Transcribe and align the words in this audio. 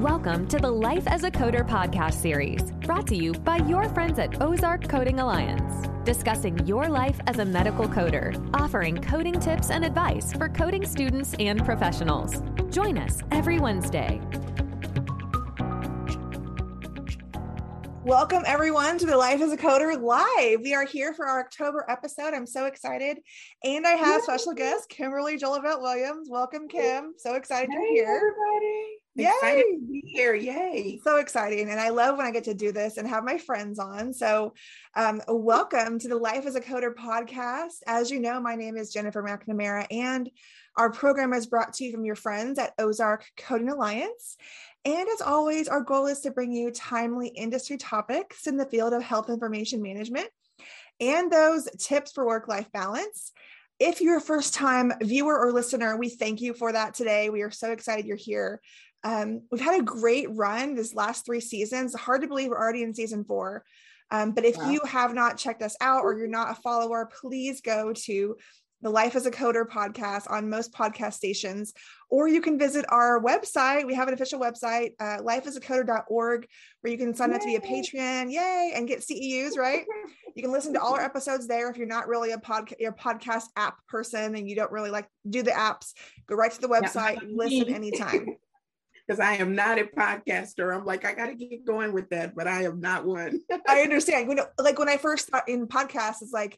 Welcome 0.00 0.48
to 0.48 0.58
the 0.58 0.70
Life 0.70 1.06
as 1.06 1.24
a 1.24 1.30
Coder 1.30 1.68
podcast 1.68 2.14
series, 2.14 2.72
brought 2.86 3.06
to 3.08 3.14
you 3.14 3.34
by 3.34 3.58
your 3.58 3.86
friends 3.90 4.18
at 4.18 4.40
Ozark 4.40 4.88
Coding 4.88 5.20
Alliance, 5.20 5.88
discussing 6.06 6.58
your 6.66 6.88
life 6.88 7.20
as 7.26 7.38
a 7.38 7.44
medical 7.44 7.86
coder, 7.86 8.34
offering 8.54 8.96
coding 8.96 9.38
tips 9.38 9.68
and 9.68 9.84
advice 9.84 10.32
for 10.32 10.48
coding 10.48 10.86
students 10.86 11.34
and 11.38 11.62
professionals. 11.66 12.42
Join 12.70 12.96
us 12.96 13.20
every 13.30 13.58
Wednesday. 13.60 14.22
Welcome, 18.02 18.44
everyone, 18.46 18.96
to 18.96 19.04
the 19.04 19.18
Life 19.18 19.42
as 19.42 19.52
a 19.52 19.58
Coder 19.58 20.00
Live. 20.00 20.62
We 20.62 20.72
are 20.72 20.86
here 20.86 21.12
for 21.12 21.28
our 21.28 21.40
October 21.40 21.84
episode. 21.90 22.32
I'm 22.32 22.46
so 22.46 22.64
excited. 22.64 23.18
And 23.64 23.86
I 23.86 23.90
have 23.90 24.22
special 24.22 24.54
guest, 24.54 24.88
Kimberly 24.88 25.36
Jolivet 25.36 25.82
Williams. 25.82 26.28
Welcome, 26.30 26.68
Kim. 26.68 27.12
So 27.18 27.34
excited 27.34 27.68
hey, 27.70 27.76
you're 27.76 28.06
here. 28.06 28.16
everybody. 28.16 29.00
Yay. 29.20 29.28
Excited 29.28 29.64
to 29.64 29.86
be 29.90 30.02
here. 30.06 30.34
Yay. 30.34 31.00
So 31.04 31.16
exciting. 31.18 31.70
And 31.70 31.80
I 31.80 31.90
love 31.90 32.16
when 32.16 32.26
I 32.26 32.30
get 32.30 32.44
to 32.44 32.54
do 32.54 32.72
this 32.72 32.96
and 32.96 33.08
have 33.08 33.24
my 33.24 33.38
friends 33.38 33.78
on. 33.78 34.12
So, 34.12 34.54
um, 34.96 35.22
welcome 35.28 35.98
to 35.98 36.08
the 36.08 36.16
Life 36.16 36.46
as 36.46 36.56
a 36.56 36.60
Coder 36.60 36.94
podcast. 36.94 37.82
As 37.86 38.10
you 38.10 38.20
know, 38.20 38.40
my 38.40 38.56
name 38.56 38.76
is 38.76 38.92
Jennifer 38.92 39.22
McNamara, 39.22 39.86
and 39.90 40.30
our 40.76 40.90
program 40.90 41.32
is 41.32 41.46
brought 41.46 41.74
to 41.74 41.84
you 41.84 41.92
from 41.92 42.04
your 42.04 42.16
friends 42.16 42.58
at 42.58 42.74
Ozark 42.78 43.26
Coding 43.36 43.68
Alliance. 43.68 44.36
And 44.84 45.08
as 45.08 45.20
always, 45.20 45.68
our 45.68 45.82
goal 45.82 46.06
is 46.06 46.20
to 46.20 46.30
bring 46.30 46.52
you 46.52 46.70
timely 46.70 47.28
industry 47.28 47.76
topics 47.76 48.46
in 48.46 48.56
the 48.56 48.66
field 48.66 48.94
of 48.94 49.02
health 49.02 49.28
information 49.28 49.82
management 49.82 50.28
and 51.00 51.30
those 51.30 51.68
tips 51.78 52.12
for 52.12 52.26
work 52.26 52.48
life 52.48 52.70
balance. 52.72 53.32
If 53.78 54.02
you're 54.02 54.18
a 54.18 54.22
first 54.22 54.54
time 54.54 54.92
viewer 55.02 55.38
or 55.38 55.52
listener, 55.52 55.96
we 55.96 56.10
thank 56.10 56.40
you 56.42 56.52
for 56.52 56.70
that 56.70 56.94
today. 56.94 57.30
We 57.30 57.42
are 57.42 57.50
so 57.50 57.72
excited 57.72 58.04
you're 58.04 58.16
here. 58.16 58.60
Um, 59.04 59.42
we've 59.50 59.60
had 59.60 59.80
a 59.80 59.84
great 59.84 60.28
run 60.30 60.74
this 60.74 60.94
last 60.94 61.24
three 61.24 61.40
seasons. 61.40 61.94
Hard 61.94 62.22
to 62.22 62.28
believe 62.28 62.50
we're 62.50 62.58
already 62.58 62.82
in 62.82 62.94
season 62.94 63.24
four. 63.24 63.64
Um, 64.10 64.32
but 64.32 64.44
if 64.44 64.56
Wow. 64.56 64.70
you 64.70 64.80
have 64.86 65.14
not 65.14 65.38
checked 65.38 65.62
us 65.62 65.76
out 65.80 66.02
or 66.02 66.18
you're 66.18 66.26
not 66.26 66.50
a 66.50 66.60
follower, 66.60 67.08
please 67.20 67.60
go 67.60 67.92
to 67.92 68.36
the 68.82 68.90
Life 68.90 69.14
as 69.14 69.26
a 69.26 69.30
Coder 69.30 69.66
podcast 69.66 70.30
on 70.30 70.48
most 70.48 70.72
podcast 70.72 71.12
stations, 71.12 71.74
or 72.08 72.28
you 72.28 72.40
can 72.40 72.58
visit 72.58 72.86
our 72.88 73.22
website. 73.22 73.86
We 73.86 73.94
have 73.94 74.08
an 74.08 74.14
official 74.14 74.40
website, 74.40 74.92
uh, 74.98 75.18
lifeasacoder.org, 75.22 76.46
where 76.80 76.90
you 76.90 76.96
can 76.98 77.14
sign 77.14 77.34
up 77.34 77.40
to 77.42 77.46
be 77.46 77.56
a 77.56 77.60
patron, 77.60 78.30
yay, 78.30 78.72
and 78.74 78.88
get 78.88 79.00
CEUs, 79.00 79.56
right? 79.56 79.84
You 80.36 80.44
can 80.44 80.52
listen 80.52 80.72
to 80.74 80.80
all 80.80 80.94
our 80.94 81.00
episodes 81.00 81.48
there. 81.48 81.68
If 81.70 81.76
you're 81.76 81.88
not 81.88 82.06
really 82.06 82.30
a 82.30 82.38
podcast, 82.38 82.78
your 82.78 82.92
podcast 82.92 83.46
app 83.56 83.84
person 83.88 84.36
and 84.36 84.48
you 84.48 84.54
don't 84.54 84.70
really 84.70 84.88
like 84.90 85.08
do 85.28 85.42
the 85.42 85.50
apps, 85.50 85.92
go 86.28 86.36
right 86.36 86.52
to 86.52 86.60
the 86.60 86.68
Yeah. 86.68 86.80
website, 86.80 87.18
listen 87.36 87.74
anytime. 87.74 88.36
Because 89.10 89.18
I 89.18 89.34
am 89.34 89.56
not 89.56 89.80
a 89.80 89.84
podcaster. 89.84 90.72
I'm 90.72 90.84
like, 90.84 91.04
I 91.04 91.14
got 91.14 91.26
to 91.26 91.34
get 91.34 91.66
going 91.66 91.92
with 91.92 92.08
that, 92.10 92.36
but 92.36 92.46
I 92.46 92.62
am 92.62 92.80
not 92.80 93.04
one. 93.04 93.40
I 93.68 93.80
understand. 93.80 94.28
When 94.28 94.38
like 94.56 94.78
when 94.78 94.88
I 94.88 94.98
first 94.98 95.26
thought 95.26 95.48
in 95.48 95.66
podcasts, 95.66 96.22
it's 96.22 96.32
like 96.32 96.56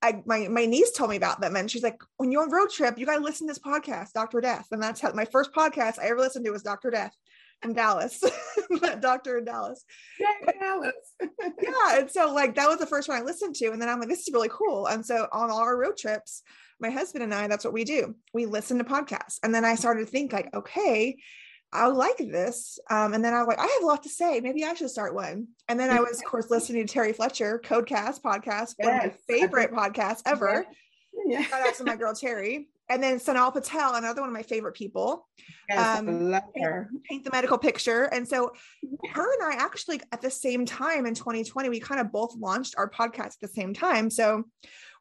I 0.00 0.22
my 0.24 0.48
my 0.48 0.64
niece 0.64 0.92
told 0.92 1.10
me 1.10 1.16
about 1.16 1.42
them, 1.42 1.54
and 1.54 1.70
she's 1.70 1.82
like, 1.82 2.00
when 2.16 2.32
you're 2.32 2.44
on 2.44 2.50
road 2.50 2.70
trip, 2.70 2.96
you 2.96 3.04
got 3.04 3.18
to 3.18 3.22
listen 3.22 3.46
to 3.46 3.50
this 3.50 3.58
podcast, 3.58 4.12
Doctor 4.12 4.40
Death, 4.40 4.68
and 4.70 4.82
that's 4.82 5.02
how 5.02 5.12
my 5.12 5.26
first 5.26 5.52
podcast 5.52 5.98
I 5.98 6.06
ever 6.06 6.20
listened 6.20 6.46
to 6.46 6.50
was 6.50 6.62
Doctor 6.62 6.88
Death 6.88 7.14
from 7.60 7.74
Dallas, 7.74 8.24
Doctor 9.00 9.36
in 9.36 9.44
Dallas. 9.44 9.84
Yay, 10.18 10.52
Dallas. 10.58 10.92
Yeah, 11.62 11.98
and 11.98 12.10
so 12.10 12.32
like 12.32 12.54
that 12.54 12.70
was 12.70 12.78
the 12.78 12.86
first 12.86 13.06
one 13.06 13.18
I 13.18 13.22
listened 13.22 13.54
to, 13.56 13.70
and 13.70 13.82
then 13.82 13.90
I'm 13.90 14.00
like, 14.00 14.08
this 14.08 14.26
is 14.26 14.32
really 14.32 14.50
cool. 14.50 14.86
And 14.86 15.04
so 15.04 15.28
on 15.30 15.50
all 15.50 15.58
our 15.58 15.76
road 15.76 15.98
trips, 15.98 16.42
my 16.80 16.88
husband 16.88 17.22
and 17.22 17.34
I, 17.34 17.48
that's 17.48 17.66
what 17.66 17.74
we 17.74 17.84
do. 17.84 18.16
We 18.32 18.46
listen 18.46 18.78
to 18.78 18.84
podcasts, 18.84 19.40
and 19.42 19.54
then 19.54 19.66
I 19.66 19.74
started 19.74 20.06
to 20.06 20.10
think 20.10 20.32
like, 20.32 20.54
okay. 20.54 21.18
I 21.72 21.86
like 21.86 22.18
this. 22.18 22.78
Um, 22.90 23.14
and 23.14 23.24
then 23.24 23.32
I 23.32 23.38
was 23.38 23.48
like, 23.48 23.58
I 23.58 23.62
have 23.62 23.82
a 23.82 23.86
lot 23.86 24.02
to 24.02 24.08
say. 24.08 24.40
Maybe 24.40 24.64
I 24.64 24.74
should 24.74 24.90
start 24.90 25.14
one. 25.14 25.48
And 25.68 25.80
then 25.80 25.90
I 25.90 26.00
was, 26.00 26.18
of 26.18 26.24
course, 26.24 26.50
listening 26.50 26.86
to 26.86 26.92
Terry 26.92 27.12
Fletcher, 27.12 27.60
Codecast 27.64 28.20
podcast, 28.20 28.74
one 28.78 28.94
of 28.94 29.02
my 29.02 29.14
favorite 29.28 29.72
podcasts 29.72 30.20
ever. 30.26 30.66
Yeah. 31.26 31.42
Shout 31.42 31.66
out 31.66 31.74
to 31.76 31.84
my 31.84 31.96
girl 31.96 32.14
Terry. 32.14 32.68
And 32.88 33.02
then 33.02 33.18
Sanal 33.18 33.52
Patel, 33.54 33.94
another 33.94 34.20
one 34.20 34.28
of 34.28 34.34
my 34.34 34.42
favorite 34.42 34.74
people, 34.74 35.26
Yes, 35.68 35.98
Um, 36.00 36.30
love 36.30 36.42
her. 36.60 36.90
paint 37.08 37.24
the 37.24 37.30
medical 37.30 37.56
picture. 37.56 38.04
And 38.04 38.28
so 38.28 38.52
her 39.12 39.32
and 39.40 39.54
I 39.54 39.56
actually 39.62 40.00
at 40.10 40.20
the 40.20 40.30
same 40.30 40.66
time 40.66 41.06
in 41.06 41.14
2020, 41.14 41.70
we 41.70 41.80
kind 41.80 42.00
of 42.00 42.12
both 42.12 42.34
launched 42.36 42.74
our 42.76 42.90
podcast 42.90 43.18
at 43.36 43.40
the 43.40 43.48
same 43.48 43.72
time. 43.72 44.10
So 44.10 44.44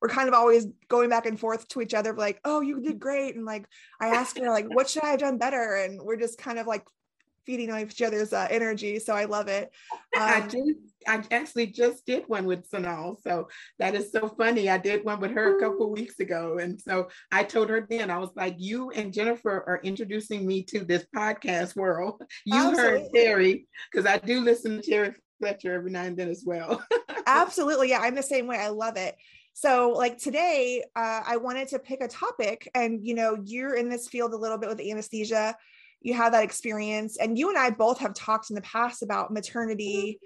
we're 0.01 0.09
kind 0.09 0.28
of 0.28 0.34
always 0.34 0.67
going 0.88 1.09
back 1.09 1.25
and 1.25 1.39
forth 1.39 1.67
to 1.69 1.81
each 1.81 1.94
other, 1.94 2.13
like, 2.13 2.39
oh, 2.44 2.62
you 2.62 2.81
did 2.81 3.00
great. 3.00 3.35
And 3.35 3.45
like 3.45 3.66
I 4.00 4.07
asked 4.07 4.38
her, 4.39 4.50
like, 4.50 4.66
what 4.73 4.89
should 4.89 5.03
I 5.03 5.09
have 5.09 5.19
done 5.19 5.38
better? 5.38 5.75
And 5.75 6.01
we're 6.01 6.17
just 6.17 6.39
kind 6.39 6.57
of 6.57 6.66
like 6.66 6.84
feeding 7.45 7.72
on 7.72 7.81
each 7.81 8.01
other's 8.01 8.34
uh, 8.34 8.47
energy. 8.50 9.00
So 9.00 9.13
I 9.13 9.25
love 9.25 9.47
it. 9.47 9.72
I 10.16 10.41
Um, 10.41 10.50
just, 10.50 10.69
I 11.07 11.23
actually 11.31 11.67
just 11.67 12.06
did 12.06 12.23
one 12.28 12.45
with 12.45 12.69
Sanal. 12.69 13.22
So 13.22 13.47
that 13.79 13.95
is 13.95 14.11
so 14.11 14.28
funny. 14.38 14.69
I 14.69 14.78
did 14.78 15.03
one 15.03 15.19
with 15.19 15.31
her 15.31 15.57
a 15.57 15.59
couple 15.59 15.91
weeks 15.91 16.19
ago. 16.19 16.57
And 16.59 16.79
so 16.79 17.09
I 17.31 17.44
told 17.44 17.69
her 17.69 17.85
then, 17.90 18.11
I 18.11 18.19
was 18.19 18.29
like, 18.35 18.56
you 18.57 18.91
and 18.91 19.13
Jennifer 19.13 19.63
are 19.67 19.81
introducing 19.84 20.45
me 20.45 20.63
to 20.66 20.84
this 20.84 21.06
podcast 21.16 21.75
world. 21.75 22.22
You 22.45 22.72
heard 22.72 23.03
Terry, 23.13 23.67
because 23.91 24.06
I 24.06 24.17
do 24.17 24.41
listen 24.41 24.81
to 24.81 24.88
Terry 24.88 25.13
Fletcher 25.40 25.73
every 25.73 25.91
now 25.91 26.03
and 26.03 26.17
then 26.17 26.29
as 26.29 26.44
well. 26.45 26.84
Absolutely. 27.25 27.90
Yeah, 27.90 28.01
I'm 28.01 28.16
the 28.16 28.23
same 28.23 28.47
way. 28.47 28.57
I 28.57 28.69
love 28.69 28.97
it. 28.97 29.16
So, 29.53 29.91
like 29.91 30.17
today, 30.17 30.84
uh, 30.95 31.22
I 31.25 31.38
wanted 31.38 31.67
to 31.69 31.79
pick 31.79 32.01
a 32.01 32.07
topic, 32.07 32.69
and 32.73 33.06
you 33.06 33.13
know, 33.13 33.38
you're 33.44 33.75
in 33.75 33.89
this 33.89 34.07
field 34.07 34.34
a 34.34 34.38
little 34.38 34.57
bit 34.57 34.69
with 34.69 34.79
anesthesia. 34.81 35.56
You 36.01 36.13
have 36.13 36.31
that 36.31 36.44
experience, 36.44 37.17
and 37.17 37.38
you 37.38 37.50
and 37.50 37.57
I 37.57 37.69
both 37.69 38.00
have 38.00 38.13
talked 38.13 38.50
in 38.50 38.56
the 38.56 38.61
past 38.61 39.03
about 39.03 39.31
maternity 39.31 40.19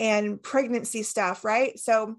and 0.00 0.42
pregnancy 0.42 1.02
stuff, 1.02 1.44
right? 1.44 1.78
So, 1.78 2.16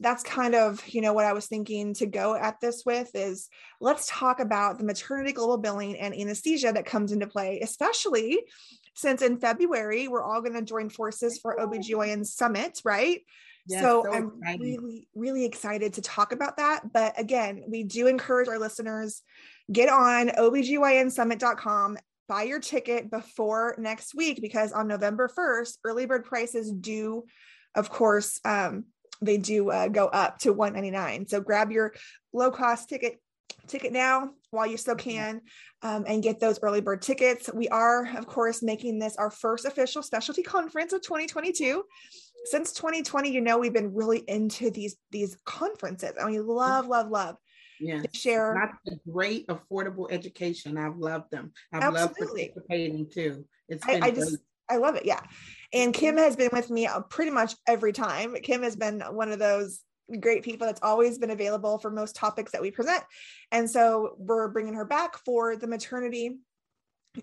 that's 0.00 0.22
kind 0.22 0.54
of 0.54 0.86
you 0.88 1.00
know 1.00 1.12
what 1.12 1.24
I 1.24 1.32
was 1.32 1.46
thinking 1.46 1.94
to 1.94 2.06
go 2.06 2.34
at 2.34 2.60
this 2.60 2.82
with 2.84 3.10
is 3.14 3.48
let's 3.80 4.06
talk 4.08 4.40
about 4.40 4.78
the 4.78 4.84
maternity 4.84 5.32
global 5.32 5.58
billing 5.58 5.96
and 5.96 6.14
anesthesia 6.14 6.72
that 6.72 6.86
comes 6.86 7.12
into 7.12 7.26
play, 7.26 7.60
especially 7.60 8.40
since 8.94 9.22
in 9.22 9.38
February 9.38 10.08
we're 10.08 10.24
all 10.24 10.40
going 10.40 10.54
to 10.54 10.62
join 10.62 10.88
forces 10.88 11.38
for 11.38 11.56
OBGYN 11.56 12.26
summit, 12.26 12.80
right? 12.84 13.20
Yes, 13.68 13.82
so, 13.82 14.04
so 14.04 14.12
I'm 14.12 14.32
exciting. 14.38 14.60
really, 14.60 15.08
really 15.14 15.44
excited 15.44 15.94
to 15.94 16.02
talk 16.02 16.32
about 16.32 16.56
that. 16.58 16.92
But 16.92 17.18
again, 17.18 17.64
we 17.68 17.82
do 17.82 18.06
encourage 18.06 18.48
our 18.48 18.58
listeners 18.58 19.22
get 19.72 19.88
on 19.88 20.28
obgynsummit.com, 20.28 21.98
buy 22.28 22.42
your 22.44 22.60
ticket 22.60 23.10
before 23.10 23.74
next 23.78 24.14
week 24.14 24.40
because 24.40 24.72
on 24.72 24.86
November 24.86 25.28
1st, 25.28 25.78
early 25.84 26.06
bird 26.06 26.24
prices 26.24 26.70
do, 26.72 27.24
of 27.74 27.90
course, 27.90 28.40
um, 28.44 28.84
they 29.20 29.38
do 29.38 29.70
uh, 29.70 29.88
go 29.88 30.06
up 30.06 30.38
to 30.40 30.52
199 30.52 31.26
So 31.28 31.40
grab 31.40 31.72
your 31.72 31.94
low 32.32 32.50
cost 32.50 32.88
ticket 32.88 33.20
ticket 33.66 33.92
now 33.92 34.30
while 34.50 34.66
you 34.66 34.76
still 34.76 34.94
can 34.94 35.40
um, 35.82 36.04
and 36.06 36.22
get 36.22 36.38
those 36.38 36.58
early 36.62 36.80
bird 36.80 37.02
tickets. 37.02 37.50
We 37.52 37.68
are, 37.68 38.06
of 38.16 38.26
course, 38.26 38.62
making 38.62 38.98
this 38.98 39.16
our 39.16 39.30
first 39.30 39.64
official 39.64 40.02
specialty 40.02 40.42
conference 40.42 40.92
of 40.92 41.02
2022 41.02 41.82
since 42.46 42.72
2020 42.72 43.30
you 43.30 43.40
know 43.40 43.58
we've 43.58 43.72
been 43.72 43.94
really 43.94 44.24
into 44.28 44.70
these 44.70 44.96
these 45.10 45.36
conferences 45.44 46.12
and 46.18 46.30
we 46.30 46.40
love 46.40 46.86
love 46.86 47.10
love 47.10 47.36
to 47.80 48.08
share 48.12 48.54
Not 48.54 48.70
the 48.84 48.98
great 49.10 49.46
affordable 49.48 50.10
education. 50.10 50.78
I've 50.78 50.96
loved 50.96 51.30
them. 51.30 51.52
I've 51.72 51.82
Absolutely. 51.82 52.52
loved 52.54 52.54
participating 52.54 53.10
too. 53.10 53.44
It's 53.68 53.86
I, 53.86 53.94
been 53.94 54.02
I 54.02 54.10
just 54.10 54.30
great. 54.30 54.40
i 54.70 54.76
love 54.76 54.94
it 54.94 55.04
yeah 55.04 55.20
and 55.72 55.92
kim 55.92 56.16
has 56.16 56.36
been 56.36 56.50
with 56.52 56.70
me 56.70 56.86
uh, 56.86 57.00
pretty 57.00 57.30
much 57.30 57.54
every 57.66 57.92
time 57.92 58.36
kim 58.42 58.62
has 58.62 58.76
been 58.76 59.00
one 59.10 59.30
of 59.32 59.38
those 59.38 59.80
great 60.20 60.44
people 60.44 60.66
that's 60.66 60.82
always 60.82 61.18
been 61.18 61.30
available 61.30 61.78
for 61.78 61.90
most 61.90 62.14
topics 62.14 62.52
that 62.52 62.62
we 62.62 62.70
present 62.70 63.02
and 63.50 63.68
so 63.68 64.14
we're 64.18 64.48
bringing 64.48 64.74
her 64.74 64.84
back 64.84 65.18
for 65.24 65.56
the 65.56 65.66
maternity 65.66 66.38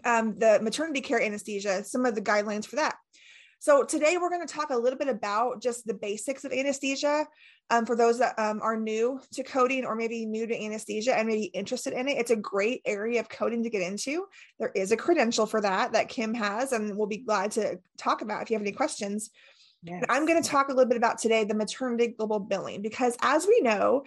um, 0.03 0.38
the 0.38 0.59
maternity 0.61 1.00
care 1.00 1.22
anesthesia 1.22 1.84
some 1.84 2.05
of 2.05 2.16
the 2.16 2.22
guidelines 2.22 2.66
for 2.66 2.76
that 2.76 2.96
so 3.64 3.82
today 3.82 4.18
we're 4.20 4.30
going 4.30 4.46
to 4.46 4.54
talk 4.54 4.72
a 4.72 4.78
little 4.78 5.00
bit 5.00 5.08
about 5.08 5.62
just 5.62 5.88
the 5.88 5.94
basics 5.94 6.44
of 6.44 6.52
anesthesia 6.52 7.26
um, 7.70 7.86
for 7.86 7.96
those 7.96 8.20
that 8.20 8.38
um, 8.38 8.60
are 8.62 8.76
new 8.76 9.22
to 9.32 9.42
coding 9.42 9.86
or 9.86 9.96
maybe 9.96 10.26
new 10.26 10.46
to 10.46 10.66
anesthesia 10.66 11.18
and 11.18 11.30
maybe 11.30 11.46
interested 11.46 11.94
in 11.94 12.10
it. 12.10 12.18
It's 12.18 12.32
a 12.32 12.36
great 12.36 12.82
area 12.86 13.22
of 13.22 13.30
coding 13.30 13.64
to 13.64 13.70
get 13.70 13.82
into. 13.82 14.26
There 14.60 14.74
is 14.76 14.92
a 14.92 14.98
credential 14.98 15.46
for 15.46 15.62
that 15.62 15.94
that 15.94 16.10
Kim 16.10 16.34
has, 16.34 16.74
and 16.74 16.98
we'll 16.98 17.08
be 17.08 17.20
glad 17.20 17.52
to 17.52 17.80
talk 17.98 18.22
about 18.22 18.42
if 18.42 18.50
you 18.50 18.56
have 18.56 18.64
any 18.64 18.74
questions. 18.74 19.30
Yes. 19.82 20.04
I'm 20.10 20.26
going 20.26 20.44
to 20.44 20.50
talk 20.50 20.68
a 20.68 20.74
little 20.74 20.90
bit 20.90 20.98
about 20.98 21.20
today 21.20 21.46
the 21.46 21.54
maternity 21.54 22.08
global 22.18 22.42
billing 22.42 22.82
because 22.82 23.16
as 23.22 23.48
we 23.48 23.62
know, 23.62 24.04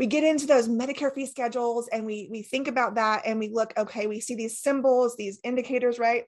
we 0.00 0.06
get 0.06 0.24
into 0.24 0.46
those 0.46 0.68
Medicare 0.68 1.14
fee 1.14 1.26
schedules 1.26 1.88
and 1.92 2.04
we 2.04 2.28
we 2.30 2.42
think 2.42 2.66
about 2.66 2.96
that 2.96 3.22
and 3.24 3.38
we 3.38 3.50
look 3.50 3.72
okay, 3.78 4.08
we 4.08 4.18
see 4.18 4.34
these 4.34 4.58
symbols, 4.58 5.16
these 5.16 5.38
indicators, 5.44 6.00
right? 6.00 6.24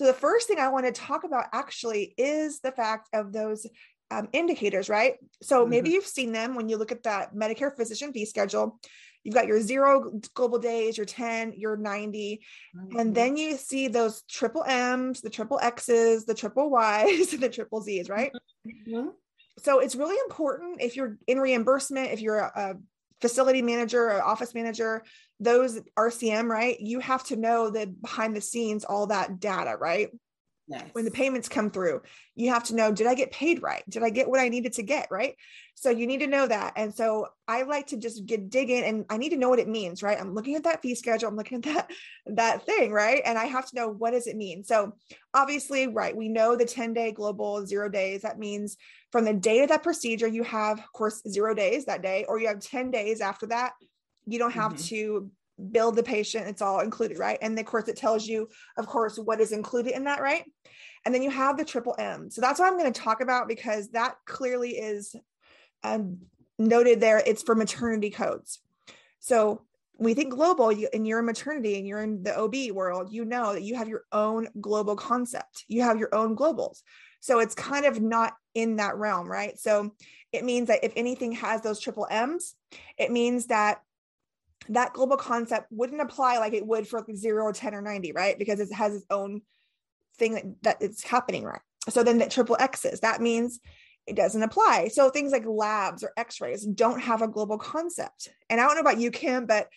So 0.00 0.06
the 0.06 0.14
first 0.14 0.48
thing 0.48 0.58
I 0.58 0.68
want 0.68 0.86
to 0.86 0.92
talk 0.92 1.24
about 1.24 1.48
actually 1.52 2.14
is 2.16 2.60
the 2.60 2.72
fact 2.72 3.10
of 3.12 3.34
those 3.34 3.66
um, 4.10 4.30
indicators, 4.32 4.88
right? 4.88 5.16
So 5.42 5.66
maybe 5.66 5.90
you've 5.90 6.06
seen 6.06 6.32
them 6.32 6.54
when 6.54 6.70
you 6.70 6.78
look 6.78 6.90
at 6.90 7.02
that 7.02 7.34
Medicare 7.34 7.76
physician 7.76 8.10
fee 8.10 8.24
schedule. 8.24 8.80
you've 9.24 9.34
got 9.34 9.46
your 9.46 9.60
zero 9.60 10.10
global 10.32 10.58
days, 10.58 10.96
your 10.96 11.04
10, 11.04 11.52
your 11.54 11.76
90. 11.76 12.40
Mm-hmm. 12.74 12.98
And 12.98 13.14
then 13.14 13.36
you 13.36 13.58
see 13.58 13.88
those 13.88 14.22
triple 14.22 14.64
M's, 14.66 15.20
the 15.20 15.28
triple 15.28 15.60
X's, 15.60 16.24
the 16.24 16.32
triple 16.32 16.70
Y's, 16.70 17.32
and 17.34 17.42
the 17.42 17.50
triple 17.50 17.82
Z's, 17.82 18.08
right? 18.08 18.32
Mm-hmm. 18.66 19.08
So 19.58 19.80
it's 19.80 19.96
really 19.96 20.16
important 20.30 20.80
if 20.80 20.96
you're 20.96 21.18
in 21.26 21.38
reimbursement, 21.40 22.10
if 22.10 22.22
you're 22.22 22.38
a 22.38 22.76
facility 23.20 23.62
manager 23.62 24.10
or 24.10 24.22
office 24.22 24.54
manager, 24.54 25.04
those 25.38 25.80
RCM, 25.98 26.48
right? 26.48 26.78
You 26.80 27.00
have 27.00 27.24
to 27.24 27.36
know 27.36 27.70
the 27.70 27.86
behind 27.86 28.36
the 28.36 28.40
scenes, 28.40 28.84
all 28.84 29.06
that 29.08 29.40
data, 29.40 29.76
right? 29.78 30.10
Yes. 30.70 30.88
When 30.92 31.04
the 31.04 31.10
payments 31.10 31.48
come 31.48 31.68
through, 31.68 32.02
you 32.36 32.50
have 32.50 32.62
to 32.64 32.76
know, 32.76 32.92
did 32.92 33.08
I 33.08 33.14
get 33.14 33.32
paid 33.32 33.60
right? 33.60 33.82
Did 33.88 34.04
I 34.04 34.10
get 34.10 34.30
what 34.30 34.38
I 34.38 34.48
needed 34.48 34.74
to 34.74 34.84
get? 34.84 35.08
Right. 35.10 35.34
So 35.74 35.90
you 35.90 36.06
need 36.06 36.20
to 36.20 36.28
know 36.28 36.46
that. 36.46 36.74
And 36.76 36.94
so 36.94 37.26
I 37.48 37.62
like 37.62 37.88
to 37.88 37.96
just 37.96 38.24
get 38.24 38.50
dig 38.50 38.70
in 38.70 38.84
and 38.84 39.04
I 39.10 39.16
need 39.16 39.30
to 39.30 39.36
know 39.36 39.48
what 39.48 39.58
it 39.58 39.66
means, 39.66 40.00
right? 40.00 40.16
I'm 40.18 40.32
looking 40.32 40.54
at 40.54 40.62
that 40.62 40.80
fee 40.80 40.94
schedule. 40.94 41.28
I'm 41.28 41.36
looking 41.36 41.56
at 41.56 41.64
that, 41.64 41.90
that 42.26 42.66
thing, 42.66 42.92
right? 42.92 43.20
And 43.24 43.36
I 43.36 43.46
have 43.46 43.68
to 43.70 43.76
know 43.76 43.88
what 43.88 44.12
does 44.12 44.28
it 44.28 44.36
mean? 44.36 44.62
So 44.62 44.92
obviously, 45.34 45.88
right, 45.88 46.16
we 46.16 46.28
know 46.28 46.54
the 46.54 46.64
10 46.64 46.92
day 46.92 47.10
global 47.10 47.66
zero 47.66 47.88
days. 47.88 48.22
That 48.22 48.38
means 48.38 48.76
from 49.10 49.24
the 49.24 49.34
day 49.34 49.64
of 49.64 49.70
that 49.70 49.82
procedure, 49.82 50.28
you 50.28 50.44
have, 50.44 50.78
of 50.78 50.92
course, 50.92 51.20
zero 51.28 51.52
days 51.52 51.86
that 51.86 52.02
day, 52.02 52.26
or 52.28 52.38
you 52.38 52.46
have 52.46 52.60
10 52.60 52.92
days 52.92 53.20
after 53.20 53.46
that. 53.46 53.72
You 54.24 54.38
don't 54.38 54.52
have 54.52 54.74
mm-hmm. 54.74 54.84
to 54.84 55.30
build 55.72 55.96
the 55.96 56.02
patient 56.02 56.48
it's 56.48 56.62
all 56.62 56.80
included 56.80 57.18
right? 57.18 57.38
And 57.42 57.58
of 57.58 57.66
course 57.66 57.88
it 57.88 57.96
tells 57.96 58.26
you 58.26 58.48
of 58.76 58.86
course 58.86 59.18
what 59.18 59.40
is 59.40 59.52
included 59.52 59.94
in 59.94 60.04
that 60.04 60.22
right? 60.22 60.44
And 61.04 61.14
then 61.14 61.22
you 61.22 61.30
have 61.30 61.56
the 61.56 61.64
triple 61.64 61.94
m. 61.98 62.30
So 62.30 62.40
that's 62.40 62.60
what 62.60 62.66
i'm 62.66 62.78
going 62.78 62.92
to 62.92 63.00
talk 63.00 63.20
about 63.20 63.48
because 63.48 63.90
that 63.90 64.16
clearly 64.26 64.70
is 64.70 65.14
um, 65.82 66.18
noted 66.58 67.00
there. 67.00 67.22
It's 67.24 67.42
for 67.42 67.54
maternity 67.54 68.10
codes. 68.10 68.60
So 69.18 69.62
we 69.98 70.14
think 70.14 70.32
global 70.32 70.72
you, 70.72 70.88
and 70.94 71.06
you're 71.06 71.18
in 71.18 71.26
maternity 71.26 71.76
and 71.76 71.86
you're 71.86 72.02
in 72.02 72.22
the 72.22 72.38
ob 72.38 72.54
world 72.72 73.12
you 73.12 73.24
know 73.24 73.52
that 73.52 73.62
you 73.62 73.74
have 73.74 73.88
your 73.88 74.04
own 74.12 74.48
global 74.60 74.96
concept. 74.96 75.64
You 75.68 75.82
have 75.82 75.98
your 75.98 76.14
own 76.14 76.36
globals. 76.36 76.82
So 77.20 77.38
it's 77.40 77.54
kind 77.54 77.84
of 77.84 78.00
not 78.00 78.34
in 78.54 78.76
that 78.76 78.96
realm 78.96 79.30
right? 79.30 79.58
So 79.58 79.94
it 80.32 80.44
means 80.44 80.68
that 80.68 80.84
if 80.84 80.92
anything 80.96 81.32
has 81.32 81.60
those 81.62 81.80
triple 81.80 82.06
m's 82.10 82.54
it 82.96 83.10
means 83.10 83.46
that 83.46 83.82
that 84.70 84.92
global 84.92 85.16
concept 85.16 85.66
wouldn't 85.70 86.00
apply 86.00 86.38
like 86.38 86.52
it 86.52 86.66
would 86.66 86.86
for 86.86 87.00
like 87.00 87.16
zero 87.16 87.44
or 87.44 87.52
10 87.52 87.74
or 87.74 87.82
90, 87.82 88.12
right? 88.12 88.38
Because 88.38 88.60
it 88.60 88.72
has 88.72 88.94
its 88.94 89.04
own 89.10 89.42
thing 90.16 90.34
that, 90.34 90.44
that 90.62 90.76
it's 90.80 91.02
happening, 91.02 91.44
right? 91.44 91.60
So 91.88 92.02
then 92.02 92.18
that 92.18 92.30
triple 92.30 92.56
X's, 92.58 93.00
that 93.00 93.20
means 93.20 93.60
it 94.06 94.16
doesn't 94.16 94.42
apply. 94.42 94.88
So 94.88 95.10
things 95.10 95.32
like 95.32 95.44
labs 95.46 96.02
or 96.02 96.12
x-rays 96.16 96.64
don't 96.64 97.00
have 97.00 97.22
a 97.22 97.28
global 97.28 97.58
concept. 97.58 98.28
And 98.48 98.60
I 98.60 98.66
don't 98.66 98.74
know 98.74 98.80
about 98.80 98.98
you, 98.98 99.10
Kim, 99.10 99.46
but 99.46 99.68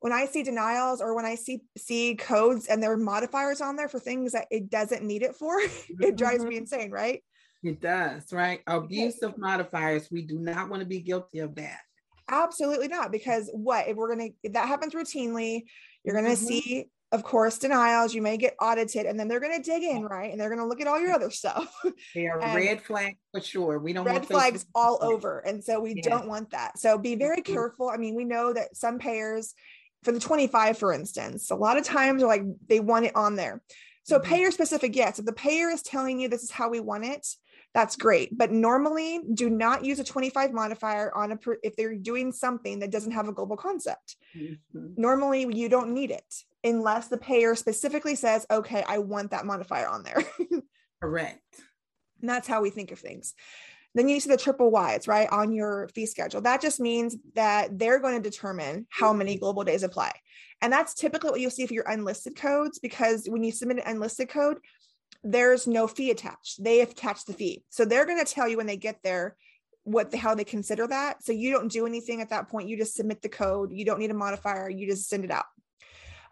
when 0.00 0.12
I 0.12 0.26
see 0.26 0.42
denials 0.42 1.00
or 1.00 1.14
when 1.14 1.24
I 1.24 1.34
see 1.34 1.62
see 1.76 2.14
codes 2.14 2.66
and 2.66 2.82
there 2.82 2.92
are 2.92 2.96
modifiers 2.96 3.60
on 3.60 3.76
there 3.76 3.88
for 3.88 3.98
things 3.98 4.32
that 4.32 4.46
it 4.50 4.70
doesn't 4.70 5.02
need 5.02 5.22
it 5.22 5.34
for, 5.34 5.58
it 6.00 6.16
drives 6.16 6.44
me 6.44 6.50
mm-hmm. 6.50 6.58
insane, 6.58 6.90
right? 6.90 7.22
It 7.62 7.80
does, 7.80 8.32
right? 8.32 8.60
Abuse 8.66 9.22
of 9.22 9.38
modifiers. 9.38 10.08
We 10.10 10.22
do 10.22 10.38
not 10.38 10.68
want 10.68 10.80
to 10.80 10.86
be 10.86 11.00
guilty 11.00 11.40
of 11.40 11.54
that. 11.56 11.80
Absolutely 12.28 12.88
not. 12.88 13.12
Because 13.12 13.50
what 13.52 13.88
if 13.88 13.96
we're 13.96 14.14
going 14.14 14.34
to, 14.42 14.50
that 14.50 14.68
happens 14.68 14.94
routinely, 14.94 15.64
you're 16.04 16.14
going 16.14 16.24
to 16.26 16.32
mm-hmm. 16.32 16.46
see, 16.46 16.90
of 17.12 17.22
course, 17.22 17.58
denials. 17.58 18.14
You 18.14 18.22
may 18.22 18.36
get 18.36 18.54
audited 18.60 19.06
and 19.06 19.18
then 19.18 19.28
they're 19.28 19.40
going 19.40 19.60
to 19.60 19.62
dig 19.62 19.82
in, 19.82 20.04
right? 20.04 20.30
And 20.30 20.40
they're 20.40 20.48
going 20.48 20.60
to 20.60 20.66
look 20.66 20.80
at 20.80 20.86
all 20.86 21.00
your 21.00 21.12
other 21.12 21.30
stuff. 21.30 21.72
They 22.14 22.26
are 22.26 22.38
red 22.38 22.82
flags 22.82 23.18
for 23.32 23.40
sure. 23.40 23.78
We 23.78 23.92
don't 23.92 24.04
red 24.04 24.26
flags 24.26 24.66
all 24.74 24.98
over. 25.02 25.40
And 25.40 25.62
so 25.62 25.80
we 25.80 25.94
yeah. 25.96 26.02
don't 26.08 26.28
want 26.28 26.50
that. 26.50 26.78
So 26.78 26.98
be 26.98 27.14
very 27.14 27.42
mm-hmm. 27.42 27.52
careful. 27.52 27.88
I 27.88 27.96
mean, 27.96 28.14
we 28.14 28.24
know 28.24 28.52
that 28.52 28.76
some 28.76 28.98
payers, 28.98 29.54
for 30.02 30.12
the 30.12 30.20
25, 30.20 30.78
for 30.78 30.92
instance, 30.92 31.50
a 31.50 31.56
lot 31.56 31.78
of 31.78 31.84
times 31.84 32.22
are 32.22 32.26
like 32.26 32.42
they 32.68 32.80
want 32.80 33.06
it 33.06 33.16
on 33.16 33.36
there. 33.36 33.62
So 34.04 34.18
mm-hmm. 34.18 34.32
payer 34.32 34.50
specific, 34.50 34.94
yes. 34.94 35.18
If 35.18 35.24
the 35.24 35.32
payer 35.32 35.68
is 35.68 35.82
telling 35.82 36.20
you 36.20 36.28
this 36.28 36.44
is 36.44 36.50
how 36.50 36.70
we 36.70 36.80
want 36.80 37.04
it, 37.04 37.26
that's 37.76 37.94
great. 37.94 38.36
But 38.36 38.52
normally, 38.52 39.20
do 39.34 39.50
not 39.50 39.84
use 39.84 40.00
a 40.00 40.04
25 40.04 40.54
modifier 40.54 41.14
on 41.14 41.32
a 41.32 41.38
if 41.62 41.76
they're 41.76 41.94
doing 41.94 42.32
something 42.32 42.78
that 42.78 42.90
doesn't 42.90 43.12
have 43.12 43.28
a 43.28 43.34
global 43.34 43.58
concept. 43.58 44.16
Mm-hmm. 44.34 44.94
Normally, 44.96 45.46
you 45.54 45.68
don't 45.68 45.92
need 45.92 46.10
it 46.10 46.24
unless 46.64 47.08
the 47.08 47.18
payer 47.18 47.54
specifically 47.54 48.14
says, 48.14 48.46
"Okay, 48.50 48.82
I 48.88 48.96
want 48.96 49.32
that 49.32 49.44
modifier 49.44 49.88
on 49.88 50.04
there." 50.04 50.24
Correct. 51.02 51.42
And 52.22 52.30
that's 52.30 52.48
how 52.48 52.62
we 52.62 52.70
think 52.70 52.92
of 52.92 52.98
things. 52.98 53.34
Then 53.94 54.08
you 54.08 54.20
see 54.20 54.30
the 54.30 54.38
triple 54.38 54.72
Ys, 54.74 55.06
right, 55.06 55.28
on 55.30 55.52
your 55.52 55.88
fee 55.94 56.06
schedule. 56.06 56.40
That 56.40 56.62
just 56.62 56.80
means 56.80 57.14
that 57.34 57.78
they're 57.78 58.00
going 58.00 58.22
to 58.22 58.30
determine 58.30 58.86
how 58.88 59.12
many 59.12 59.36
global 59.36 59.64
days 59.64 59.82
apply. 59.82 60.12
And 60.62 60.72
that's 60.72 60.94
typically 60.94 61.30
what 61.30 61.40
you'll 61.40 61.50
see 61.50 61.66
for 61.66 61.74
your 61.74 61.88
unlisted 61.88 62.36
codes, 62.36 62.78
because 62.78 63.26
when 63.28 63.44
you 63.44 63.52
submit 63.52 63.78
an 63.78 63.82
unlisted 63.86 64.30
code, 64.30 64.56
there's 65.26 65.66
no 65.66 65.88
fee 65.88 66.10
attached. 66.10 66.62
They 66.62 66.80
attach 66.80 67.24
the 67.24 67.32
fee. 67.32 67.64
So 67.68 67.84
they're 67.84 68.06
going 68.06 68.24
to 68.24 68.32
tell 68.32 68.48
you 68.48 68.56
when 68.56 68.66
they 68.66 68.76
get 68.76 69.02
there 69.02 69.36
what 69.82 70.10
the 70.10 70.16
how 70.16 70.34
they 70.34 70.44
consider 70.44 70.86
that. 70.86 71.24
So 71.24 71.32
you 71.32 71.50
don't 71.50 71.70
do 71.70 71.86
anything 71.86 72.20
at 72.20 72.30
that 72.30 72.48
point. 72.48 72.68
You 72.68 72.76
just 72.76 72.94
submit 72.94 73.22
the 73.22 73.28
code. 73.28 73.70
You 73.72 73.84
don't 73.84 73.98
need 73.98 74.10
a 74.10 74.14
modifier. 74.14 74.68
You 74.70 74.88
just 74.88 75.08
send 75.08 75.24
it 75.24 75.30
out. 75.30 75.44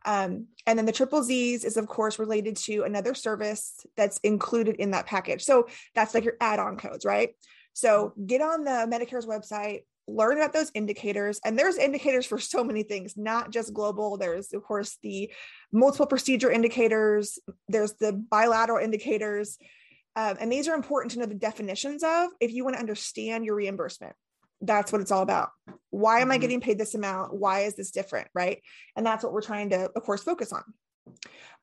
Um, 0.05 0.49
and 0.67 0.79
then 0.79 0.87
the 0.87 0.93
triple 0.93 1.23
Z's 1.23 1.64
is 1.64 1.76
of 1.76 1.87
course 1.88 2.19
related 2.19 2.56
to 2.56 2.82
another 2.82 3.14
service 3.14 3.75
that's 3.96 4.19
included 4.19 4.76
in 4.76 4.91
that 4.93 5.06
package. 5.06 5.43
So 5.44 5.67
that's 5.94 6.14
like 6.14 6.25
your 6.25 6.37
add-on 6.40 6.76
codes, 6.76 7.05
right? 7.05 7.31
So 7.73 8.12
get 8.25 8.43
on 8.43 8.64
the 8.64 8.87
Medicare's 8.88 9.26
website, 9.26 9.82
learn 10.06 10.36
about 10.36 10.52
those 10.52 10.70
indicators 10.74 11.40
and 11.44 11.58
there's 11.58 11.76
indicators 11.76 12.26
for 12.26 12.38
so 12.38 12.62
many 12.62 12.82
things 12.82 13.14
not 13.16 13.50
just 13.50 13.72
global. 13.72 14.16
There's 14.16 14.52
of 14.52 14.62
course 14.62 14.98
the 15.02 15.32
multiple 15.72 16.06
procedure 16.06 16.50
indicators 16.50 17.38
there's 17.68 17.94
the 17.94 18.12
bilateral 18.12 18.84
indicators 18.84 19.58
um, 20.16 20.36
and 20.40 20.50
these 20.50 20.68
are 20.68 20.74
important 20.74 21.12
to 21.12 21.18
know 21.18 21.26
the 21.26 21.34
definitions 21.34 22.02
of 22.04 22.30
if 22.40 22.52
you 22.52 22.64
want 22.64 22.74
to 22.74 22.80
understand 22.80 23.44
your 23.44 23.56
reimbursement. 23.56 24.14
That's 24.60 24.92
what 24.92 25.00
it's 25.00 25.10
all 25.10 25.22
about. 25.22 25.50
Why 25.90 26.20
am 26.20 26.30
i 26.30 26.34
mm-hmm. 26.34 26.40
getting 26.42 26.60
paid 26.60 26.78
this 26.78 26.94
amount? 26.94 27.34
Why 27.34 27.60
is 27.60 27.74
this 27.74 27.90
different 27.90 28.28
right? 28.34 28.62
And 28.96 29.04
that's 29.04 29.24
what 29.24 29.32
we're 29.32 29.42
trying 29.42 29.70
to 29.70 29.90
of 29.94 30.02
course 30.02 30.22
focus 30.22 30.52
on. 30.52 30.62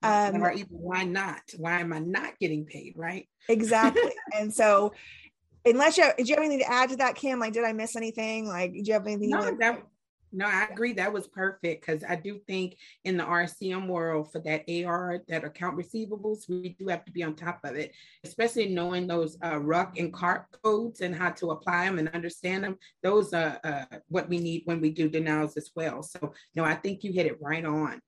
Um, 0.04 0.42
or 0.42 0.52
even 0.52 0.68
why 0.70 1.04
not? 1.04 1.42
Why 1.58 1.80
am 1.80 1.94
i 1.94 2.00
not 2.00 2.38
getting 2.40 2.66
paid 2.66 2.94
right? 2.96 3.28
Exactly. 3.50 4.12
And 4.38 4.54
so 4.54 4.94
unless 5.66 5.98
you 5.98 6.04
have, 6.04 6.18
did 6.18 6.30
you 6.30 6.36
have 6.36 6.44
anything 6.44 6.60
to 6.60 6.72
add 6.72 6.90
to 6.90 6.96
that, 6.98 7.16
Kim? 7.16 7.40
Like, 7.40 7.54
did 7.54 7.64
I 7.64 7.74
miss 7.74 7.96
anything? 7.96 8.48
Like, 8.48 8.74
did 8.74 8.88
you 8.88 8.94
have 8.94 9.06
anything? 9.06 9.30
No, 9.30 9.56
that, 9.60 9.84
no, 10.34 10.46
I 10.46 10.68
agree. 10.72 10.94
That 10.94 11.12
was 11.12 11.28
perfect 11.28 11.86
because 11.86 12.04
I 12.08 12.16
do 12.16 12.40
think 12.48 12.78
in 13.04 13.18
the 13.18 13.24
RCM 13.24 13.88
world 13.88 14.32
for 14.32 14.40
that 14.40 14.64
AR, 14.70 15.22
that 15.28 15.44
account 15.44 15.78
receivables, 15.78 16.48
we 16.48 16.76
do 16.80 16.88
have 16.88 17.04
to 17.06 17.12
be 17.12 17.24
on 17.24 17.36
top 17.36 17.60
of 17.66 17.76
it, 17.76 17.92
especially 18.24 18.70
knowing 18.70 19.08
those 19.08 19.38
uh, 19.42 19.56
RARC 19.56 20.00
and 20.00 20.14
CARC 20.14 20.46
codes 20.64 21.02
and 21.02 21.14
how 21.14 21.32
to 21.32 21.52
apply 21.52 21.86
them 21.86 22.00
and 22.00 22.10
understand 22.10 22.64
them. 22.64 22.78
Those 23.04 23.34
are 23.34 23.60
uh, 23.64 23.86
what 24.08 24.30
we 24.30 24.40
need 24.40 24.62
when 24.66 24.80
we 24.80 24.92
do 24.92 25.10
denials 25.10 25.58
as 25.58 25.72
well. 25.76 26.02
So, 26.02 26.34
no, 26.56 26.64
I 26.64 26.76
think 26.76 27.04
you 27.04 27.12
hit 27.12 27.26
it 27.26 27.42
right 27.42 27.66
on. 27.66 28.02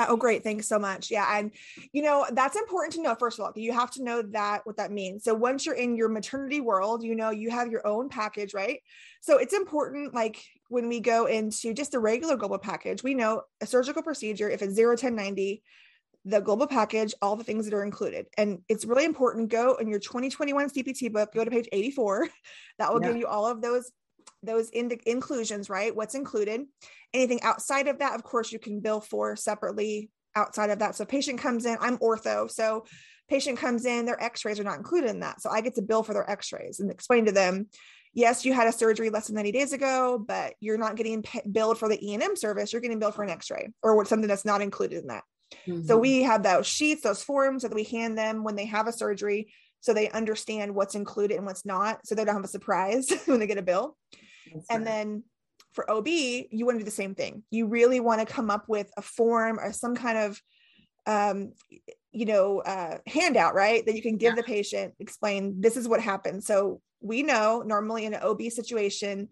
Uh, 0.00 0.06
oh, 0.08 0.16
great. 0.16 0.42
Thanks 0.42 0.66
so 0.66 0.78
much. 0.78 1.10
Yeah. 1.10 1.26
And, 1.38 1.50
you 1.92 2.00
know, 2.00 2.26
that's 2.32 2.56
important 2.56 2.94
to 2.94 3.02
know. 3.02 3.14
First 3.14 3.38
of 3.38 3.44
all, 3.44 3.52
you 3.54 3.72
have 3.72 3.90
to 3.92 4.02
know 4.02 4.22
that 4.22 4.62
what 4.64 4.78
that 4.78 4.90
means. 4.90 5.24
So 5.24 5.34
once 5.34 5.66
you're 5.66 5.74
in 5.74 5.94
your 5.94 6.08
maternity 6.08 6.62
world, 6.62 7.02
you 7.02 7.14
know, 7.14 7.30
you 7.30 7.50
have 7.50 7.70
your 7.70 7.86
own 7.86 8.08
package, 8.08 8.54
right? 8.54 8.80
So 9.20 9.36
it's 9.36 9.52
important, 9.52 10.14
like 10.14 10.42
when 10.68 10.88
we 10.88 11.00
go 11.00 11.26
into 11.26 11.74
just 11.74 11.92
the 11.92 11.98
regular 11.98 12.36
global 12.36 12.56
package, 12.56 13.02
we 13.02 13.12
know 13.12 13.42
a 13.60 13.66
surgical 13.66 14.02
procedure, 14.02 14.48
if 14.48 14.62
it's 14.62 14.72
0, 14.72 14.96
10, 14.96 15.14
90, 15.14 15.62
the 16.24 16.40
global 16.40 16.66
package, 16.66 17.14
all 17.20 17.36
the 17.36 17.44
things 17.44 17.66
that 17.66 17.74
are 17.74 17.84
included. 17.84 18.26
And 18.38 18.60
it's 18.68 18.86
really 18.86 19.04
important. 19.04 19.50
Go 19.50 19.74
in 19.74 19.88
your 19.88 19.98
2021 19.98 20.70
CPT 20.70 21.12
book, 21.12 21.34
go 21.34 21.44
to 21.44 21.50
page 21.50 21.68
84. 21.72 22.28
That 22.78 22.94
will 22.94 23.02
yeah. 23.02 23.08
give 23.08 23.18
you 23.18 23.26
all 23.26 23.46
of 23.46 23.60
those 23.60 23.92
those 24.42 24.70
in- 24.70 25.00
inclusions, 25.06 25.68
right? 25.68 25.94
What's 25.94 26.14
included. 26.14 26.62
Anything 27.12 27.42
outside 27.42 27.88
of 27.88 27.98
that, 27.98 28.14
of 28.14 28.22
course, 28.22 28.52
you 28.52 28.58
can 28.58 28.80
bill 28.80 29.00
for 29.00 29.36
separately 29.36 30.10
outside 30.34 30.70
of 30.70 30.78
that. 30.78 30.94
So 30.94 31.04
patient 31.04 31.40
comes 31.40 31.66
in, 31.66 31.76
I'm 31.80 31.98
ortho. 31.98 32.50
So 32.50 32.84
patient 33.28 33.58
comes 33.58 33.84
in, 33.84 34.06
their 34.06 34.22
x-rays 34.22 34.60
are 34.60 34.64
not 34.64 34.78
included 34.78 35.10
in 35.10 35.20
that. 35.20 35.40
So 35.40 35.50
I 35.50 35.60
get 35.60 35.74
to 35.76 35.82
bill 35.82 36.02
for 36.02 36.14
their 36.14 36.28
x-rays 36.28 36.80
and 36.80 36.90
explain 36.90 37.26
to 37.26 37.32
them, 37.32 37.66
yes, 38.12 38.44
you 38.44 38.52
had 38.52 38.66
a 38.66 38.72
surgery 38.72 39.10
less 39.10 39.26
than 39.26 39.36
90 39.36 39.52
days 39.52 39.72
ago, 39.72 40.22
but 40.24 40.54
you're 40.60 40.78
not 40.78 40.96
getting 40.96 41.24
billed 41.50 41.78
for 41.78 41.88
the 41.88 42.04
E&M 42.04 42.36
service. 42.36 42.72
You're 42.72 42.82
getting 42.82 42.98
billed 42.98 43.14
for 43.14 43.22
an 43.22 43.30
x-ray 43.30 43.70
or 43.82 44.04
something 44.04 44.28
that's 44.28 44.44
not 44.44 44.62
included 44.62 45.02
in 45.02 45.06
that. 45.08 45.24
Mm-hmm. 45.66 45.86
So 45.86 45.98
we 45.98 46.22
have 46.22 46.42
those 46.42 46.66
sheets, 46.66 47.02
those 47.02 47.22
forms 47.22 47.62
that 47.62 47.74
we 47.74 47.84
hand 47.84 48.16
them 48.16 48.44
when 48.44 48.56
they 48.56 48.66
have 48.66 48.86
a 48.86 48.92
surgery 48.92 49.52
so 49.80 49.94
they 49.94 50.10
understand 50.10 50.74
what's 50.74 50.94
included 50.94 51.36
and 51.36 51.46
what's 51.46 51.64
not 51.64 52.06
so 52.06 52.14
they 52.14 52.24
don't 52.24 52.34
have 52.34 52.44
a 52.44 52.48
surprise 52.48 53.10
when 53.26 53.40
they 53.40 53.46
get 53.46 53.58
a 53.58 53.62
bill 53.62 53.96
That's 54.52 54.66
and 54.70 54.84
right. 54.84 54.92
then 54.92 55.24
for 55.72 55.90
ob 55.90 56.08
you 56.08 56.66
want 56.66 56.76
to 56.76 56.80
do 56.80 56.84
the 56.84 56.90
same 56.90 57.14
thing 57.14 57.42
you 57.50 57.66
really 57.66 58.00
want 58.00 58.20
to 58.20 58.32
come 58.32 58.50
up 58.50 58.68
with 58.68 58.90
a 58.96 59.02
form 59.02 59.58
or 59.60 59.72
some 59.72 59.94
kind 59.94 60.18
of 60.18 60.40
um, 61.06 61.52
you 62.12 62.26
know 62.26 62.60
uh, 62.60 62.98
handout 63.06 63.54
right 63.54 63.86
that 63.86 63.94
you 63.94 64.02
can 64.02 64.16
give 64.16 64.32
yeah. 64.32 64.36
the 64.36 64.42
patient 64.42 64.94
explain 64.98 65.60
this 65.60 65.76
is 65.76 65.88
what 65.88 66.00
happened 66.00 66.42
so 66.42 66.80
we 67.00 67.22
know 67.22 67.62
normally 67.64 68.04
in 68.04 68.14
an 68.14 68.22
ob 68.22 68.42
situation 68.50 69.28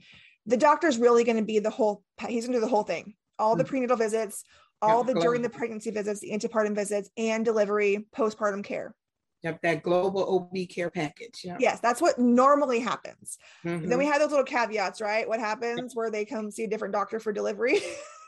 the 0.48 0.56
doctor's 0.56 0.98
really 0.98 1.25
going 1.25 1.37
to 1.37 1.44
be 1.44 1.58
the 1.58 1.70
whole, 1.70 2.02
he's 2.26 2.46
going 2.46 2.54
to 2.54 2.56
do 2.58 2.60
the 2.60 2.70
whole 2.70 2.82
thing, 2.82 3.14
all 3.38 3.54
the 3.54 3.64
mm. 3.64 3.68
prenatal 3.68 3.98
visits, 3.98 4.44
all 4.80 5.04
the 5.04 5.14
during 5.14 5.42
the 5.42 5.50
pregnancy 5.50 5.90
visits, 5.90 6.20
the 6.20 6.30
antepartum 6.30 6.75
visits, 6.75 7.10
and 7.16 7.44
delivery, 7.44 8.06
postpartum 8.16 8.64
care. 8.64 8.94
Yep, 9.42 9.61
that 9.62 9.83
global 9.85 10.35
OB 10.35 10.68
care 10.68 10.90
package. 10.90 11.42
Yeah. 11.45 11.57
Yes, 11.61 11.78
that's 11.80 12.02
what 12.02 12.18
normally 12.18 12.80
happens. 12.80 13.38
Mm-hmm. 13.64 13.88
Then 13.88 13.99
we 13.99 14.07
have 14.07 14.18
those 14.18 14.30
little 14.30 14.45
caveats, 14.45 15.00
right? 15.00 15.28
What 15.28 15.38
happens 15.38 15.95
where 15.95 16.11
they 16.11 16.25
come 16.25 16.50
see 16.50 16.64
a 16.64 16.68
different 16.68 16.92
doctor 16.92 17.21
for 17.21 17.33
delivery? 17.33 17.78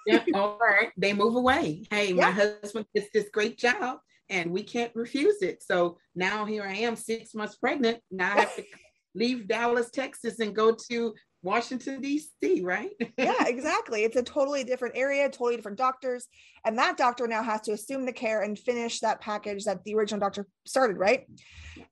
yeah, 0.07 0.23
all 0.35 0.57
right. 0.61 0.93
They 0.97 1.13
move 1.13 1.35
away. 1.35 1.85
Hey, 1.91 2.13
yeah. 2.13 2.27
my 2.27 2.31
husband 2.31 2.87
gets 2.95 3.09
this 3.13 3.29
great 3.33 3.59
job 3.59 3.99
and 4.29 4.53
we 4.53 4.63
can't 4.63 4.95
refuse 4.95 5.43
it. 5.43 5.63
So 5.63 5.99
now 6.15 6.45
here 6.45 6.63
I 6.63 6.75
am, 6.75 6.95
six 6.95 7.35
months 7.35 7.57
pregnant. 7.57 7.99
Now 8.11 8.37
I 8.37 8.41
have 8.41 8.57
to 8.57 8.65
leave 9.15 9.49
Dallas, 9.49 9.91
Texas, 9.91 10.39
and 10.39 10.55
go 10.55 10.77
to 10.91 11.15
Washington, 11.43 12.01
D.C., 12.01 12.61
right? 12.63 12.91
yeah, 13.17 13.45
exactly. 13.47 14.05
It's 14.05 14.17
a 14.17 14.23
totally 14.23 14.65
different 14.65 14.97
area, 14.97 15.29
totally 15.29 15.57
different 15.57 15.79
doctors. 15.79 16.27
And 16.65 16.79
that 16.79 16.97
doctor 16.97 17.27
now 17.27 17.43
has 17.43 17.63
to 17.63 17.73
assume 17.73 18.05
the 18.05 18.13
care 18.13 18.43
and 18.43 18.59
finish 18.59 19.01
that 19.01 19.21
package 19.21 19.65
that 19.65 19.85
the 19.85 19.95
original 19.95 20.21
doctor 20.21 20.47
started, 20.67 20.99
right? 20.99 21.27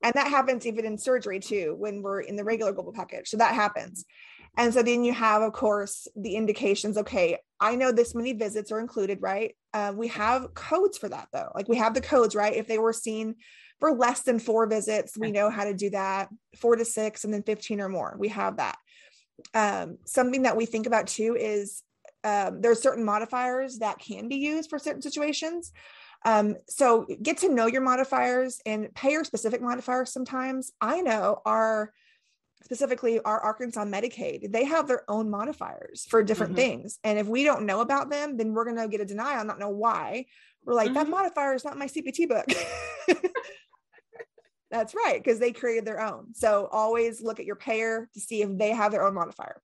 And 0.02 0.14
that 0.14 0.28
happens 0.28 0.66
even 0.66 0.84
in 0.84 0.98
surgery 0.98 1.40
too, 1.40 1.74
when 1.78 2.02
we're 2.02 2.20
in 2.20 2.36
the 2.36 2.44
regular 2.44 2.72
global 2.72 2.92
package. 2.92 3.28
So 3.28 3.38
that 3.38 3.54
happens. 3.54 4.04
And 4.56 4.74
so 4.74 4.82
then 4.82 5.04
you 5.04 5.12
have, 5.12 5.42
of 5.42 5.52
course, 5.52 6.08
the 6.16 6.34
indications. 6.34 6.98
Okay, 6.98 7.38
I 7.60 7.76
know 7.76 7.92
this 7.92 8.14
many 8.14 8.32
visits 8.32 8.72
are 8.72 8.80
included, 8.80 9.18
right? 9.20 9.54
Uh, 9.72 9.92
we 9.94 10.08
have 10.08 10.52
codes 10.54 10.98
for 10.98 11.08
that 11.08 11.28
though. 11.32 11.50
Like 11.54 11.68
we 11.68 11.76
have 11.76 11.94
the 11.94 12.00
codes, 12.00 12.34
right? 12.34 12.54
If 12.54 12.66
they 12.66 12.78
were 12.78 12.92
seen 12.92 13.36
for 13.78 13.92
less 13.92 14.22
than 14.22 14.40
four 14.40 14.66
visits, 14.66 15.16
we 15.16 15.30
know 15.30 15.48
how 15.48 15.64
to 15.64 15.74
do 15.74 15.90
that. 15.90 16.28
Four 16.56 16.76
to 16.76 16.84
six, 16.84 17.24
and 17.24 17.32
then 17.32 17.44
15 17.44 17.80
or 17.80 17.88
more. 17.88 18.16
We 18.18 18.28
have 18.28 18.56
that 18.56 18.76
um, 19.54 19.98
something 20.04 20.42
that 20.42 20.56
we 20.56 20.66
think 20.66 20.86
about 20.86 21.06
too 21.06 21.36
is 21.38 21.82
um, 22.24 22.60
there 22.60 22.70
are 22.70 22.76
certain 22.76 23.04
modifiers 23.04 23.78
that 23.78 23.98
can 23.98 24.28
be 24.28 24.36
used 24.36 24.70
for 24.70 24.78
certain 24.78 25.02
situations. 25.02 25.72
Um, 26.24 26.56
so 26.68 27.06
get 27.22 27.38
to 27.38 27.48
know 27.48 27.66
your 27.66 27.80
modifiers 27.80 28.60
and 28.66 28.92
payer 28.94 29.22
specific 29.24 29.62
modifiers 29.62 30.12
sometimes. 30.12 30.72
I 30.80 31.00
know 31.00 31.40
our 31.46 31.92
specifically 32.64 33.20
our 33.20 33.40
Arkansas 33.40 33.84
Medicaid, 33.84 34.50
they 34.50 34.64
have 34.64 34.88
their 34.88 35.08
own 35.08 35.30
modifiers 35.30 36.04
for 36.08 36.22
different 36.22 36.52
mm-hmm. 36.52 36.82
things. 36.82 36.98
And 37.04 37.18
if 37.18 37.26
we 37.26 37.44
don't 37.44 37.66
know 37.66 37.80
about 37.80 38.10
them, 38.10 38.36
then 38.36 38.52
we're 38.52 38.64
going 38.64 38.76
to 38.76 38.88
get 38.88 39.00
a 39.00 39.04
denial, 39.04 39.38
and 39.38 39.48
not 39.48 39.60
know 39.60 39.68
why. 39.68 40.26
We're 40.64 40.74
like, 40.74 40.88
mm-hmm. 40.88 40.94
that 40.94 41.08
modifier 41.08 41.54
is 41.54 41.64
not 41.64 41.78
my 41.78 41.86
CPT 41.86 42.28
book. 42.28 42.46
That's 44.70 44.94
right, 44.94 45.22
because 45.22 45.38
they 45.38 45.52
created 45.52 45.84
their 45.84 46.00
own. 46.00 46.34
So 46.34 46.68
always 46.70 47.22
look 47.22 47.40
at 47.40 47.46
your 47.46 47.56
payer 47.56 48.08
to 48.12 48.20
see 48.20 48.42
if 48.42 48.56
they 48.58 48.70
have 48.70 48.92
their 48.92 49.06
own 49.06 49.14
modifier. 49.14 49.62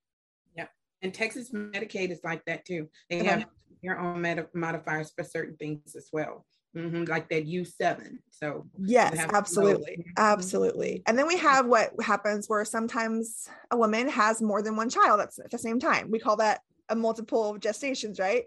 Yeah. 0.57 0.67
And 1.03 1.13
Texas 1.13 1.51
Medicaid 1.51 2.11
is 2.11 2.21
like 2.25 2.45
that 2.47 2.65
too. 2.65 2.89
They 3.11 3.21
okay. 3.21 3.27
have 3.27 3.47
their 3.83 4.01
own 4.01 4.23
med- 4.23 4.49
modifiers 4.55 5.13
for 5.15 5.23
certain 5.23 5.57
things 5.57 5.95
as 5.95 6.09
well. 6.13 6.47
Mm-hmm, 6.77 7.05
like 7.05 7.29
that 7.29 7.47
U7. 7.47 8.19
So, 8.31 8.67
yes, 8.81 9.15
absolutely. 9.33 9.93
Mm-hmm. 9.93 10.11
Absolutely. 10.17 11.03
And 11.07 11.17
then 11.17 11.29
we 11.29 11.37
have 11.39 11.67
what 11.67 11.93
happens 12.03 12.49
where 12.49 12.65
sometimes 12.65 13.49
a 13.71 13.77
woman 13.77 14.09
has 14.09 14.43
more 14.43 14.61
than 14.61 14.75
one 14.75 14.89
child 14.89 15.21
at 15.21 15.31
the 15.51 15.59
same 15.59 15.79
time. 15.79 16.11
We 16.11 16.19
call 16.19 16.37
that 16.39 16.63
a 16.89 16.97
multiple 16.97 17.57
gestations, 17.61 18.19
right? 18.19 18.45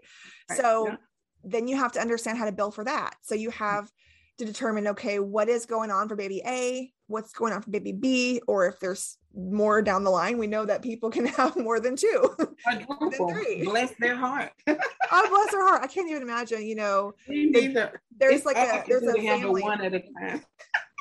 right. 0.50 0.58
So, 0.58 0.88
yeah. 0.88 0.96
then 1.42 1.68
you 1.68 1.76
have 1.76 1.92
to 1.92 2.00
understand 2.00 2.36
how 2.36 2.44
to 2.44 2.52
bill 2.52 2.70
for 2.70 2.84
that. 2.84 3.16
So, 3.22 3.34
you 3.34 3.48
have 3.50 3.90
to 4.38 4.44
determine 4.44 4.86
okay 4.88 5.18
what 5.18 5.48
is 5.48 5.66
going 5.66 5.90
on 5.90 6.08
for 6.08 6.16
baby 6.16 6.40
a? 6.46 6.92
What's 7.06 7.32
going 7.32 7.52
on 7.52 7.62
for 7.62 7.70
baby 7.70 7.92
b? 7.92 8.40
Or 8.46 8.66
if 8.66 8.78
there's 8.80 9.16
more 9.34 9.82
down 9.82 10.04
the 10.04 10.10
line 10.10 10.36
we 10.38 10.46
know 10.46 10.64
that 10.64 10.82
people 10.82 11.10
can 11.10 11.26
have 11.38 11.56
more 11.56 11.78
than 11.80 11.96
two 11.96 12.34
than 12.66 13.12
three. 13.12 13.64
bless 13.64 13.92
their 14.00 14.16
heart. 14.16 14.50
Oh 15.10 15.26
bless 15.30 15.50
their 15.52 15.66
heart. 15.66 15.80
I 15.82 15.86
can't 15.86 16.10
even 16.10 16.22
imagine 16.22 16.66
you 16.66 16.74
know 16.74 17.14
there's 17.26 18.44
like 18.44 18.56
a 18.58 18.84
there's 18.86 19.02
a 19.04 19.14
family. 19.14 19.62
one 19.62 19.80
at 19.80 19.94
a 19.94 20.00
time. 20.00 20.44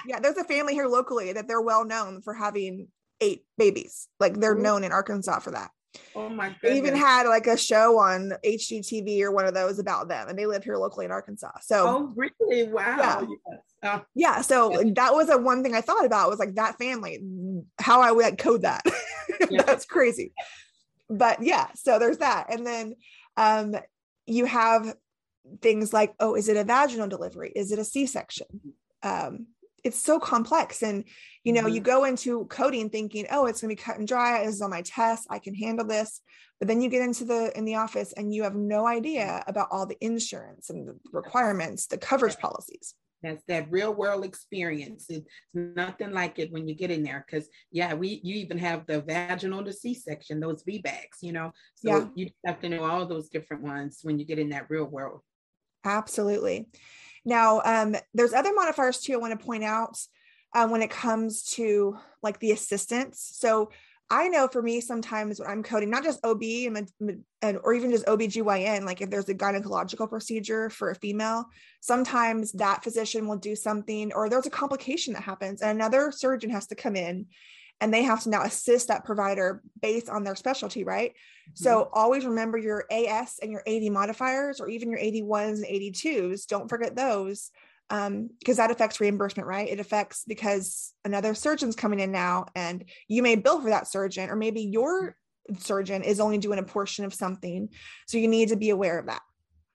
Yeah 0.06 0.20
there's 0.20 0.38
a 0.38 0.46
family 0.46 0.74
here 0.74 0.88
locally 0.88 1.34
that 1.34 1.48
they're 1.48 1.62
well 1.62 1.84
known 1.84 2.22
for 2.22 2.34
having 2.34 2.88
eight 3.20 3.44
babies. 3.58 4.08
Like 4.20 4.40
they're 4.40 4.56
known 4.56 4.84
in 4.86 4.92
arkansas 4.94 5.40
for 5.40 5.52
that 5.52 5.72
Oh 6.16 6.30
my 6.30 6.50
goodness. 6.50 6.60
They 6.64 6.78
even 6.78 6.96
had 6.96 7.28
like 7.28 7.48
a 7.48 7.58
show 7.58 7.98
on 7.98 8.34
HGTV 8.46 9.22
or 9.22 9.32
one 9.32 9.46
of 9.46 9.54
those 9.54 9.80
about 9.80 10.08
them, 10.08 10.28
and 10.28 10.38
they 10.38 10.46
live 10.46 10.64
here 10.64 10.78
locally 10.78 11.06
in 11.06 11.12
Arkansas. 11.12 11.60
So, 11.62 11.88
oh, 11.88 12.14
really? 12.16 12.68
Wow. 12.72 12.98
Yeah. 12.98 13.22
Yes. 13.22 13.62
Oh. 13.84 14.02
yeah 14.16 14.42
so 14.42 14.72
yes. 14.72 14.94
that 14.96 15.14
was 15.14 15.30
a 15.30 15.38
one 15.38 15.64
thing 15.64 15.76
I 15.76 15.82
thought 15.82 16.04
about 16.04 16.30
was 16.30 16.40
like 16.40 16.56
that 16.56 16.80
family, 16.80 17.22
how 17.80 18.02
I 18.02 18.12
would 18.12 18.38
code 18.38 18.64
that. 18.64 18.84
Yes. 19.52 19.66
That's 19.66 19.86
crazy. 19.86 20.34
But 21.10 21.44
yeah, 21.44 21.68
so 21.76 22.00
there's 22.00 22.18
that. 22.18 22.48
And 22.50 22.66
then 22.66 22.96
um, 23.38 23.76
you 24.26 24.46
have 24.46 24.96
things 25.62 25.94
like, 25.94 26.14
oh, 26.20 26.36
is 26.36 26.50
it 26.50 26.58
a 26.58 26.64
vaginal 26.64 27.08
delivery? 27.08 27.52
Is 27.56 27.72
it 27.72 27.80
a 27.80 27.84
C 27.84 28.08
section? 28.08 28.48
Um, 29.04 29.48
it's 29.84 30.02
so 30.02 30.20
complex. 30.20 30.82
And 30.84 31.04
you 31.44 31.54
know 31.54 31.62
mm-hmm. 31.64 31.76
you 31.76 31.82
go 31.82 32.04
into 32.06 32.46
coding 32.46 32.90
thinking 32.90 33.26
oh 33.32 33.46
it's 33.46 33.62
going 33.62 33.76
to 33.76 33.80
be 33.80 33.84
cut 33.84 33.98
and 33.98 34.08
dry. 34.08 34.46
This 34.46 34.56
is 34.56 34.62
on 34.62 34.70
my 34.70 34.82
test. 34.82 35.28
I 35.30 35.40
can 35.40 35.56
handle 35.56 35.86
this. 35.86 36.22
But 36.60 36.68
then 36.68 36.82
you 36.82 36.90
get 36.90 37.04
into 37.04 37.26
the 37.26 37.56
in 37.58 37.66
the 37.66 37.76
office 37.76 38.14
and 38.14 38.34
you 38.34 38.44
have 38.44 38.56
no 38.56 38.88
idea 38.88 39.44
about 39.48 39.68
all 39.72 39.86
the 39.86 39.98
insurance 40.02 40.70
and 40.70 40.88
the 40.88 40.98
requirements 41.12 41.88
the 41.88 41.98
coverage 41.98 42.38
policies. 42.38 42.96
That's 43.24 43.44
that 43.48 43.72
real 43.72 43.94
world 43.94 44.26
experience. 44.26 45.08
It's 45.10 45.28
nothing 45.54 46.12
like 46.12 46.38
it 46.38 46.52
when 46.52 46.68
you 46.68 46.76
get 46.76 46.92
in 46.92 47.04
there 47.04 47.26
because 47.26 47.48
yeah 47.72 47.94
we 47.94 48.20
you 48.24 48.36
even 48.36 48.58
have 48.58 48.86
the 48.86 49.02
vaginal 49.02 49.64
to 49.64 49.74
c-section 49.74 50.40
those 50.40 50.64
VBACs 50.64 51.22
you 51.22 51.32
know? 51.32 51.52
So 51.76 51.90
yeah. 51.90 52.06
you 52.16 52.30
have 52.46 52.60
to 52.62 52.70
know 52.70 52.84
all 52.84 53.06
those 53.06 53.30
different 53.30 53.64
ones 53.64 54.00
when 54.04 54.20
you 54.20 54.26
get 54.26 54.40
in 54.40 54.50
that 54.50 54.70
real 54.70 54.86
world. 54.86 55.22
Absolutely 55.84 56.68
now, 57.28 57.62
um, 57.66 57.94
there's 58.14 58.32
other 58.32 58.54
modifiers 58.54 59.02
too 59.02 59.14
I 59.14 59.18
want 59.18 59.38
to 59.38 59.46
point 59.46 59.66
out 59.66 60.00
uh, 60.56 60.66
when 60.66 60.82
it 60.82 60.90
comes 60.90 61.44
to 61.56 61.98
like 62.24 62.40
the 62.40 62.52
assistants. 62.52 63.34
So 63.38 63.70
I 64.10 64.30
know 64.30 64.48
for 64.48 64.62
me, 64.62 64.80
sometimes 64.80 65.42
when 65.42 65.50
I'm 65.50 65.62
coding, 65.62 65.90
not 65.90 66.06
just 66.06 66.26
OB 66.26 66.42
and, 66.42 66.90
and, 67.42 67.60
or 67.66 67.74
even 67.74 67.92
just 67.92 68.06
OBGYN, 68.06 68.86
like 68.86 69.02
if 69.02 69.10
there's 69.10 69.28
a 69.28 69.34
gynecological 69.34 70.10
procedure 70.10 70.70
for 70.70 70.92
a 70.92 70.96
female, 70.96 71.44
sometimes 71.82 72.54
that 72.54 72.86
physician 72.86 73.28
will 73.28 73.36
do 73.36 73.58
something 73.58 74.14
or 74.14 74.30
there's 74.30 74.46
a 74.46 74.50
complication 74.50 75.14
that 75.14 75.24
happens 75.24 75.62
and 75.62 75.72
another 75.72 76.14
surgeon 76.14 76.50
has 76.50 76.68
to 76.68 76.76
come 76.76 76.96
in 76.96 77.26
and 77.80 77.94
they 77.94 78.04
have 78.04 78.24
to 78.24 78.30
now 78.30 78.44
assist 78.44 78.88
that 78.88 79.06
provider 79.06 79.62
based 79.82 80.10
on 80.10 80.24
their 80.24 80.36
specialty, 80.36 80.84
right? 80.84 81.12
Mm-hmm. 81.12 81.64
So 81.64 81.90
always 81.94 82.26
remember 82.26 82.58
your 82.58 82.86
AS 82.92 83.40
and 83.42 83.52
your 83.52 83.64
80 83.66 83.90
modifiers, 83.90 84.60
or 84.60 84.68
even 84.70 84.90
your 84.90 85.00
81s 85.00 85.58
and 85.58 85.66
82s. 85.66 86.48
Don't 86.48 86.70
forget 86.70 86.96
those 86.96 87.52
because 87.90 88.08
um, 88.08 88.30
that 88.46 88.72
affects 88.72 89.00
reimbursement, 89.00 89.48
right? 89.48 89.70
It 89.70 89.80
affects 89.80 90.24
because 90.28 90.94
another 91.06 91.34
surgeon's 91.34 91.76
coming 91.76 92.00
in 92.00 92.12
now 92.12 92.48
and 92.54 92.84
you 93.08 93.24
may 93.24 93.36
bill 93.36 93.62
for 93.62 93.70
that 93.70 93.88
surgeon, 93.88 94.30
or 94.30 94.36
maybe 94.36 94.62
your 94.62 95.16
surgeon 95.60 96.04
is 96.04 96.20
only 96.20 96.38
doing 96.38 96.60
a 96.60 96.64
portion 96.64 97.06
of 97.06 97.14
something. 97.14 97.70
So 98.08 98.18
you 98.18 98.28
need 98.28 98.50
to 98.50 98.58
be 98.58 98.72
aware 98.72 99.00
of 99.00 99.06
that. 99.06 99.22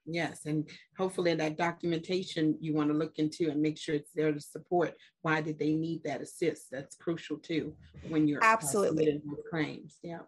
Yes, 0.05 0.47
and 0.47 0.69
hopefully 0.99 1.35
that 1.35 1.57
documentation 1.57 2.57
you 2.61 2.75
want 2.75 2.91
to 2.91 2.97
look 2.97 3.19
into 3.19 3.51
and 3.51 3.63
make 3.63 3.79
sure 3.79 3.95
it's 3.95 4.11
there 4.15 4.33
to 4.33 4.41
support 4.41 4.95
why 5.23 5.41
did 5.41 5.59
they 5.59 5.75
need 5.75 6.03
that 6.05 6.21
assist. 6.21 6.71
That's 6.71 6.97
crucial 6.97 7.39
too 7.39 7.75
when 8.09 8.27
you're 8.27 8.43
absolutely 8.43 9.23
claims. 9.51 9.99
Yeah. 10.03 10.21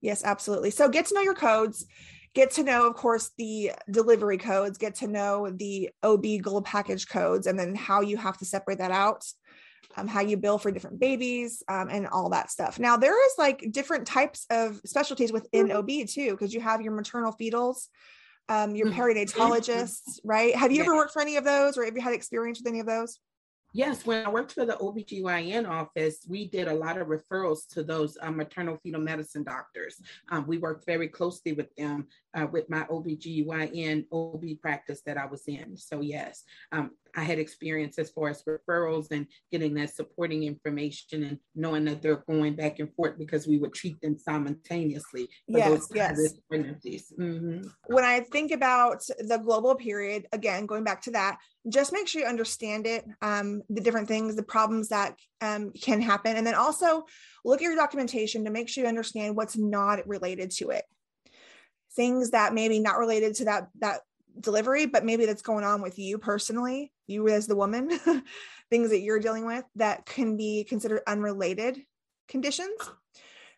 Yes, 0.00 0.24
absolutely. 0.24 0.70
So 0.70 0.88
get 0.88 1.06
to 1.06 1.14
know 1.14 1.22
your 1.22 1.34
codes. 1.34 1.86
Get 2.34 2.50
to 2.52 2.62
know, 2.62 2.86
of 2.86 2.94
course, 2.94 3.30
the 3.38 3.72
delivery 3.90 4.38
codes. 4.38 4.78
Get 4.78 4.96
to 4.96 5.06
know 5.06 5.50
the 5.50 5.90
OB 6.02 6.42
global 6.42 6.62
package 6.62 7.08
codes, 7.08 7.46
and 7.46 7.58
then 7.58 7.74
how 7.74 8.02
you 8.02 8.16
have 8.16 8.38
to 8.38 8.44
separate 8.44 8.78
that 8.78 8.90
out. 8.90 9.24
Um, 9.96 10.06
how 10.06 10.20
you 10.20 10.36
bill 10.36 10.58
for 10.58 10.70
different 10.70 11.00
babies 11.00 11.62
um, 11.68 11.88
and 11.90 12.06
all 12.06 12.28
that 12.30 12.50
stuff. 12.50 12.78
Now 12.78 12.98
there 12.98 13.24
is 13.26 13.32
like 13.38 13.66
different 13.70 14.06
types 14.06 14.44
of 14.50 14.78
specialties 14.84 15.32
within 15.32 15.72
OB 15.72 15.88
too, 16.06 16.32
because 16.32 16.52
you 16.52 16.60
have 16.60 16.82
your 16.82 16.92
maternal 16.92 17.32
fetals, 17.32 17.86
um, 18.48 18.74
your 18.76 18.88
mm-hmm. 18.88 19.00
perinatologists, 19.00 20.20
right? 20.24 20.54
Have 20.54 20.70
you 20.70 20.78
yeah. 20.78 20.84
ever 20.84 20.96
worked 20.96 21.12
for 21.12 21.22
any 21.22 21.36
of 21.36 21.44
those 21.44 21.76
or 21.76 21.84
have 21.84 21.94
you 21.94 22.02
had 22.02 22.12
experience 22.12 22.60
with 22.60 22.68
any 22.68 22.80
of 22.80 22.86
those? 22.86 23.18
Yes, 23.72 24.06
when 24.06 24.24
I 24.24 24.30
worked 24.30 24.52
for 24.52 24.64
the 24.64 24.72
OBGYN 24.74 25.68
office, 25.68 26.20
we 26.26 26.48
did 26.48 26.66
a 26.66 26.74
lot 26.74 26.96
of 26.96 27.08
referrals 27.08 27.68
to 27.74 27.82
those 27.82 28.16
um, 28.22 28.36
maternal 28.36 28.78
fetal 28.82 29.02
medicine 29.02 29.42
doctors. 29.42 30.00
Um, 30.30 30.46
we 30.46 30.56
worked 30.56 30.86
very 30.86 31.08
closely 31.08 31.52
with 31.52 31.74
them 31.76 32.06
uh, 32.36 32.46
with 32.46 32.68
my 32.68 32.82
OBGYN 32.84 34.06
OB 34.12 34.44
practice 34.60 35.00
that 35.06 35.16
I 35.16 35.26
was 35.26 35.42
in. 35.46 35.76
So, 35.76 36.00
yes, 36.00 36.44
um, 36.70 36.90
I 37.16 37.22
had 37.22 37.38
experience 37.38 37.98
as 37.98 38.10
far 38.10 38.28
as 38.28 38.44
referrals 38.44 39.10
and 39.10 39.26
getting 39.50 39.72
that 39.74 39.94
supporting 39.94 40.42
information 40.42 41.24
and 41.24 41.38
knowing 41.54 41.86
that 41.86 42.02
they're 42.02 42.22
going 42.28 42.54
back 42.54 42.78
and 42.78 42.92
forth 42.94 43.18
because 43.18 43.46
we 43.46 43.56
would 43.56 43.72
treat 43.72 43.98
them 44.02 44.18
simultaneously. 44.18 45.28
yes, 45.46 45.88
yes. 45.94 46.34
Pregnancies. 46.48 47.12
Mm-hmm. 47.18 47.68
When 47.86 48.04
I 48.04 48.20
think 48.20 48.52
about 48.52 49.02
the 49.18 49.38
global 49.38 49.74
period, 49.74 50.26
again, 50.32 50.66
going 50.66 50.84
back 50.84 51.00
to 51.02 51.12
that, 51.12 51.38
just 51.68 51.92
make 51.92 52.06
sure 52.06 52.22
you 52.22 52.28
understand 52.28 52.86
it, 52.86 53.06
um, 53.22 53.62
the 53.70 53.80
different 53.80 54.08
things, 54.08 54.36
the 54.36 54.42
problems 54.42 54.88
that 54.90 55.16
um, 55.40 55.72
can 55.72 56.02
happen. 56.02 56.36
And 56.36 56.46
then 56.46 56.54
also 56.54 57.04
look 57.44 57.60
at 57.60 57.64
your 57.64 57.76
documentation 57.76 58.44
to 58.44 58.50
make 58.50 58.68
sure 58.68 58.84
you 58.84 58.88
understand 58.88 59.36
what's 59.36 59.56
not 59.56 60.06
related 60.06 60.50
to 60.52 60.70
it. 60.70 60.84
Things 61.96 62.30
that 62.30 62.54
maybe 62.54 62.78
not 62.78 62.98
related 62.98 63.34
to 63.36 63.46
that, 63.46 63.68
that 63.80 64.00
delivery, 64.38 64.86
but 64.86 65.04
maybe 65.04 65.26
that's 65.26 65.42
going 65.42 65.64
on 65.64 65.82
with 65.82 65.98
you 65.98 66.18
personally, 66.18 66.92
you 67.06 67.26
as 67.28 67.46
the 67.46 67.56
woman, 67.56 67.90
things 68.70 68.90
that 68.90 69.00
you're 69.00 69.18
dealing 69.18 69.46
with 69.46 69.64
that 69.76 70.06
can 70.06 70.36
be 70.36 70.64
considered 70.64 71.02
unrelated 71.06 71.82
conditions. 72.28 72.78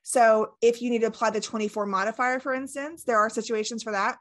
So 0.02 0.54
if 0.62 0.80
you 0.80 0.90
need 0.90 1.00
to 1.00 1.08
apply 1.08 1.30
the 1.30 1.40
24 1.40 1.84
modifier, 1.86 2.40
for 2.40 2.54
instance, 2.54 3.04
there 3.04 3.18
are 3.18 3.28
situations 3.28 3.82
for 3.82 3.92
that. 3.92 4.16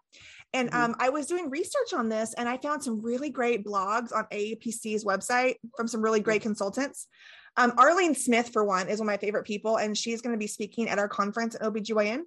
And 0.53 0.69
mm-hmm. 0.69 0.91
um, 0.91 0.95
I 0.99 1.09
was 1.09 1.27
doing 1.27 1.49
research 1.49 1.93
on 1.95 2.09
this 2.09 2.33
and 2.33 2.47
I 2.49 2.57
found 2.57 2.83
some 2.83 3.01
really 3.01 3.29
great 3.29 3.65
blogs 3.65 4.13
on 4.13 4.25
AAPC's 4.31 5.05
website 5.05 5.55
from 5.75 5.87
some 5.87 6.01
really 6.01 6.19
great 6.19 6.41
consultants. 6.41 7.07
Um, 7.57 7.73
Arlene 7.77 8.15
Smith, 8.15 8.49
for 8.49 8.63
one, 8.63 8.87
is 8.87 8.99
one 8.99 9.07
of 9.07 9.13
my 9.13 9.17
favorite 9.17 9.45
people, 9.45 9.77
and 9.77 9.97
she's 9.97 10.21
going 10.21 10.35
to 10.35 10.39
be 10.39 10.47
speaking 10.47 10.89
at 10.89 10.99
our 10.99 11.07
conference 11.07 11.55
at 11.55 11.61
OBGYN. 11.61 12.21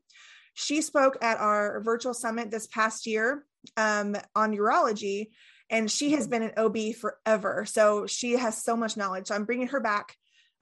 She 0.55 0.83
spoke 0.83 1.17
at 1.23 1.39
our 1.39 1.81
virtual 1.81 2.15
summit 2.15 2.51
this 2.51 2.67
past 2.67 3.07
year 3.07 3.45
um, 3.77 4.17
on 4.35 4.55
urology, 4.55 5.29
and 5.69 5.91
she 5.91 6.13
has 6.13 6.27
been 6.27 6.43
an 6.43 6.53
OB 6.57 6.95
forever. 6.95 7.65
So 7.67 8.07
she 8.07 8.33
has 8.33 8.63
so 8.63 8.77
much 8.77 8.97
knowledge. 8.97 9.29
So 9.29 9.35
I'm 9.35 9.45
bringing 9.45 9.69
her 9.69 9.81
back 9.81 10.17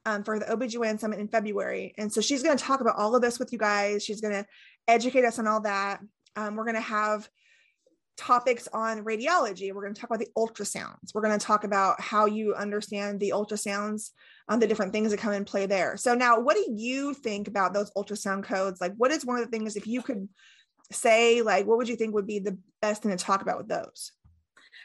um, 0.04 0.22
for 0.22 0.38
the 0.38 0.46
OBGYN 0.46 1.00
summit 1.00 1.18
in 1.18 1.28
February. 1.28 1.94
And 1.98 2.12
so 2.12 2.20
she's 2.20 2.42
going 2.42 2.56
to 2.56 2.62
talk 2.62 2.80
about 2.80 2.96
all 2.96 3.14
of 3.14 3.22
this 3.22 3.38
with 3.38 3.52
you 3.52 3.58
guys. 3.58 4.04
She's 4.04 4.20
going 4.20 4.34
to 4.34 4.46
educate 4.86 5.24
us 5.24 5.38
on 5.38 5.46
all 5.46 5.60
that. 5.62 6.00
Um, 6.36 6.56
we're 6.56 6.64
going 6.64 6.76
to 6.76 6.80
have 6.80 7.28
topics 8.16 8.68
on 8.72 9.04
radiology. 9.04 9.72
We're 9.72 9.82
going 9.82 9.94
to 9.94 10.00
talk 10.00 10.10
about 10.10 10.18
the 10.18 10.30
ultrasounds. 10.36 11.14
We're 11.14 11.22
going 11.22 11.38
to 11.38 11.44
talk 11.44 11.64
about 11.64 12.00
how 12.00 12.26
you 12.26 12.54
understand 12.54 13.20
the 13.20 13.30
ultrasounds, 13.30 14.10
on 14.48 14.58
the 14.58 14.66
different 14.66 14.92
things 14.92 15.10
that 15.10 15.20
come 15.20 15.32
in 15.32 15.44
play 15.44 15.66
there. 15.66 15.96
So 15.96 16.14
now, 16.14 16.40
what 16.40 16.56
do 16.56 16.66
you 16.74 17.14
think 17.14 17.48
about 17.48 17.74
those 17.74 17.90
ultrasound 17.92 18.44
codes? 18.44 18.80
Like, 18.80 18.94
what 18.96 19.10
is 19.10 19.24
one 19.24 19.38
of 19.38 19.44
the 19.44 19.50
things 19.50 19.76
if 19.76 19.86
you 19.86 20.02
could 20.02 20.28
say, 20.90 21.42
like, 21.42 21.66
what 21.66 21.76
would 21.76 21.88
you 21.88 21.96
think 21.96 22.14
would 22.14 22.26
be 22.26 22.38
the 22.38 22.58
best 22.80 23.02
thing 23.02 23.10
to 23.10 23.16
talk 23.16 23.42
about 23.42 23.58
with 23.58 23.68
those? 23.68 24.12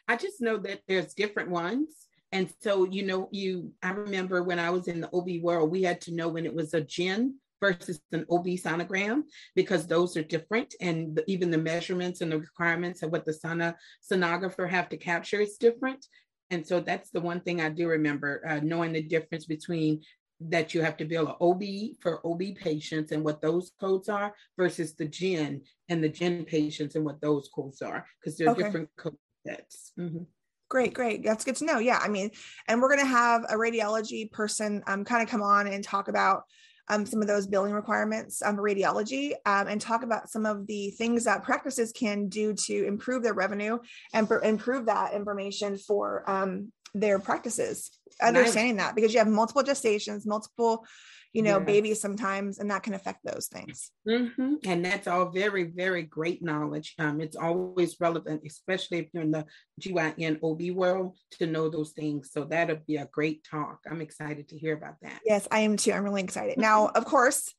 I 0.07 0.17
just 0.17 0.41
know 0.41 0.57
that 0.57 0.81
there's 0.87 1.13
different 1.13 1.49
ones. 1.49 1.87
And 2.31 2.51
so, 2.61 2.83
you 2.85 3.05
know, 3.05 3.29
you, 3.31 3.71
I 3.81 3.91
remember 3.91 4.43
when 4.43 4.59
I 4.59 4.69
was 4.71 4.87
in 4.87 5.01
the 5.01 5.09
OB 5.13 5.41
world, 5.41 5.71
we 5.71 5.83
had 5.83 6.01
to 6.01 6.13
know 6.13 6.29
when 6.29 6.45
it 6.45 6.53
was 6.53 6.73
a 6.73 6.81
GYN 6.81 7.33
versus 7.61 8.01
an 8.11 8.25
OB 8.29 8.45
sonogram 8.47 9.21
because 9.55 9.87
those 9.87 10.17
are 10.17 10.23
different. 10.23 10.73
And 10.81 11.21
even 11.27 11.51
the 11.51 11.57
measurements 11.57 12.19
and 12.21 12.31
the 12.31 12.39
requirements 12.39 13.03
of 13.03 13.11
what 13.11 13.23
the 13.23 13.33
sono, 13.33 13.75
sonographer 14.11 14.67
have 14.67 14.89
to 14.89 14.97
capture 14.97 15.39
is 15.39 15.57
different. 15.57 16.05
And 16.53 16.65
so 16.65 16.79
that's 16.79 17.09
the 17.09 17.19
one 17.19 17.41
thing 17.41 17.61
I 17.61 17.69
do 17.69 17.87
remember, 17.87 18.43
uh, 18.47 18.59
knowing 18.61 18.93
the 18.93 19.01
difference 19.01 19.45
between 19.45 20.01
that 20.39 20.75
you 20.75 20.81
have 20.83 20.97
to 20.97 21.05
bill 21.05 21.27
an 21.27 21.35
OB 21.41 21.63
for 21.99 22.25
OB 22.25 22.55
patients 22.55 23.11
and 23.11 23.23
what 23.23 23.41
those 23.41 23.71
codes 23.79 24.07
are 24.07 24.35
versus 24.55 24.93
the 24.93 25.07
gen 25.07 25.61
and 25.89 26.03
the 26.03 26.09
gen 26.09 26.45
patients 26.45 26.95
and 26.95 27.03
what 27.03 27.19
those 27.21 27.49
codes 27.55 27.81
are, 27.81 28.05
because 28.19 28.37
they're 28.37 28.49
okay. 28.49 28.63
different 28.63 28.89
code 28.97 29.17
sets. 29.47 29.93
Mm-hmm. 29.99 30.23
Great, 30.69 30.93
great. 30.93 31.23
That's 31.23 31.43
good 31.43 31.55
to 31.57 31.65
know. 31.65 31.79
Yeah, 31.79 31.99
I 31.99 32.07
mean, 32.07 32.29
and 32.67 32.79
we're 32.79 32.93
going 32.93 33.05
to 33.05 33.05
have 33.05 33.43
a 33.49 33.55
radiology 33.55 34.31
person 34.31 34.83
um, 34.85 35.05
kind 35.05 35.23
of 35.23 35.29
come 35.29 35.41
on 35.41 35.65
and 35.65 35.83
talk 35.83 36.07
about 36.07 36.43
um, 36.89 37.05
some 37.05 37.21
of 37.21 37.27
those 37.27 37.47
billing 37.47 37.73
requirements 37.73 38.41
on 38.41 38.55
um, 38.55 38.57
radiology 38.57 39.33
um, 39.45 39.67
and 39.67 39.79
talk 39.79 40.03
about 40.03 40.29
some 40.29 40.45
of 40.45 40.67
the 40.67 40.91
things 40.91 41.23
that 41.23 41.43
practices 41.43 41.91
can 41.91 42.27
do 42.27 42.53
to 42.53 42.85
improve 42.85 43.23
their 43.23 43.33
revenue 43.33 43.79
and 44.13 44.27
pr- 44.27 44.43
improve 44.43 44.85
that 44.87 45.13
information 45.13 45.77
for 45.77 46.29
um, 46.29 46.71
their 46.93 47.19
practices. 47.19 47.91
Understanding 48.21 48.75
nice. 48.75 48.87
that 48.87 48.95
because 48.95 49.13
you 49.13 49.19
have 49.19 49.27
multiple 49.27 49.63
gestations, 49.63 50.25
multiple 50.25 50.85
you 51.33 51.41
know, 51.41 51.57
yeah. 51.57 51.63
babies 51.63 51.99
sometimes, 51.99 52.59
and 52.59 52.69
that 52.69 52.83
can 52.83 52.93
affect 52.93 53.19
those 53.23 53.47
things. 53.47 53.91
Mm-hmm. 54.07 54.55
And 54.65 54.85
that's 54.85 55.07
all 55.07 55.31
very, 55.31 55.63
very 55.63 56.03
great 56.03 56.43
knowledge. 56.43 56.93
Um, 56.99 57.19
it's 57.19 57.35
always 57.35 57.99
relevant, 57.99 58.43
especially 58.45 58.99
if 58.99 59.07
you're 59.11 59.23
in 59.23 59.31
the 59.31 59.45
GYN 59.81 60.39
OB 60.43 60.75
world, 60.75 61.17
to 61.39 61.47
know 61.47 61.69
those 61.69 61.91
things. 61.91 62.31
So 62.31 62.45
that'll 62.45 62.77
be 62.87 62.97
a 62.97 63.09
great 63.11 63.43
talk. 63.43 63.79
I'm 63.89 64.01
excited 64.01 64.47
to 64.49 64.57
hear 64.57 64.75
about 64.75 64.95
that. 65.01 65.21
Yes, 65.25 65.47
I 65.49 65.61
am 65.61 65.75
too. 65.75 65.91
I'm 65.91 66.03
really 66.03 66.21
excited. 66.21 66.59
Now, 66.59 66.87
of 66.87 67.05
course, 67.05 67.51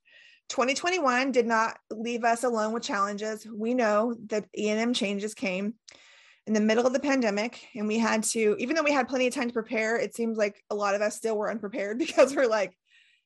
2021 0.51 1.33
did 1.33 1.47
not 1.47 1.77
leave 1.91 2.23
us 2.23 2.45
alone 2.45 2.73
with 2.73 2.85
challenges. 2.85 3.45
We 3.45 3.75
know 3.75 4.15
that 4.29 4.45
E&M 4.57 4.95
changes 4.95 5.35
came 5.35 5.75
in 6.47 6.53
the 6.53 6.61
middle 6.61 6.87
of 6.87 6.93
the 6.93 7.01
pandemic 7.01 7.67
and 7.75 7.89
we 7.89 7.99
had 7.99 8.23
to 8.23 8.55
even 8.59 8.77
though 8.77 8.83
we 8.83 8.93
had 8.93 9.09
plenty 9.09 9.27
of 9.27 9.35
time 9.35 9.49
to 9.49 9.55
prepare 9.55 9.97
it 9.97 10.15
seems 10.15 10.37
like 10.37 10.63
a 10.69 10.75
lot 10.75 10.95
of 10.95 11.01
us 11.01 11.17
still 11.17 11.39
were 11.39 11.51
unprepared 11.51 11.99
because 11.99 12.37
we're 12.37 12.47
like 12.47 12.77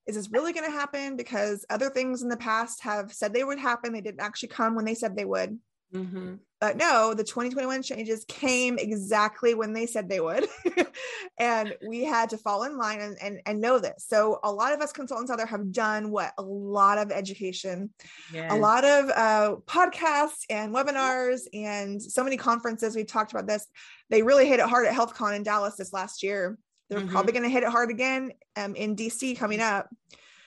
is 0.09 0.17
this 0.17 0.31
really 0.31 0.55
going 0.55 0.65
to 0.65 0.77
happen? 0.77 1.17
Because 1.17 1.67
other 1.69 1.91
things 1.91 2.23
in 2.23 2.29
the 2.29 2.37
past 2.37 2.83
have 2.83 3.13
said 3.13 3.33
they 3.33 3.45
would 3.45 3.59
happen. 3.59 3.93
They 3.93 4.01
didn't 4.01 4.23
actually 4.23 4.49
come 4.49 4.75
when 4.75 4.87
they 4.87 4.95
said 4.95 5.15
they 5.15 5.27
would. 5.27 5.59
Mm-hmm. 5.95 6.35
But 6.61 6.77
no, 6.77 7.15
the 7.15 7.23
2021 7.23 7.83
changes 7.83 8.25
came 8.27 8.79
exactly 8.79 9.55
when 9.55 9.73
they 9.73 9.87
said 9.87 10.09
they 10.09 10.21
would. 10.21 10.47
and 11.39 11.75
we 11.87 12.05
had 12.05 12.31
to 12.31 12.39
fall 12.39 12.65
in 12.65 12.77
line 12.77 13.01
and, 13.01 13.17
and, 13.23 13.41
and, 13.47 13.61
know 13.61 13.79
this. 13.79 14.07
So, 14.09 14.41
a 14.43 14.51
lot 14.51 14.73
of 14.73 14.81
us 14.81 14.93
consultants 14.93 15.31
out 15.31 15.37
there 15.37 15.47
have 15.47 15.71
done 15.73 16.11
what? 16.11 16.33
A 16.37 16.43
lot 16.43 16.99
of 16.99 17.13
education, 17.13 17.91
yes. 18.33 18.53
a 18.53 18.57
lot 18.57 18.85
of 18.85 19.09
uh, 19.11 19.57
podcasts 19.67 20.45
and 20.51 20.75
webinars, 20.75 21.43
and 21.55 22.03
so 22.03 22.25
many 22.25 22.37
conferences. 22.37 22.97
We've 22.97 23.07
talked 23.07 23.31
about 23.31 23.47
this. 23.47 23.67
They 24.11 24.23
really 24.23 24.49
hit 24.49 24.61
it 24.61 24.67
hard 24.67 24.87
at 24.87 24.95
HealthCon 24.95 25.37
in 25.37 25.43
Dallas 25.45 25.77
this 25.77 25.93
last 25.93 26.23
year. 26.23 26.59
They're 26.89 27.01
mm-hmm. 27.01 27.09
probably 27.09 27.33
going 27.33 27.45
to 27.45 27.49
hit 27.49 27.63
it 27.63 27.69
hard 27.69 27.91
again 27.91 28.33
um, 28.57 28.75
in 28.75 28.97
DC 28.97 29.37
coming 29.39 29.61
up. 29.61 29.89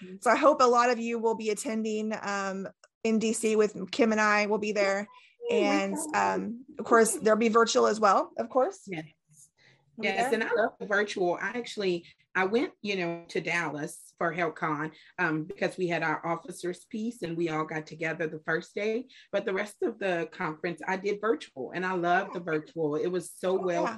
Mm-hmm. 0.04 0.16
So 0.22 0.32
I 0.32 0.36
hope 0.36 0.62
a 0.62 0.66
lot 0.66 0.90
of 0.90 1.00
you 1.00 1.20
will 1.20 1.36
be 1.36 1.50
attending 1.50 2.14
um, 2.22 2.68
in 3.04 3.20
DC 3.20 3.56
with 3.58 3.76
Kim 3.92 4.12
and 4.12 4.22
I 4.22 4.48
will 4.48 4.58
be 4.58 4.72
there. 4.72 5.08
And 5.52 5.98
um, 6.16 6.64
of 6.80 6.86
course, 6.86 7.14
there'll 7.14 7.40
be 7.40 7.50
virtual 7.50 7.88
as 7.88 8.00
well, 8.00 8.32
of 8.38 8.50
course. 8.50 8.82
Yes. 8.88 9.06
Yes, 10.02 10.34
and 10.34 10.44
I 10.44 10.50
love 10.56 10.72
the 10.80 10.88
virtual. 10.88 11.38
I 11.40 11.50
actually 11.50 12.06
I 12.34 12.46
went, 12.46 12.72
you 12.82 12.96
know, 12.96 13.24
to 13.28 13.42
Dallas 13.42 14.14
for 14.18 14.34
HealthCon 14.34 14.92
um, 15.20 15.44
because 15.44 15.78
we 15.78 15.88
had 15.88 16.02
our 16.02 16.26
officers 16.26 16.86
piece 16.90 17.24
and 17.24 17.36
we 17.36 17.50
all 17.50 17.66
got 17.66 17.86
together 17.86 18.26
the 18.26 18.40
first 18.46 18.74
day. 18.74 19.08
But 19.32 19.46
the 19.46 19.54
rest 19.54 19.76
of 19.84 20.00
the 20.00 20.30
conference, 20.32 20.82
I 20.88 20.96
did 20.96 21.20
virtual, 21.20 21.72
and 21.76 21.86
I 21.86 21.94
loved 21.94 22.34
the 22.34 22.40
virtual. 22.40 22.96
It 22.96 23.08
was 23.08 23.32
so 23.38 23.60
oh, 23.60 23.66
well. 23.66 23.84
Yeah 23.84 23.98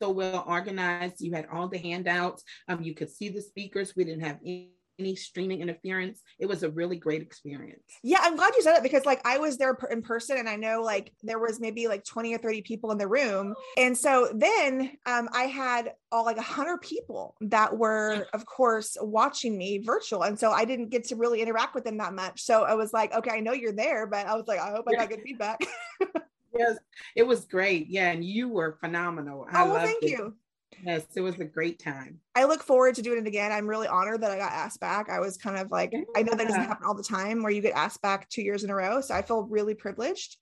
so 0.00 0.10
well 0.10 0.44
organized. 0.46 1.20
You 1.20 1.32
had 1.32 1.46
all 1.52 1.68
the 1.68 1.78
handouts. 1.78 2.42
Um, 2.68 2.82
you 2.82 2.94
could 2.94 3.10
see 3.10 3.28
the 3.28 3.42
speakers. 3.42 3.94
We 3.96 4.04
didn't 4.04 4.24
have 4.24 4.38
any 4.44 4.70
any 4.98 5.16
streaming 5.16 5.60
interference. 5.60 6.20
It 6.38 6.46
was 6.46 6.62
a 6.62 6.70
really 6.70 6.96
great 6.96 7.22
experience. 7.22 7.82
Yeah, 8.02 8.18
I'm 8.20 8.36
glad 8.36 8.54
you 8.54 8.62
said 8.62 8.76
it 8.76 8.82
because 8.82 9.04
like 9.04 9.20
I 9.24 9.38
was 9.38 9.56
there 9.56 9.76
in 9.90 10.02
person 10.02 10.38
and 10.38 10.48
I 10.48 10.56
know 10.56 10.82
like 10.82 11.12
there 11.22 11.38
was 11.38 11.60
maybe 11.60 11.88
like 11.88 12.04
20 12.04 12.34
or 12.34 12.38
30 12.38 12.62
people 12.62 12.92
in 12.92 12.98
the 12.98 13.08
room. 13.08 13.54
And 13.76 13.96
so 13.96 14.30
then 14.34 14.92
um, 15.06 15.28
I 15.32 15.44
had 15.44 15.92
all 16.12 16.24
like 16.24 16.36
100 16.36 16.80
people 16.80 17.34
that 17.40 17.76
were 17.76 18.26
of 18.32 18.46
course 18.46 18.96
watching 19.00 19.58
me 19.58 19.78
virtual 19.78 20.22
and 20.22 20.38
so 20.38 20.52
I 20.52 20.64
didn't 20.64 20.90
get 20.90 21.04
to 21.04 21.16
really 21.16 21.42
interact 21.42 21.74
with 21.74 21.84
them 21.84 21.98
that 21.98 22.14
much. 22.14 22.42
So 22.42 22.62
I 22.62 22.74
was 22.74 22.92
like, 22.92 23.12
okay, 23.14 23.32
I 23.32 23.40
know 23.40 23.52
you're 23.52 23.72
there, 23.72 24.06
but 24.06 24.26
I 24.26 24.34
was 24.34 24.46
like, 24.46 24.60
I 24.60 24.70
hope 24.70 24.86
I 24.88 24.94
got 24.94 25.08
good 25.08 25.22
feedback. 25.24 25.60
yes, 26.56 26.78
it 27.16 27.22
was 27.24 27.44
great. 27.44 27.88
Yeah, 27.88 28.10
and 28.10 28.24
you 28.24 28.48
were 28.48 28.76
phenomenal. 28.80 29.46
I 29.50 29.62
oh, 29.62 29.70
well, 29.70 29.86
thank 29.86 30.02
it. 30.02 30.10
you. 30.10 30.34
Yes, 30.82 31.04
it 31.14 31.20
was 31.20 31.38
a 31.38 31.44
great 31.44 31.78
time. 31.78 32.18
I 32.34 32.44
look 32.44 32.62
forward 32.62 32.94
to 32.96 33.02
doing 33.02 33.18
it 33.18 33.26
again. 33.26 33.52
I'm 33.52 33.66
really 33.66 33.86
honored 33.86 34.20
that 34.22 34.30
I 34.30 34.36
got 34.36 34.52
asked 34.52 34.80
back. 34.80 35.08
I 35.08 35.20
was 35.20 35.36
kind 35.36 35.56
of 35.56 35.70
like, 35.70 35.92
yeah. 35.92 36.00
I 36.16 36.22
know 36.22 36.34
that 36.34 36.46
doesn't 36.46 36.62
happen 36.62 36.86
all 36.86 36.94
the 36.94 37.02
time 37.02 37.42
where 37.42 37.52
you 37.52 37.62
get 37.62 37.74
asked 37.74 38.02
back 38.02 38.28
two 38.28 38.42
years 38.42 38.64
in 38.64 38.70
a 38.70 38.74
row. 38.74 39.00
So 39.00 39.14
I 39.14 39.22
feel 39.22 39.42
really 39.44 39.74
privileged 39.74 40.36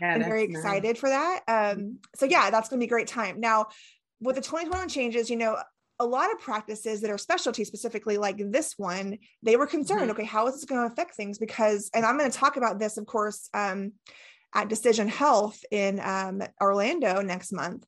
yeah, 0.00 0.14
and 0.14 0.24
very 0.24 0.44
excited 0.44 0.84
nice. 0.84 0.98
for 0.98 1.08
that. 1.08 1.40
Um, 1.48 1.98
so 2.14 2.26
yeah, 2.26 2.50
that's 2.50 2.68
going 2.68 2.78
to 2.78 2.84
be 2.84 2.88
a 2.88 2.90
great 2.90 3.08
time. 3.08 3.40
Now, 3.40 3.66
with 4.20 4.36
the 4.36 4.42
2021 4.42 4.88
changes, 4.88 5.30
you 5.30 5.36
know, 5.36 5.56
a 6.00 6.06
lot 6.06 6.32
of 6.32 6.38
practices 6.38 7.00
that 7.00 7.10
are 7.10 7.18
specialty 7.18 7.64
specifically 7.64 8.18
like 8.18 8.36
this 8.52 8.74
one 8.76 9.18
they 9.42 9.56
were 9.56 9.66
concerned 9.66 10.02
mm-hmm. 10.02 10.10
okay 10.12 10.24
how 10.24 10.46
is 10.46 10.54
this 10.54 10.64
going 10.64 10.80
to 10.80 10.92
affect 10.92 11.16
things 11.16 11.38
because 11.38 11.90
and 11.92 12.04
i'm 12.04 12.16
going 12.16 12.30
to 12.30 12.38
talk 12.38 12.56
about 12.56 12.78
this 12.78 12.98
of 12.98 13.06
course 13.06 13.48
um, 13.52 13.90
at 14.54 14.68
Decision 14.68 15.08
Health 15.08 15.62
in 15.70 16.00
um, 16.00 16.42
Orlando 16.60 17.20
next 17.20 17.52
month 17.52 17.84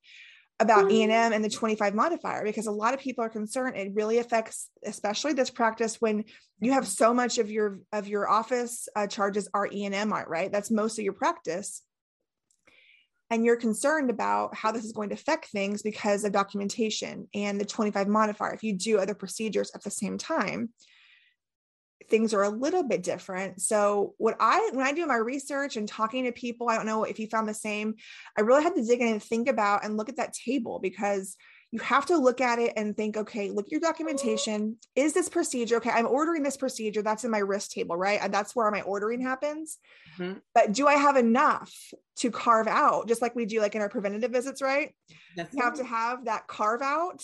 about. 0.60 0.90
E&M 0.92 1.32
and 1.32 1.42
the 1.42 1.48
25 1.48 1.94
modifier 1.94 2.44
because 2.44 2.66
a 2.66 2.72
lot 2.72 2.92
of 2.92 3.00
people 3.00 3.24
are 3.24 3.30
concerned. 3.30 3.76
It 3.76 3.92
really 3.94 4.18
affects 4.18 4.68
especially 4.84 5.32
this 5.32 5.50
practice 5.50 6.00
when 6.00 6.24
you 6.60 6.72
have 6.72 6.86
so 6.86 7.14
much 7.14 7.38
of 7.38 7.50
your 7.50 7.80
of 7.92 8.06
your 8.06 8.28
office 8.28 8.88
uh, 8.94 9.06
charges 9.06 9.48
are 9.54 9.68
E&M 9.72 10.12
right? 10.12 10.52
That's 10.52 10.70
most 10.70 10.98
of 10.98 11.04
your 11.04 11.14
practice. 11.14 11.82
And 13.30 13.44
you're 13.44 13.56
concerned 13.56 14.10
about 14.10 14.56
how 14.56 14.72
this 14.72 14.84
is 14.84 14.92
going 14.92 15.10
to 15.10 15.14
affect 15.14 15.46
things 15.46 15.82
because 15.82 16.24
of 16.24 16.32
documentation 16.32 17.28
and 17.32 17.60
the 17.60 17.64
25 17.64 18.08
modifier, 18.08 18.52
if 18.52 18.64
you 18.64 18.72
do 18.72 18.98
other 18.98 19.14
procedures 19.14 19.70
at 19.72 19.84
the 19.84 19.90
same 19.90 20.18
time, 20.18 20.70
things 22.08 22.34
are 22.34 22.42
a 22.42 22.48
little 22.48 22.82
bit 22.82 23.02
different. 23.02 23.60
So 23.60 24.14
what 24.18 24.36
I 24.40 24.70
when 24.72 24.86
I 24.86 24.92
do 24.92 25.06
my 25.06 25.16
research 25.16 25.76
and 25.76 25.88
talking 25.88 26.24
to 26.24 26.32
people, 26.32 26.68
I 26.68 26.76
don't 26.76 26.86
know 26.86 27.04
if 27.04 27.18
you 27.18 27.26
found 27.26 27.48
the 27.48 27.54
same, 27.54 27.94
I 28.36 28.42
really 28.42 28.62
had 28.62 28.74
to 28.74 28.84
dig 28.84 29.00
in 29.00 29.08
and 29.08 29.22
think 29.22 29.48
about 29.48 29.84
and 29.84 29.96
look 29.96 30.08
at 30.08 30.16
that 30.16 30.34
table 30.34 30.78
because 30.80 31.36
you 31.72 31.78
have 31.80 32.06
to 32.06 32.16
look 32.16 32.40
at 32.40 32.58
it 32.58 32.72
and 32.76 32.96
think, 32.96 33.16
okay, 33.16 33.50
look 33.50 33.66
at 33.66 33.70
your 33.70 33.80
documentation. 33.80 34.76
Is 34.96 35.12
this 35.12 35.28
procedure? 35.28 35.76
Okay, 35.76 35.90
I'm 35.90 36.06
ordering 36.06 36.42
this 36.42 36.56
procedure. 36.56 37.00
That's 37.00 37.24
in 37.24 37.30
my 37.30 37.38
risk 37.38 37.70
table, 37.70 37.96
right? 37.96 38.18
And 38.20 38.34
that's 38.34 38.56
where 38.56 38.68
my 38.72 38.80
ordering 38.80 39.20
happens. 39.20 39.78
Mm-hmm. 40.18 40.38
But 40.52 40.72
do 40.72 40.88
I 40.88 40.94
have 40.94 41.16
enough 41.16 41.72
to 42.16 42.30
carve 42.30 42.66
out, 42.66 43.06
just 43.06 43.22
like 43.22 43.36
we 43.36 43.46
do 43.46 43.60
like 43.60 43.76
in 43.76 43.82
our 43.82 43.88
preventative 43.88 44.32
visits, 44.32 44.60
right? 44.60 44.92
That's 45.36 45.54
you 45.54 45.62
have 45.62 45.74
to 45.74 45.84
have 45.84 46.24
that 46.24 46.48
carve 46.48 46.82
out. 46.82 47.22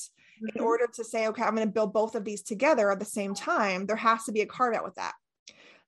In 0.54 0.62
order 0.62 0.86
to 0.94 1.04
say, 1.04 1.28
okay, 1.28 1.42
I'm 1.42 1.54
going 1.54 1.66
to 1.66 1.72
build 1.72 1.92
both 1.92 2.14
of 2.14 2.24
these 2.24 2.42
together 2.42 2.90
at 2.90 2.98
the 2.98 3.04
same 3.04 3.34
time. 3.34 3.86
There 3.86 3.96
has 3.96 4.24
to 4.24 4.32
be 4.32 4.40
a 4.40 4.46
carve 4.46 4.74
out 4.74 4.84
with 4.84 4.94
that. 4.96 5.14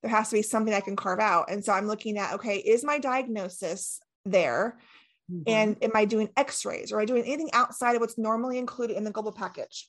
There 0.02 0.10
has 0.10 0.28
to 0.30 0.36
be 0.36 0.42
something 0.42 0.72
I 0.72 0.80
can 0.80 0.96
carve 0.96 1.20
out. 1.20 1.50
And 1.50 1.64
so 1.64 1.72
I'm 1.72 1.86
looking 1.86 2.18
at, 2.18 2.34
okay, 2.34 2.56
is 2.58 2.84
my 2.84 2.98
diagnosis 2.98 4.00
there? 4.24 4.78
Mm-hmm. 5.30 5.42
And 5.46 5.76
am 5.82 5.90
I 5.94 6.04
doing 6.04 6.30
x 6.36 6.64
rays? 6.64 6.92
Or 6.92 6.96
am 6.96 7.02
I 7.02 7.04
doing 7.06 7.24
anything 7.24 7.50
outside 7.52 7.94
of 7.94 8.00
what's 8.00 8.18
normally 8.18 8.58
included 8.58 8.96
in 8.96 9.04
the 9.04 9.10
global 9.10 9.32
package? 9.32 9.88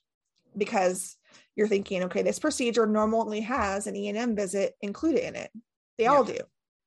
Because 0.57 1.15
you're 1.55 1.67
thinking, 1.67 2.03
okay, 2.05 2.23
this 2.23 2.39
procedure 2.39 2.87
normally 2.87 3.41
has 3.41 3.87
an 3.87 3.95
E&M 3.95 4.35
visit 4.35 4.75
included 4.81 5.27
in 5.27 5.35
it. 5.35 5.51
They 5.97 6.05
yeah. 6.05 6.11
all 6.11 6.23
do, 6.23 6.37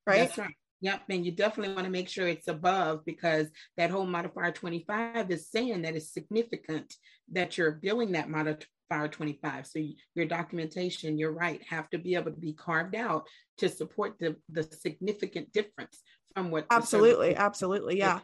right? 0.06 0.28
That's 0.28 0.38
right. 0.38 0.54
Yep. 0.83 1.03
And 1.11 1.25
you 1.25 1.33
definitely 1.33 1.75
want 1.75 1.87
to 1.87 1.92
make 1.92 2.09
sure 2.09 2.27
it's 2.27 2.49
above 2.49 3.05
because 3.05 3.49
that 3.77 3.90
whole 3.90 4.05
modifier 4.05 4.51
25 4.51 5.31
is 5.31 5.49
saying 5.49 5.83
that 5.83 5.95
it's 5.95 6.12
significant 6.12 6.95
that 7.31 7.57
you're 7.57 7.73
billing 7.73 8.12
that 8.12 8.29
modifier 8.29 9.09
25. 9.09 9.66
So 9.68 9.81
your 10.14 10.27
documentation, 10.27 11.18
you're 11.18 11.33
right, 11.33 11.62
have 11.68 11.88
to 11.90 11.99
be 11.99 12.16
able 12.16 12.33
to 12.33 12.40
be 12.40 12.53
carved 12.53 12.97
out 12.97 13.29
to 13.59 13.68
support 13.68 14.16
the, 14.18 14.37
the 14.51 14.64
significant 14.64 15.53
difference 15.53 16.03
from 16.35 16.51
what 16.51 16.66
absolutely 16.71 17.37
absolutely 17.37 17.99
yeah 17.99 18.18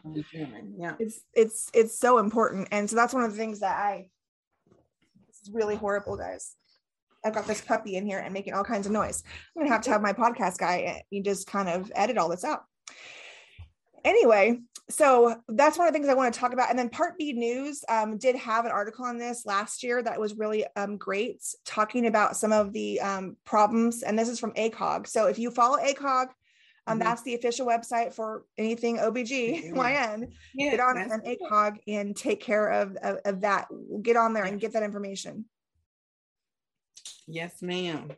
yeah 0.75 0.95
it's 0.97 1.21
it's 1.35 1.69
it's 1.75 1.99
so 1.99 2.17
important 2.17 2.67
and 2.71 2.89
so 2.89 2.95
that's 2.95 3.13
one 3.13 3.23
of 3.23 3.29
the 3.29 3.37
things 3.37 3.59
that 3.59 3.77
i 3.77 4.09
this 5.27 5.41
is 5.43 5.51
really 5.53 5.75
horrible 5.75 6.17
guys 6.17 6.55
i've 7.23 7.33
got 7.33 7.47
this 7.47 7.61
puppy 7.61 7.95
in 7.95 8.05
here 8.05 8.19
and 8.19 8.33
making 8.33 8.53
all 8.53 8.63
kinds 8.63 8.85
of 8.85 8.91
noise 8.91 9.23
i'm 9.55 9.61
gonna 9.61 9.73
have 9.73 9.81
to 9.81 9.89
have 9.89 10.01
my 10.01 10.13
podcast 10.13 10.57
guy 10.57 11.01
you 11.09 11.23
just 11.23 11.47
kind 11.47 11.69
of 11.69 11.91
edit 11.95 12.17
all 12.17 12.29
this 12.29 12.43
out 12.43 12.63
anyway 14.03 14.57
so 14.89 15.35
that's 15.49 15.77
one 15.77 15.87
of 15.87 15.93
the 15.93 15.99
things 15.99 16.09
i 16.09 16.13
want 16.13 16.33
to 16.33 16.39
talk 16.39 16.53
about 16.53 16.69
and 16.69 16.79
then 16.79 16.89
part 16.89 17.17
b 17.17 17.33
news 17.33 17.83
um, 17.89 18.17
did 18.17 18.35
have 18.35 18.65
an 18.65 18.71
article 18.71 19.05
on 19.05 19.17
this 19.17 19.45
last 19.45 19.83
year 19.83 20.01
that 20.01 20.19
was 20.19 20.35
really 20.35 20.65
um, 20.75 20.97
great 20.97 21.41
talking 21.65 22.07
about 22.07 22.35
some 22.35 22.51
of 22.51 22.73
the 22.73 22.99
um, 23.01 23.35
problems 23.45 24.03
and 24.03 24.17
this 24.17 24.29
is 24.29 24.39
from 24.39 24.53
acog 24.53 25.07
so 25.07 25.27
if 25.27 25.37
you 25.37 25.51
follow 25.51 25.77
acog 25.77 26.27
um, 26.89 26.97
mm-hmm. 26.97 27.07
That's 27.07 27.21
the 27.21 27.35
official 27.35 27.67
website 27.67 28.13
for 28.13 28.45
anything 28.57 28.97
OBGYN. 28.97 30.31
Yeah. 30.55 30.71
Get 30.71 30.79
on 30.79 30.97
an 30.97 31.21
ACOG 31.21 31.77
and 31.87 32.15
take 32.15 32.41
care 32.41 32.67
of, 32.67 32.95
of, 32.97 33.17
of 33.25 33.41
that. 33.41 33.67
Get 34.01 34.17
on 34.17 34.33
there 34.33 34.45
and 34.45 34.59
get 34.59 34.73
that 34.73 34.83
information. 34.83 35.45
Yes, 37.29 37.61
ma'am. 37.61 38.11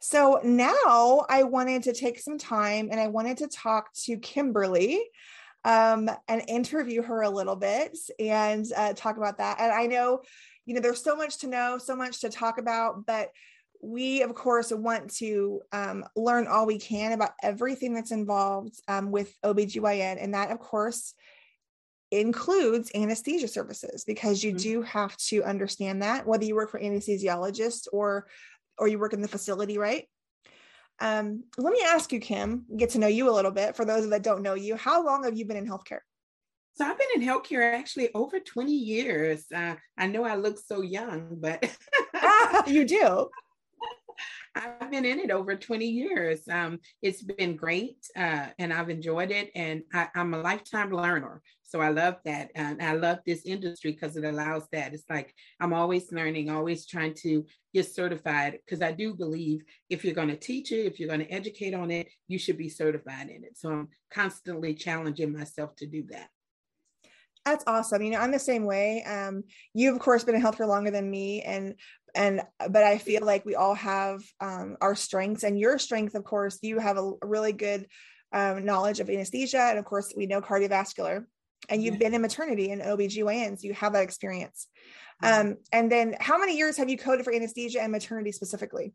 So 0.00 0.40
now 0.42 1.24
I 1.28 1.44
wanted 1.44 1.84
to 1.84 1.92
take 1.92 2.18
some 2.18 2.36
time 2.36 2.88
and 2.90 2.98
I 2.98 3.06
wanted 3.06 3.38
to 3.38 3.46
talk 3.46 3.92
to 4.04 4.16
Kimberly 4.18 5.00
um, 5.64 6.10
and 6.26 6.42
interview 6.48 7.02
her 7.02 7.22
a 7.22 7.30
little 7.30 7.54
bit 7.54 7.96
and 8.18 8.66
uh, 8.76 8.94
talk 8.94 9.16
about 9.16 9.38
that. 9.38 9.60
And 9.60 9.72
I 9.72 9.86
know, 9.86 10.22
you 10.66 10.74
know, 10.74 10.80
there's 10.80 11.04
so 11.04 11.14
much 11.14 11.38
to 11.38 11.46
know, 11.46 11.78
so 11.78 11.94
much 11.94 12.22
to 12.22 12.30
talk 12.30 12.58
about, 12.58 13.06
but 13.06 13.30
we 13.80 14.22
of 14.22 14.34
course 14.34 14.72
want 14.72 15.14
to 15.16 15.60
um, 15.72 16.04
learn 16.16 16.48
all 16.48 16.66
we 16.66 16.78
can 16.78 17.12
about 17.12 17.32
everything 17.42 17.94
that's 17.94 18.12
involved 18.12 18.74
um, 18.88 19.12
with 19.12 19.32
obgyn 19.44 20.18
and 20.20 20.34
that 20.34 20.50
of 20.50 20.58
course 20.60 21.14
includes 22.12 22.90
anesthesia 22.94 23.48
services 23.48 24.04
because 24.04 24.44
you 24.44 24.50
mm-hmm. 24.50 24.58
do 24.58 24.82
have 24.82 25.16
to 25.16 25.42
understand 25.44 26.02
that 26.02 26.26
whether 26.26 26.44
you 26.44 26.54
work 26.54 26.70
for 26.70 26.80
anesthesiologist 26.80 27.88
or 27.92 28.26
or 28.78 28.88
you 28.88 28.98
work 28.98 29.12
in 29.12 29.22
the 29.22 29.28
facility 29.28 29.78
right 29.78 30.06
um, 31.00 31.42
let 31.56 31.72
me 31.72 31.82
ask 31.84 32.12
you 32.12 32.20
kim 32.20 32.64
get 32.76 32.90
to 32.90 32.98
know 32.98 33.06
you 33.06 33.28
a 33.28 33.32
little 33.32 33.50
bit 33.50 33.74
for 33.76 33.84
those 33.84 34.08
that 34.08 34.22
don't 34.22 34.42
know 34.42 34.54
you 34.54 34.76
how 34.76 35.04
long 35.04 35.24
have 35.24 35.36
you 35.36 35.44
been 35.44 35.56
in 35.56 35.66
healthcare 35.66 36.00
so 36.74 36.86
I've 36.86 36.98
been 36.98 37.22
in 37.22 37.28
healthcare 37.28 37.74
actually 37.74 38.08
over 38.14 38.40
20 38.40 38.72
years. 38.72 39.44
Uh, 39.54 39.74
I 39.98 40.06
know 40.06 40.24
I 40.24 40.36
look 40.36 40.58
so 40.58 40.80
young, 40.80 41.36
but 41.38 41.70
you 42.66 42.84
do. 42.84 43.28
I've 44.54 44.90
been 44.90 45.04
in 45.04 45.18
it 45.18 45.30
over 45.30 45.56
20 45.56 45.86
years. 45.86 46.40
Um, 46.50 46.78
it's 47.00 47.22
been 47.22 47.56
great 47.56 47.96
uh, 48.16 48.48
and 48.58 48.72
I've 48.72 48.90
enjoyed 48.90 49.30
it. 49.30 49.50
And 49.54 49.82
I, 49.92 50.08
am 50.14 50.34
a 50.34 50.40
lifetime 50.40 50.90
learner. 50.90 51.42
So 51.62 51.80
I 51.80 51.88
love 51.88 52.16
that. 52.26 52.50
And 52.54 52.82
I 52.82 52.92
love 52.92 53.20
this 53.24 53.46
industry 53.46 53.92
because 53.92 54.16
it 54.16 54.24
allows 54.24 54.66
that. 54.72 54.92
It's 54.92 55.08
like 55.08 55.34
I'm 55.58 55.72
always 55.72 56.12
learning, 56.12 56.50
always 56.50 56.86
trying 56.86 57.14
to 57.22 57.46
get 57.72 57.86
certified 57.86 58.58
because 58.64 58.82
I 58.82 58.92
do 58.92 59.14
believe 59.14 59.62
if 59.88 60.04
you're 60.04 60.14
going 60.14 60.28
to 60.28 60.36
teach 60.36 60.70
it, 60.70 60.86
if 60.86 61.00
you're 61.00 61.08
going 61.08 61.20
to 61.20 61.32
educate 61.32 61.72
on 61.72 61.90
it, 61.90 62.08
you 62.28 62.38
should 62.38 62.58
be 62.58 62.68
certified 62.68 63.30
in 63.30 63.44
it. 63.44 63.56
So 63.56 63.70
I'm 63.70 63.88
constantly 64.12 64.74
challenging 64.74 65.32
myself 65.32 65.74
to 65.76 65.86
do 65.86 66.04
that. 66.10 66.28
That's 67.44 67.64
awesome. 67.66 68.02
You 68.02 68.10
know, 68.10 68.20
I'm 68.20 68.30
the 68.30 68.38
same 68.38 68.64
way. 68.64 69.02
Um, 69.02 69.42
you've 69.74 69.96
of 69.96 70.00
course 70.00 70.22
been 70.22 70.36
in 70.36 70.42
healthcare 70.42 70.68
longer 70.68 70.90
than 70.92 71.10
me, 71.10 71.42
and 71.42 71.74
and 72.14 72.42
but 72.70 72.82
i 72.84 72.98
feel 72.98 73.24
like 73.24 73.44
we 73.44 73.54
all 73.54 73.74
have 73.74 74.20
um, 74.40 74.76
our 74.80 74.94
strengths 74.94 75.44
and 75.44 75.58
your 75.58 75.78
strength 75.78 76.14
of 76.14 76.24
course 76.24 76.58
you 76.62 76.78
have 76.78 76.98
a 76.98 77.12
really 77.22 77.52
good 77.52 77.86
um, 78.32 78.64
knowledge 78.64 79.00
of 79.00 79.10
anesthesia 79.10 79.60
and 79.60 79.78
of 79.78 79.84
course 79.84 80.12
we 80.16 80.26
know 80.26 80.40
cardiovascular 80.40 81.24
and 81.68 81.82
you've 81.82 81.94
yeah. 81.94 82.00
been 82.00 82.14
in 82.14 82.22
maternity 82.22 82.70
and 82.70 82.82
OB/GYN, 82.82 83.60
so 83.60 83.66
you 83.66 83.74
have 83.74 83.92
that 83.92 84.02
experience. 84.02 84.66
Um, 85.22 85.58
and 85.72 85.90
then 85.90 86.16
how 86.20 86.38
many 86.38 86.56
years 86.56 86.76
have 86.78 86.88
you 86.88 86.98
coded 86.98 87.24
for 87.24 87.32
anesthesia 87.32 87.80
and 87.80 87.92
maternity 87.92 88.32
specifically? 88.32 88.92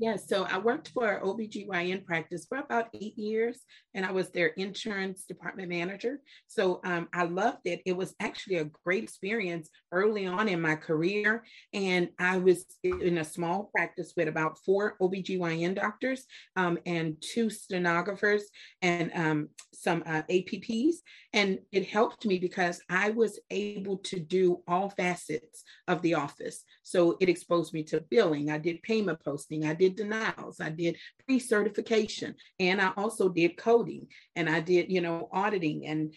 Yes, 0.00 0.28
so 0.28 0.44
I 0.44 0.58
worked 0.58 0.90
for 0.90 1.20
OBGYN 1.24 2.04
practice 2.04 2.46
for 2.48 2.58
about 2.58 2.86
eight 2.94 3.18
years, 3.18 3.64
and 3.94 4.06
I 4.06 4.12
was 4.12 4.30
their 4.30 4.48
insurance 4.48 5.24
department 5.24 5.70
manager. 5.70 6.20
So 6.46 6.80
um, 6.84 7.08
I 7.12 7.24
loved 7.24 7.62
it. 7.64 7.82
It 7.84 7.96
was 7.96 8.14
actually 8.20 8.56
a 8.56 8.70
great 8.84 9.02
experience 9.02 9.68
early 9.90 10.24
on 10.24 10.48
in 10.48 10.60
my 10.60 10.76
career. 10.76 11.42
And 11.74 12.10
I 12.20 12.36
was 12.36 12.64
in 12.84 13.18
a 13.18 13.24
small 13.24 13.70
practice 13.74 14.12
with 14.16 14.28
about 14.28 14.58
four 14.64 14.96
OBGYN 15.02 15.74
doctors 15.74 16.26
um, 16.54 16.78
and 16.86 17.16
two 17.20 17.46
sonographers 17.46 18.42
and 18.82 19.10
um, 19.16 19.48
some 19.74 20.04
uh, 20.06 20.22
APPs. 20.30 20.96
And 21.32 21.58
it 21.72 21.86
helped 21.88 22.24
me 22.24 22.38
because 22.38 22.80
I 22.88 23.10
was 23.10 23.40
able 23.50 23.98
to 23.98 24.20
do 24.20 24.62
all 24.68 24.90
facets 24.90 25.64
of 25.88 26.02
the 26.02 26.14
office. 26.14 26.62
So 26.84 27.16
it 27.20 27.28
exposed 27.28 27.74
me 27.74 27.82
to 27.84 28.00
billing. 28.00 28.50
I 28.50 28.58
did 28.58 28.82
payment 28.82 29.18
posting. 29.24 29.66
I 29.66 29.74
did 29.74 29.87
denials. 29.96 30.60
I 30.60 30.70
did 30.70 30.96
pre-certification, 31.26 32.34
and 32.58 32.80
I 32.80 32.92
also 32.96 33.28
did 33.28 33.56
coding, 33.56 34.08
and 34.36 34.48
I 34.48 34.60
did 34.60 34.90
you 34.90 35.00
know 35.00 35.28
auditing 35.32 35.86
and 35.86 36.14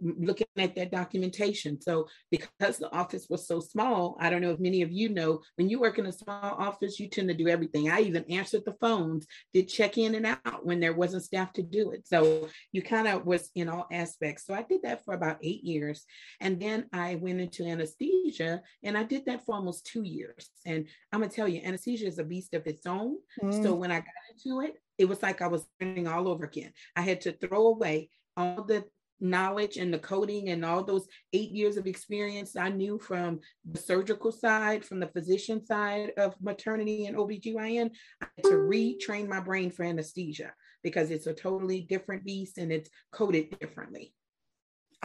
looking 0.00 0.46
at 0.58 0.74
that 0.76 0.90
documentation. 0.90 1.80
So 1.80 2.06
because 2.30 2.78
the 2.78 2.92
office 2.92 3.26
was 3.28 3.46
so 3.46 3.60
small, 3.60 4.16
I 4.20 4.30
don't 4.30 4.42
know 4.42 4.50
if 4.50 4.60
many 4.60 4.82
of 4.82 4.92
you 4.92 5.08
know, 5.08 5.40
when 5.56 5.68
you 5.68 5.80
work 5.80 5.98
in 5.98 6.06
a 6.06 6.12
small 6.12 6.56
office, 6.58 6.98
you 6.98 7.08
tend 7.08 7.28
to 7.28 7.34
do 7.34 7.48
everything. 7.48 7.90
I 7.90 8.00
even 8.00 8.24
answered 8.30 8.62
the 8.64 8.76
phones, 8.80 9.26
did 9.52 9.68
check 9.68 9.98
in 9.98 10.14
and 10.14 10.26
out 10.26 10.64
when 10.64 10.80
there 10.80 10.92
wasn't 10.92 11.24
staff 11.24 11.52
to 11.54 11.62
do 11.62 11.92
it. 11.92 12.06
So 12.06 12.48
you 12.72 12.82
kind 12.82 13.08
of 13.08 13.26
was 13.26 13.50
in 13.54 13.68
all 13.68 13.86
aspects. 13.92 14.46
So 14.46 14.54
I 14.54 14.62
did 14.62 14.82
that 14.82 15.04
for 15.04 15.14
about 15.14 15.38
eight 15.42 15.64
years. 15.64 16.04
And 16.40 16.60
then 16.60 16.86
I 16.92 17.16
went 17.16 17.40
into 17.40 17.64
anesthesia 17.64 18.62
and 18.82 18.96
I 18.96 19.04
did 19.04 19.26
that 19.26 19.44
for 19.44 19.54
almost 19.54 19.86
two 19.86 20.02
years. 20.02 20.50
And 20.66 20.86
I'm 21.12 21.20
gonna 21.20 21.32
tell 21.32 21.48
you, 21.48 21.60
anesthesia 21.64 22.06
is 22.06 22.18
a 22.18 22.24
beast 22.24 22.54
of 22.54 22.66
its 22.66 22.86
own. 22.86 23.16
Mm. 23.42 23.62
So 23.62 23.74
when 23.74 23.90
I 23.90 23.96
got 23.96 24.06
into 24.30 24.60
it, 24.60 24.76
it 24.98 25.06
was 25.06 25.22
like 25.22 25.42
I 25.42 25.48
was 25.48 25.66
learning 25.80 26.06
all 26.06 26.28
over 26.28 26.44
again. 26.44 26.72
I 26.96 27.02
had 27.02 27.20
to 27.22 27.32
throw 27.32 27.66
away 27.66 28.10
all 28.36 28.64
the 28.64 28.84
knowledge 29.20 29.76
and 29.76 29.92
the 29.92 29.98
coding 29.98 30.50
and 30.50 30.64
all 30.64 30.82
those 30.82 31.06
eight 31.32 31.50
years 31.50 31.76
of 31.76 31.86
experience 31.86 32.56
I 32.56 32.68
knew 32.68 32.98
from 32.98 33.40
the 33.70 33.80
surgical 33.80 34.32
side, 34.32 34.84
from 34.84 35.00
the 35.00 35.08
physician 35.08 35.64
side 35.64 36.12
of 36.16 36.34
maternity 36.40 37.06
and 37.06 37.16
OBGYN, 37.16 37.90
I 38.20 38.26
had 38.36 38.44
to 38.44 38.56
retrain 38.56 39.28
my 39.28 39.40
brain 39.40 39.70
for 39.70 39.84
anesthesia 39.84 40.52
because 40.82 41.10
it's 41.10 41.26
a 41.26 41.34
totally 41.34 41.80
different 41.80 42.24
beast 42.24 42.58
and 42.58 42.70
it's 42.70 42.90
coded 43.12 43.58
differently. 43.58 44.12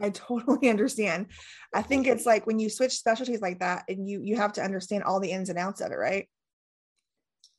I 0.01 0.09
totally 0.09 0.69
understand. 0.69 1.27
I 1.73 1.81
think 1.81 2.07
it's 2.07 2.25
like 2.25 2.47
when 2.47 2.59
you 2.59 2.69
switch 2.69 2.97
specialties 2.97 3.41
like 3.41 3.59
that 3.59 3.85
and 3.89 4.07
you 4.07 4.21
you 4.21 4.35
have 4.37 4.53
to 4.53 4.63
understand 4.63 5.03
all 5.03 5.19
the 5.19 5.31
ins 5.31 5.49
and 5.49 5.59
outs 5.59 5.81
of 5.81 5.91
it, 5.91 5.95
right? 5.95 6.27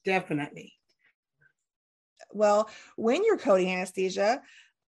Definitely. 0.04 0.74
Well, 2.32 2.70
when 2.96 3.24
you're 3.24 3.38
coding 3.38 3.72
anesthesia, 3.72 4.42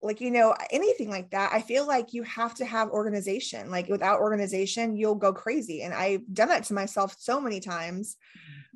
like 0.03 0.21
you 0.21 0.31
know 0.31 0.55
anything 0.71 1.11
like 1.11 1.31
that 1.31 1.53
i 1.53 1.61
feel 1.61 1.87
like 1.87 2.13
you 2.13 2.23
have 2.23 2.55
to 2.55 2.65
have 2.65 2.89
organization 2.91 3.71
like 3.71 3.89
without 3.89 4.21
organization 4.21 4.97
you'll 4.97 5.15
go 5.15 5.33
crazy 5.33 5.83
and 5.83 5.93
i've 5.93 6.23
done 6.33 6.49
that 6.49 6.65
to 6.65 6.75
myself 6.75 7.15
so 7.19 7.41
many 7.41 7.61
times 7.61 8.17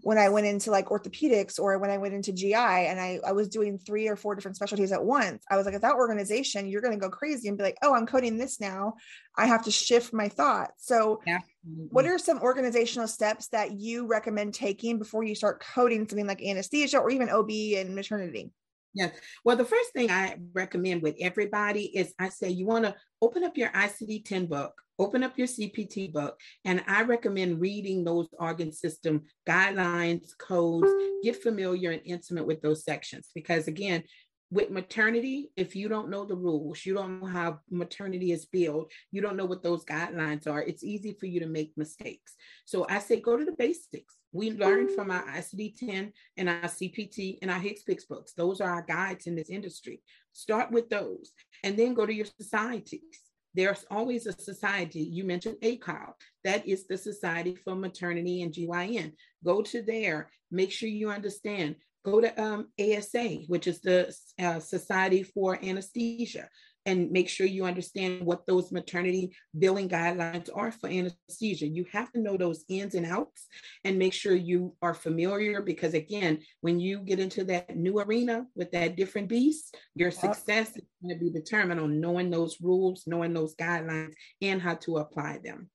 when 0.03 0.19
i 0.19 0.29
went 0.29 0.47
into 0.47 0.71
like 0.71 0.87
orthopedics 0.87 1.59
or 1.59 1.79
when 1.79 1.91
i 1.91 1.97
went 1.97 2.15
into 2.15 2.33
gi 2.33 2.55
and 2.55 3.01
i, 3.01 3.19
I 3.27 3.33
was 3.33 3.49
doing 3.49 3.79
three 3.79 4.09
or 4.09 4.17
four 4.17 4.35
different 4.35 4.57
specialties 4.57 4.93
at 4.93 5.05
once 5.05 5.45
i 5.51 5.57
was 5.57 5.65
like 5.65 5.75
without 5.75 5.97
organization 5.97 6.67
you're 6.69 6.83
going 6.83 6.95
to 6.95 7.01
go 7.01 7.11
crazy 7.11 7.49
and 7.49 7.57
be 7.57 7.65
like 7.65 7.79
oh 7.83 7.95
i'm 7.95 8.07
coding 8.07 8.37
this 8.37 8.61
now 8.61 8.95
i 9.37 9.47
have 9.47 9.65
to 9.65 9.71
shift 9.71 10.13
my 10.13 10.29
thoughts 10.29 10.87
so 10.87 11.21
yeah. 11.27 11.39
what 11.63 12.07
are 12.07 12.19
some 12.19 12.41
organizational 12.41 13.09
steps 13.09 13.49
that 13.49 13.73
you 13.73 14.07
recommend 14.07 14.53
taking 14.53 14.99
before 14.99 15.25
you 15.25 15.35
start 15.35 15.65
coding 15.75 16.07
something 16.07 16.27
like 16.27 16.43
anesthesia 16.43 16.99
or 16.99 17.11
even 17.11 17.31
ob 17.31 17.51
and 17.51 17.95
maternity 17.95 18.51
Yes. 18.95 19.13
Well, 19.45 19.57
the 19.57 19.65
first 19.65 19.93
thing 19.93 20.11
I 20.11 20.37
recommend 20.53 21.03
with 21.03 21.17
everybody 21.21 21.85
is 21.85 22.15
I 22.19 22.29
say 22.29 22.51
you 22.51 22.67
want 22.67 22.85
to 22.85 22.95
open 23.21 23.43
up 23.43 23.57
your 23.57 23.71
ICD 23.71 24.25
10 24.25 24.47
book, 24.47 24.73
open 25.01 25.25
up 25.25 25.37
your 25.37 25.49
CPT 25.49 26.13
book, 26.13 26.39
and 26.65 26.83
I 26.87 27.03
recommend 27.03 27.61
reading 27.61 28.05
those 28.05 28.29
organ 28.39 28.73
system 28.73 29.23
guidelines, 29.49 30.29
codes, 30.39 30.89
get 31.25 31.43
familiar 31.43 31.91
and 31.91 32.03
intimate 32.05 32.47
with 32.47 32.63
those 32.63 32.85
sections. 32.85 33.31
Because 33.35 33.67
again, 33.67 34.05
with 34.53 34.71
maternity, 34.71 35.51
if 35.57 35.75
you 35.75 35.89
don't 35.89 36.11
know 36.11 36.25
the 36.25 36.37
rules, 36.37 36.87
you 36.87 36.95
don't 36.95 37.21
know 37.21 37.27
how 37.27 37.59
maternity 37.71 38.31
is 38.31 38.47
billed, 38.47 38.93
you 39.11 39.21
don't 39.21 39.37
know 39.37 39.47
what 39.47 39.65
those 39.65 39.85
guidelines 39.85 40.47
are, 40.47 40.63
it's 40.63 40.85
easy 40.85 41.17
for 41.19 41.27
you 41.27 41.41
to 41.41 41.47
make 41.47 41.73
mistakes. 41.77 42.35
So 42.65 42.87
I 42.89 43.01
say 43.01 43.21
go 43.21 43.37
to 43.37 43.45
the 43.45 43.57
basics 43.59 44.15
we 44.35 44.51
learned 44.51 44.91
from 44.91 45.13
our 45.13 45.25
ICD 45.29 45.79
10 45.79 46.13
and 46.37 46.49
our 46.49 46.63
CPT 46.63 47.39
and 47.41 47.51
our 47.51 47.61
HCPCS 47.61 48.09
books. 48.09 48.33
Those 48.33 48.61
are 48.61 48.69
our 48.69 48.83
guides 48.83 49.29
in 49.29 49.37
this 49.37 49.49
industry. 49.49 50.03
Start 50.33 50.73
with 50.73 50.91
those 50.91 51.31
and 51.63 51.79
then 51.79 51.95
go 51.95 52.05
to 52.05 52.13
your 52.13 52.27
societies. 52.27 53.21
There's 53.55 53.87
always 53.89 54.27
a 54.27 54.33
society. 54.33 55.01
You 55.01 55.23
mentioned 55.23 55.59
ACOG. 55.63 56.15
That 56.43 56.67
is 56.67 56.89
the 56.89 56.99
Society 56.99 57.55
for 57.55 57.77
Maternity 57.77 58.43
and 58.43 58.53
GYN. 58.53 59.13
Go 59.45 59.63
to 59.63 59.83
there. 59.83 60.29
Make 60.51 60.73
sure 60.73 60.89
you 60.89 61.11
understand. 61.11 61.77
Go 62.05 62.21
to 62.21 62.43
um, 62.43 62.67
ASA, 62.79 63.45
which 63.47 63.69
is 63.69 63.81
the 63.81 64.13
uh, 64.43 64.59
Society 64.59 65.23
for 65.23 65.65
Anesthesia 65.65 66.49
and 66.87 67.11
make 67.11 67.29
sure 67.29 67.47
you 67.47 67.65
understand 67.65 68.25
what 68.25 68.47
those 68.47 68.73
maternity 68.73 69.35
billing 69.59 69.89
guidelines 69.89 70.51
are 70.55 70.71
for 70.71 70.89
anesthesia. 70.89 71.67
You 71.67 71.87
have 71.93 72.13
to 72.13 72.21
know 72.21 72.37
those 72.37 72.65
ins 72.69 72.95
and 72.95 73.07
outs 73.07 73.47
and 73.85 73.99
make 73.99 74.13
sure 74.13 74.35
you 74.35 74.75
are 74.83 74.95
familiar 74.95 75.63
because, 75.63 75.95
again, 75.95 76.41
when 76.61 76.79
you 76.79 76.99
get 77.01 77.19
into 77.19 77.45
that 77.45 77.77
new 77.77 77.99
arena 78.01 78.47
with 78.55 78.71
that 78.73 78.97
different 78.97 79.29
beast, 79.29 79.77
your 79.95 80.11
success 80.11 80.77
is 80.77 80.83
going 81.03 81.19
to 81.19 81.25
be 81.25 81.31
determined 81.31 81.81
on 81.81 82.01
knowing 82.01 82.31
those 82.31 82.61
rules, 82.61 83.05
knowing 83.07 83.33
those 83.33 83.55
guidelines, 83.57 84.13
and 84.43 84.61
how 84.61 84.75
to 84.75 84.99
apply 84.99 85.41
them. 85.43 85.71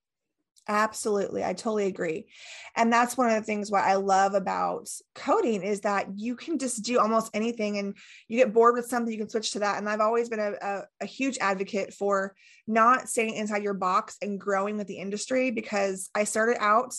Absolutely. 0.69 1.43
I 1.43 1.53
totally 1.53 1.87
agree. 1.87 2.27
And 2.75 2.93
that's 2.93 3.17
one 3.17 3.27
of 3.27 3.33
the 3.33 3.41
things 3.41 3.71
what 3.71 3.83
I 3.83 3.95
love 3.95 4.35
about 4.35 4.87
coding 5.15 5.63
is 5.63 5.81
that 5.81 6.05
you 6.15 6.35
can 6.35 6.59
just 6.59 6.83
do 6.83 6.99
almost 6.99 7.31
anything 7.33 7.79
and 7.79 7.97
you 8.27 8.37
get 8.37 8.53
bored 8.53 8.75
with 8.75 8.85
something, 8.85 9.11
you 9.11 9.17
can 9.17 9.29
switch 9.29 9.53
to 9.53 9.59
that. 9.59 9.79
And 9.79 9.89
I've 9.89 9.99
always 9.99 10.29
been 10.29 10.39
a, 10.39 10.51
a, 10.61 10.81
a 11.01 11.05
huge 11.07 11.39
advocate 11.41 11.91
for 11.95 12.35
not 12.67 13.09
staying 13.09 13.33
inside 13.33 13.63
your 13.63 13.73
box 13.73 14.17
and 14.21 14.39
growing 14.39 14.77
with 14.77 14.85
the 14.85 14.99
industry 14.99 15.49
because 15.49 16.11
I 16.13 16.23
started 16.23 16.57
out 16.59 16.93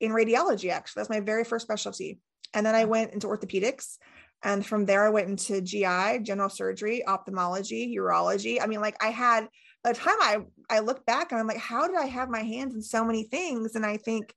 in 0.00 0.10
radiology, 0.10 0.70
actually. 0.70 1.00
That's 1.00 1.10
my 1.10 1.20
very 1.20 1.44
first 1.44 1.64
specialty. 1.64 2.18
And 2.52 2.66
then 2.66 2.74
I 2.74 2.84
mm. 2.84 2.88
went 2.88 3.12
into 3.12 3.28
orthopedics. 3.28 3.98
And 4.42 4.66
from 4.66 4.84
there, 4.84 5.06
I 5.06 5.10
went 5.10 5.28
into 5.28 5.60
GI, 5.60 6.24
general 6.24 6.48
surgery, 6.48 7.06
ophthalmology, 7.06 7.96
urology. 7.96 8.60
I 8.60 8.66
mean, 8.66 8.80
like 8.80 8.96
I 9.00 9.10
had 9.10 9.46
the 9.84 9.94
time 9.94 10.16
I 10.20 10.38
I 10.70 10.78
look 10.80 11.04
back 11.06 11.32
and 11.32 11.40
I'm 11.40 11.46
like, 11.46 11.58
how 11.58 11.86
did 11.86 11.96
I 11.96 12.06
have 12.06 12.28
my 12.28 12.42
hands 12.42 12.74
in 12.74 12.82
so 12.82 13.04
many 13.04 13.24
things? 13.24 13.74
And 13.74 13.84
I 13.84 13.96
think 13.96 14.34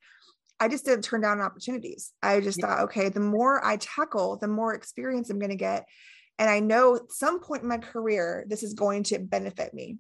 I 0.60 0.68
just 0.68 0.86
didn't 0.86 1.04
turn 1.04 1.22
down 1.22 1.42
opportunities. 1.42 2.14
I 2.22 2.40
just 2.40 2.60
yeah. 2.60 2.68
thought, 2.68 2.84
okay, 2.86 3.10
the 3.10 3.20
more 3.20 3.64
I 3.66 3.78
tackle, 3.78 4.38
the 4.38 4.48
more 4.48 4.74
experience 4.74 5.30
I'm 5.30 5.40
going 5.40 5.52
to 5.52 5.56
get. 5.56 5.86
And 6.40 6.50
I 6.50 6.60
know 6.60 6.96
at 6.96 7.12
some 7.12 7.40
point 7.40 7.64
in 7.64 7.70
my 7.70 7.78
career, 7.78 8.46
this 8.48 8.64
is 8.64 8.74
going 8.74 9.04
to 9.04 9.20
benefit 9.20 9.74
me. 9.74 9.98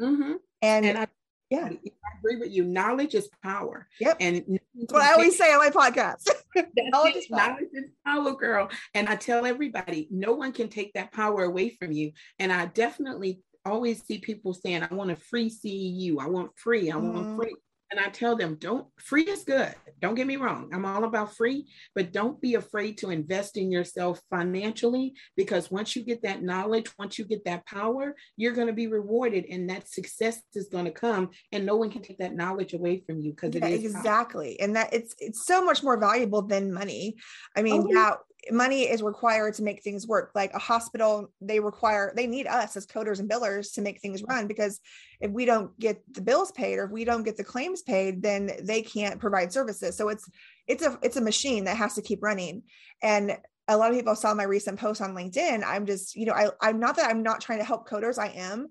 Mm-hmm. 0.00 0.32
And, 0.62 0.86
and 0.86 0.98
I, 0.98 1.06
yeah, 1.50 1.68
I 1.68 2.18
agree 2.18 2.36
with 2.36 2.50
you. 2.50 2.64
Knowledge 2.64 3.14
is 3.14 3.28
power. 3.42 3.86
Yep. 4.00 4.16
And 4.20 4.58
that's 4.74 4.92
what 4.92 5.02
I 5.02 5.12
always 5.12 5.36
say 5.36 5.52
on 5.52 5.58
my 5.58 5.70
podcast. 5.70 6.28
knowledge, 6.76 7.16
is 7.16 7.26
power. 7.26 7.48
knowledge 7.48 7.68
is 7.72 7.90
power, 8.06 8.32
girl. 8.32 8.70
And 8.94 9.08
I 9.08 9.16
tell 9.16 9.46
everybody, 9.46 10.08
no 10.10 10.32
one 10.32 10.52
can 10.52 10.68
take 10.68 10.92
that 10.94 11.12
power 11.12 11.44
away 11.44 11.70
from 11.70 11.92
you. 11.92 12.12
And 12.38 12.52
I 12.52 12.66
definitely 12.66 13.40
always 13.64 14.02
see 14.04 14.18
people 14.18 14.54
saying, 14.54 14.86
I 14.88 14.94
want 14.94 15.10
a 15.10 15.16
free 15.16 15.50
CEU. 15.50 16.20
I 16.20 16.28
want 16.28 16.58
free. 16.58 16.90
I 16.90 16.96
want 16.96 17.26
mm. 17.26 17.36
free. 17.36 17.54
And 17.92 18.00
I 18.00 18.08
tell 18.08 18.36
them, 18.36 18.54
don't, 18.54 18.86
free 18.96 19.24
is 19.24 19.44
good. 19.44 19.74
Don't 20.00 20.14
get 20.14 20.26
me 20.26 20.36
wrong. 20.36 20.70
I'm 20.72 20.86
all 20.86 21.04
about 21.04 21.36
free, 21.36 21.66
but 21.94 22.10
don't 22.10 22.40
be 22.40 22.54
afraid 22.54 22.96
to 22.98 23.10
invest 23.10 23.58
in 23.58 23.70
yourself 23.70 24.18
financially 24.30 25.12
because 25.36 25.70
once 25.70 25.94
you 25.94 26.02
get 26.02 26.22
that 26.22 26.42
knowledge, 26.42 26.90
once 26.98 27.18
you 27.18 27.26
get 27.26 27.44
that 27.44 27.66
power, 27.66 28.16
you're 28.38 28.54
going 28.54 28.68
to 28.68 28.72
be 28.72 28.86
rewarded 28.86 29.44
and 29.50 29.68
that 29.68 29.90
success 29.90 30.40
is 30.54 30.68
going 30.68 30.86
to 30.86 30.90
come 30.90 31.28
and 31.52 31.66
no 31.66 31.76
one 31.76 31.90
can 31.90 32.00
take 32.00 32.16
that 32.16 32.34
knowledge 32.34 32.72
away 32.72 33.02
from 33.04 33.20
you 33.20 33.32
because 33.32 33.54
yeah, 33.54 33.66
it 33.66 33.84
is 33.84 33.94
exactly. 33.94 34.56
Power. 34.58 34.64
And 34.64 34.76
that 34.76 34.94
it's, 34.94 35.14
it's 35.18 35.44
so 35.44 35.62
much 35.62 35.82
more 35.82 36.00
valuable 36.00 36.40
than 36.40 36.72
money. 36.72 37.16
I 37.54 37.60
mean, 37.60 37.82
oh, 37.82 37.92
yeah, 37.92 38.14
money 38.50 38.82
is 38.82 39.02
required 39.02 39.54
to 39.54 39.62
make 39.62 39.82
things 39.82 40.06
work. 40.06 40.32
Like 40.34 40.52
a 40.54 40.58
hospital 40.58 41.30
they 41.40 41.60
require 41.60 42.12
they 42.16 42.26
need 42.26 42.46
us 42.46 42.76
as 42.76 42.86
coders 42.86 43.20
and 43.20 43.30
billers 43.30 43.74
to 43.74 43.82
make 43.82 44.00
things 44.00 44.22
run 44.22 44.46
because 44.46 44.80
if 45.20 45.30
we 45.30 45.44
don't 45.44 45.78
get 45.78 46.02
the 46.12 46.20
bills 46.20 46.52
paid 46.52 46.78
or 46.78 46.84
if 46.84 46.90
we 46.90 47.04
don't 47.04 47.22
get 47.22 47.36
the 47.36 47.44
claims 47.44 47.82
paid 47.82 48.22
then 48.22 48.50
they 48.62 48.82
can't 48.82 49.20
provide 49.20 49.52
services. 49.52 49.96
So 49.96 50.08
it's 50.08 50.28
it's 50.66 50.84
a 50.84 50.98
it's 51.02 51.16
a 51.16 51.22
machine 51.22 51.64
that 51.64 51.76
has 51.76 51.94
to 51.94 52.02
keep 52.02 52.22
running. 52.22 52.62
And 53.02 53.36
a 53.68 53.76
lot 53.76 53.90
of 53.90 53.96
people 53.96 54.16
saw 54.16 54.34
my 54.34 54.42
recent 54.42 54.78
post 54.78 55.00
on 55.00 55.14
linkedin. 55.14 55.62
I'm 55.64 55.86
just 55.86 56.16
you 56.16 56.26
know 56.26 56.34
I, 56.34 56.50
i'm 56.60 56.80
not 56.80 56.96
that 56.96 57.10
i'm 57.10 57.22
not 57.22 57.40
trying 57.40 57.58
to 57.58 57.64
help 57.64 57.88
coders 57.88 58.18
i 58.18 58.28
am 58.28 58.68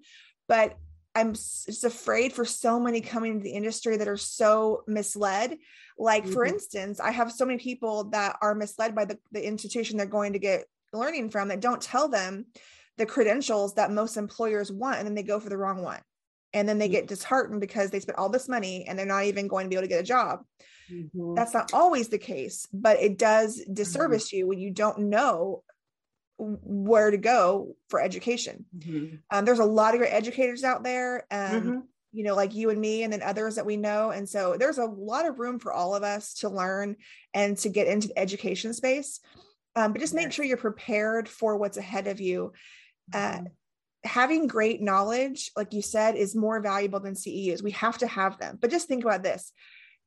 but 0.47 0.77
i'm 1.15 1.33
just 1.33 1.83
afraid 1.83 2.33
for 2.33 2.45
so 2.45 2.79
many 2.79 3.01
coming 3.01 3.33
into 3.33 3.43
the 3.43 3.51
industry 3.51 3.97
that 3.97 4.07
are 4.07 4.17
so 4.17 4.83
misled 4.87 5.57
like, 6.01 6.23
mm-hmm. 6.23 6.33
for 6.33 6.45
instance, 6.45 6.99
I 6.99 7.11
have 7.11 7.31
so 7.31 7.45
many 7.45 7.59
people 7.59 8.05
that 8.05 8.37
are 8.41 8.55
misled 8.55 8.95
by 8.95 9.05
the, 9.05 9.19
the 9.31 9.45
institution 9.45 9.97
they're 9.97 10.07
going 10.07 10.33
to 10.33 10.39
get 10.39 10.65
learning 10.93 11.29
from 11.29 11.49
that 11.49 11.59
don't 11.59 11.81
tell 11.81 12.07
them 12.07 12.47
the 12.97 13.05
credentials 13.05 13.75
that 13.75 13.91
most 13.91 14.17
employers 14.17 14.71
want. 14.71 14.97
And 14.97 15.07
then 15.07 15.13
they 15.13 15.21
go 15.21 15.39
for 15.39 15.49
the 15.49 15.57
wrong 15.57 15.83
one. 15.83 15.99
And 16.53 16.67
then 16.67 16.79
they 16.79 16.87
mm-hmm. 16.87 16.93
get 16.93 17.07
disheartened 17.07 17.61
because 17.61 17.91
they 17.91 17.99
spent 17.99 18.17
all 18.17 18.29
this 18.29 18.49
money 18.49 18.85
and 18.87 18.97
they're 18.97 19.05
not 19.05 19.25
even 19.25 19.47
going 19.47 19.65
to 19.65 19.69
be 19.69 19.75
able 19.75 19.83
to 19.83 19.89
get 19.89 20.01
a 20.01 20.03
job. 20.03 20.39
Mm-hmm. 20.91 21.35
That's 21.35 21.53
not 21.53 21.71
always 21.71 22.09
the 22.09 22.17
case, 22.17 22.67
but 22.73 22.99
it 22.99 23.19
does 23.19 23.63
disservice 23.71 24.29
mm-hmm. 24.29 24.37
you 24.37 24.47
when 24.47 24.59
you 24.59 24.71
don't 24.71 24.97
know 24.97 25.63
where 26.41 27.11
to 27.11 27.17
go 27.17 27.75
for 27.89 28.01
education. 28.01 28.65
Mm-hmm. 28.77 29.15
Um, 29.29 29.45
there's 29.45 29.59
a 29.59 29.65
lot 29.65 29.93
of 29.93 29.99
great 29.99 30.13
educators 30.13 30.63
out 30.63 30.83
there. 30.83 31.25
Um, 31.31 31.61
mm-hmm 31.61 31.79
you 32.13 32.23
know, 32.23 32.35
like 32.35 32.53
you 32.53 32.69
and 32.69 32.79
me, 32.79 33.03
and 33.03 33.13
then 33.13 33.21
others 33.21 33.55
that 33.55 33.65
we 33.65 33.77
know. 33.77 34.11
And 34.11 34.27
so 34.27 34.57
there's 34.57 34.77
a 34.77 34.85
lot 34.85 35.25
of 35.25 35.39
room 35.39 35.59
for 35.59 35.71
all 35.71 35.95
of 35.95 36.03
us 36.03 36.33
to 36.35 36.49
learn 36.49 36.97
and 37.33 37.57
to 37.59 37.69
get 37.69 37.87
into 37.87 38.09
the 38.09 38.19
education 38.19 38.73
space. 38.73 39.21
Um, 39.75 39.93
but 39.93 40.01
just 40.01 40.13
make 40.13 40.31
sure 40.31 40.43
you're 40.43 40.57
prepared 40.57 41.29
for 41.29 41.55
what's 41.55 41.77
ahead 41.77 42.07
of 42.07 42.19
you. 42.19 42.51
Uh, 43.13 43.31
mm-hmm. 43.31 43.45
having 44.03 44.47
great 44.47 44.81
knowledge, 44.81 45.51
like 45.55 45.73
you 45.73 45.81
said, 45.81 46.15
is 46.15 46.35
more 46.35 46.59
valuable 46.59 46.99
than 46.99 47.13
CEUs. 47.13 47.63
We 47.63 47.71
have 47.71 47.97
to 47.99 48.07
have 48.07 48.37
them. 48.37 48.57
But 48.59 48.71
just 48.71 48.89
think 48.89 49.05
about 49.05 49.23
this: 49.23 49.53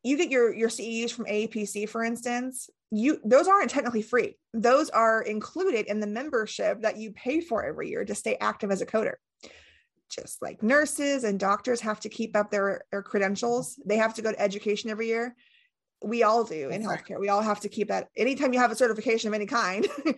you 0.03 0.19
get 0.19 0.31
your 0.31 0.55
your 0.55 0.69
CEUs 0.69 1.11
from 1.11 1.25
AAPC, 1.25 1.89
for 1.89 2.05
instance. 2.05 2.69
You 2.97 3.19
those 3.25 3.49
aren't 3.49 3.71
technically 3.71 4.03
free. 4.03 4.37
Those 4.53 4.89
are 4.91 5.23
included 5.23 5.87
in 5.87 5.99
the 5.99 6.07
membership 6.07 6.83
that 6.83 6.97
you 6.97 7.11
pay 7.13 7.41
for 7.41 7.65
every 7.65 7.89
year 7.89 8.05
to 8.05 8.15
stay 8.15 8.37
active 8.41 8.71
as 8.71 8.83
a 8.83 8.87
coder 8.87 9.15
just 10.15 10.41
like 10.43 10.63
nurses 10.63 11.25
and 11.25 11.39
doctors 11.39 11.81
have 11.81 12.01
to 12.01 12.09
keep 12.09 12.37
up 12.37 12.51
their, 12.51 12.83
their 12.91 13.03
credentials. 13.03 13.81
They 13.85 13.97
have 13.97 14.15
to 14.15 14.23
go 14.23 14.33
to 14.33 14.41
education 14.41 14.91
every 14.91 15.09
year. 15.09 15.35
We 16.03 16.23
all 16.23 16.45
do 16.45 16.69
in 16.69 16.83
healthcare. 16.83 17.19
We 17.19 17.29
all 17.29 17.43
have 17.43 17.61
to 17.61 17.69
keep 17.69 17.89
that. 17.89 18.09
Anytime 18.17 18.53
you 18.53 18.61
have 18.61 18.71
a 18.71 18.77
certification 18.77 19.29
of 19.29 19.35
any 19.35 19.47
kind, 19.47 19.87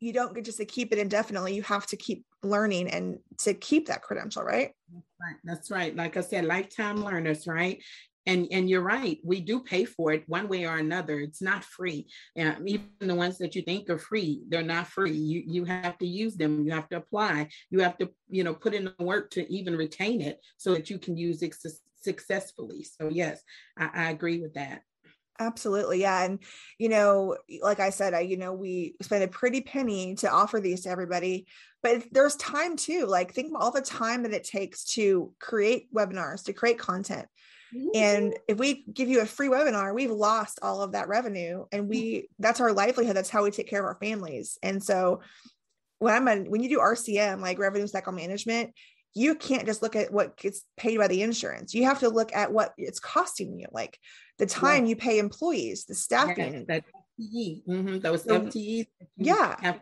you 0.00 0.12
don't 0.12 0.34
get 0.34 0.44
just 0.44 0.58
to 0.58 0.64
keep 0.64 0.92
it 0.92 0.98
indefinitely. 0.98 1.54
You 1.54 1.62
have 1.64 1.86
to 1.88 1.96
keep 1.96 2.24
learning 2.42 2.88
and 2.88 3.18
to 3.38 3.54
keep 3.54 3.88
that 3.88 4.02
credential, 4.02 4.42
right? 4.42 4.70
That's 4.92 5.06
right. 5.20 5.36
That's 5.44 5.70
right. 5.70 5.96
Like 5.96 6.16
I 6.16 6.20
said, 6.20 6.44
lifetime 6.44 7.04
learners, 7.04 7.46
right? 7.46 7.82
And 8.26 8.46
and 8.50 8.70
you're 8.70 8.82
right 8.82 9.18
we 9.24 9.40
do 9.40 9.60
pay 9.60 9.84
for 9.84 10.12
it 10.12 10.28
one 10.28 10.48
way 10.48 10.64
or 10.64 10.76
another 10.76 11.18
it's 11.20 11.42
not 11.42 11.64
free 11.64 12.06
and 12.36 12.68
even 12.68 12.86
the 13.00 13.14
ones 13.14 13.38
that 13.38 13.54
you 13.54 13.62
think 13.62 13.88
are 13.90 13.98
free 13.98 14.42
they're 14.48 14.62
not 14.62 14.86
free 14.86 15.12
you 15.12 15.42
you 15.46 15.64
have 15.64 15.98
to 15.98 16.06
use 16.06 16.36
them 16.36 16.64
you 16.64 16.72
have 16.72 16.88
to 16.88 16.96
apply 16.96 17.48
you 17.70 17.80
have 17.80 17.96
to 17.98 18.08
you 18.28 18.44
know 18.44 18.54
put 18.54 18.74
in 18.74 18.84
the 18.84 19.04
work 19.04 19.30
to 19.30 19.50
even 19.52 19.76
retain 19.76 20.20
it 20.20 20.40
so 20.56 20.72
that 20.72 20.90
you 20.90 20.98
can 20.98 21.16
use 21.16 21.42
it 21.42 21.54
su- 21.54 21.70
successfully 22.00 22.84
so 22.84 23.08
yes 23.08 23.42
I, 23.78 23.90
I 23.94 24.10
agree 24.10 24.40
with 24.40 24.54
that 24.54 24.82
Absolutely. 25.38 26.02
Yeah. 26.02 26.24
And, 26.24 26.38
you 26.78 26.88
know, 26.88 27.36
like 27.62 27.80
I 27.80 27.90
said, 27.90 28.14
I, 28.14 28.20
you 28.20 28.36
know, 28.36 28.52
we 28.52 28.94
spend 29.00 29.24
a 29.24 29.28
pretty 29.28 29.60
penny 29.62 30.14
to 30.16 30.30
offer 30.30 30.60
these 30.60 30.82
to 30.82 30.90
everybody, 30.90 31.46
but 31.82 32.04
there's 32.12 32.36
time 32.36 32.76
too. 32.76 33.06
Like, 33.06 33.32
think 33.32 33.52
all 33.58 33.70
the 33.70 33.80
time 33.80 34.22
that 34.22 34.34
it 34.34 34.44
takes 34.44 34.84
to 34.92 35.32
create 35.40 35.92
webinars, 35.92 36.44
to 36.44 36.52
create 36.52 36.78
content. 36.78 37.26
And 37.94 38.34
if 38.48 38.58
we 38.58 38.84
give 38.92 39.08
you 39.08 39.20
a 39.20 39.26
free 39.26 39.48
webinar, 39.48 39.94
we've 39.94 40.10
lost 40.10 40.58
all 40.62 40.82
of 40.82 40.92
that 40.92 41.08
revenue 41.08 41.64
and 41.72 41.88
we, 41.88 42.28
that's 42.38 42.60
our 42.60 42.72
livelihood. 42.72 43.16
That's 43.16 43.30
how 43.30 43.44
we 43.44 43.50
take 43.50 43.68
care 43.68 43.80
of 43.80 43.86
our 43.86 43.98
families. 44.00 44.58
And 44.62 44.82
so 44.82 45.20
when 45.98 46.14
I'm 46.14 46.28
on, 46.28 46.50
when 46.50 46.62
you 46.62 46.68
do 46.68 46.78
RCM, 46.78 47.40
like 47.40 47.58
revenue 47.58 47.86
cycle 47.86 48.12
management, 48.12 48.72
you 49.14 49.34
can't 49.34 49.66
just 49.66 49.82
look 49.82 49.94
at 49.94 50.12
what 50.12 50.36
gets 50.36 50.62
paid 50.76 50.98
by 50.98 51.06
the 51.06 51.22
insurance. 51.22 51.74
You 51.74 51.84
have 51.84 52.00
to 52.00 52.08
look 52.08 52.34
at 52.34 52.52
what 52.52 52.72
it's 52.76 52.98
costing 52.98 53.58
you, 53.58 53.66
like 53.70 53.98
the 54.38 54.46
time 54.46 54.84
yeah. 54.84 54.90
you 54.90 54.96
pay 54.96 55.18
employees, 55.18 55.84
the 55.84 55.94
staffing. 55.94 56.54
Yes, 56.54 56.64
that 56.68 56.84
mm-hmm, 57.20 57.98
those 57.98 58.24
so, 58.24 58.40
FTEs. 58.40 58.86
Yeah. 59.16 59.74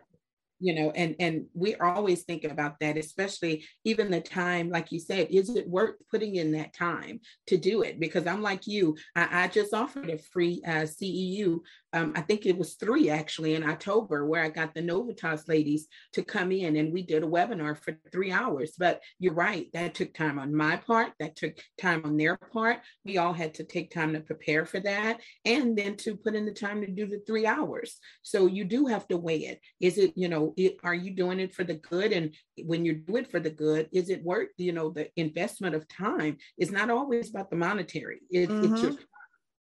You 0.63 0.75
know 0.75 0.91
and 0.91 1.15
and 1.19 1.45
we 1.55 1.73
always 1.75 2.21
think 2.21 2.43
about 2.43 2.79
that 2.81 2.95
especially 2.95 3.65
even 3.83 4.11
the 4.11 4.21
time 4.21 4.69
like 4.69 4.91
you 4.91 4.99
said 4.99 5.27
is 5.31 5.49
it 5.49 5.67
worth 5.67 5.95
putting 6.11 6.35
in 6.35 6.51
that 6.51 6.73
time 6.73 7.19
to 7.47 7.57
do 7.57 7.81
it? 7.81 7.99
Because 7.99 8.27
i'm 8.27 8.43
like 8.43 8.67
you 8.67 8.95
i, 9.15 9.43
I 9.43 9.47
just 9.47 9.73
offered 9.73 10.09
a 10.11 10.19
free 10.19 10.61
uh, 10.65 10.85
ceu 10.85 11.61
um, 11.93 12.13
I 12.15 12.21
think 12.21 12.45
it 12.45 12.57
was 12.57 12.75
three 12.75 13.09
actually 13.09 13.55
in 13.55 13.67
October, 13.67 14.25
where 14.25 14.43
I 14.43 14.49
got 14.49 14.73
the 14.73 14.81
Novitas 14.81 15.47
ladies 15.47 15.87
to 16.13 16.23
come 16.23 16.51
in 16.51 16.75
and 16.77 16.93
we 16.93 17.03
did 17.03 17.23
a 17.23 17.27
webinar 17.27 17.77
for 17.77 17.97
three 18.11 18.31
hours. 18.31 18.73
But 18.77 19.01
you're 19.19 19.33
right, 19.33 19.67
that 19.73 19.93
took 19.93 20.13
time 20.13 20.39
on 20.39 20.55
my 20.55 20.77
part, 20.77 21.11
that 21.19 21.35
took 21.35 21.53
time 21.79 22.01
on 22.05 22.17
their 22.17 22.37
part. 22.37 22.79
We 23.03 23.17
all 23.17 23.33
had 23.33 23.55
to 23.55 23.63
take 23.63 23.91
time 23.91 24.13
to 24.13 24.21
prepare 24.21 24.65
for 24.65 24.79
that 24.81 25.19
and 25.45 25.77
then 25.77 25.95
to 25.97 26.15
put 26.15 26.35
in 26.35 26.45
the 26.45 26.53
time 26.53 26.81
to 26.81 26.87
do 26.87 27.07
the 27.07 27.21
three 27.27 27.45
hours. 27.45 27.97
So 28.23 28.45
you 28.45 28.63
do 28.63 28.85
have 28.87 29.07
to 29.09 29.17
weigh 29.17 29.45
it. 29.45 29.59
Is 29.79 29.97
it, 29.97 30.13
you 30.15 30.29
know, 30.29 30.53
it, 30.57 30.77
are 30.83 30.95
you 30.95 31.11
doing 31.11 31.39
it 31.39 31.53
for 31.53 31.63
the 31.63 31.75
good? 31.75 32.13
And 32.13 32.33
when 32.63 32.85
you 32.85 32.95
do 32.95 33.17
it 33.17 33.29
for 33.29 33.39
the 33.39 33.49
good, 33.49 33.89
is 33.91 34.09
it 34.09 34.23
worth, 34.23 34.49
you 34.57 34.71
know, 34.71 34.89
the 34.89 35.09
investment 35.15 35.75
of 35.75 35.87
time 35.87 36.37
is 36.57 36.71
not 36.71 36.89
always 36.89 37.29
about 37.29 37.49
the 37.49 37.55
monetary. 37.55 38.21
It, 38.29 38.49
mm-hmm. 38.49 38.73
It's 38.73 38.83
your 38.83 38.93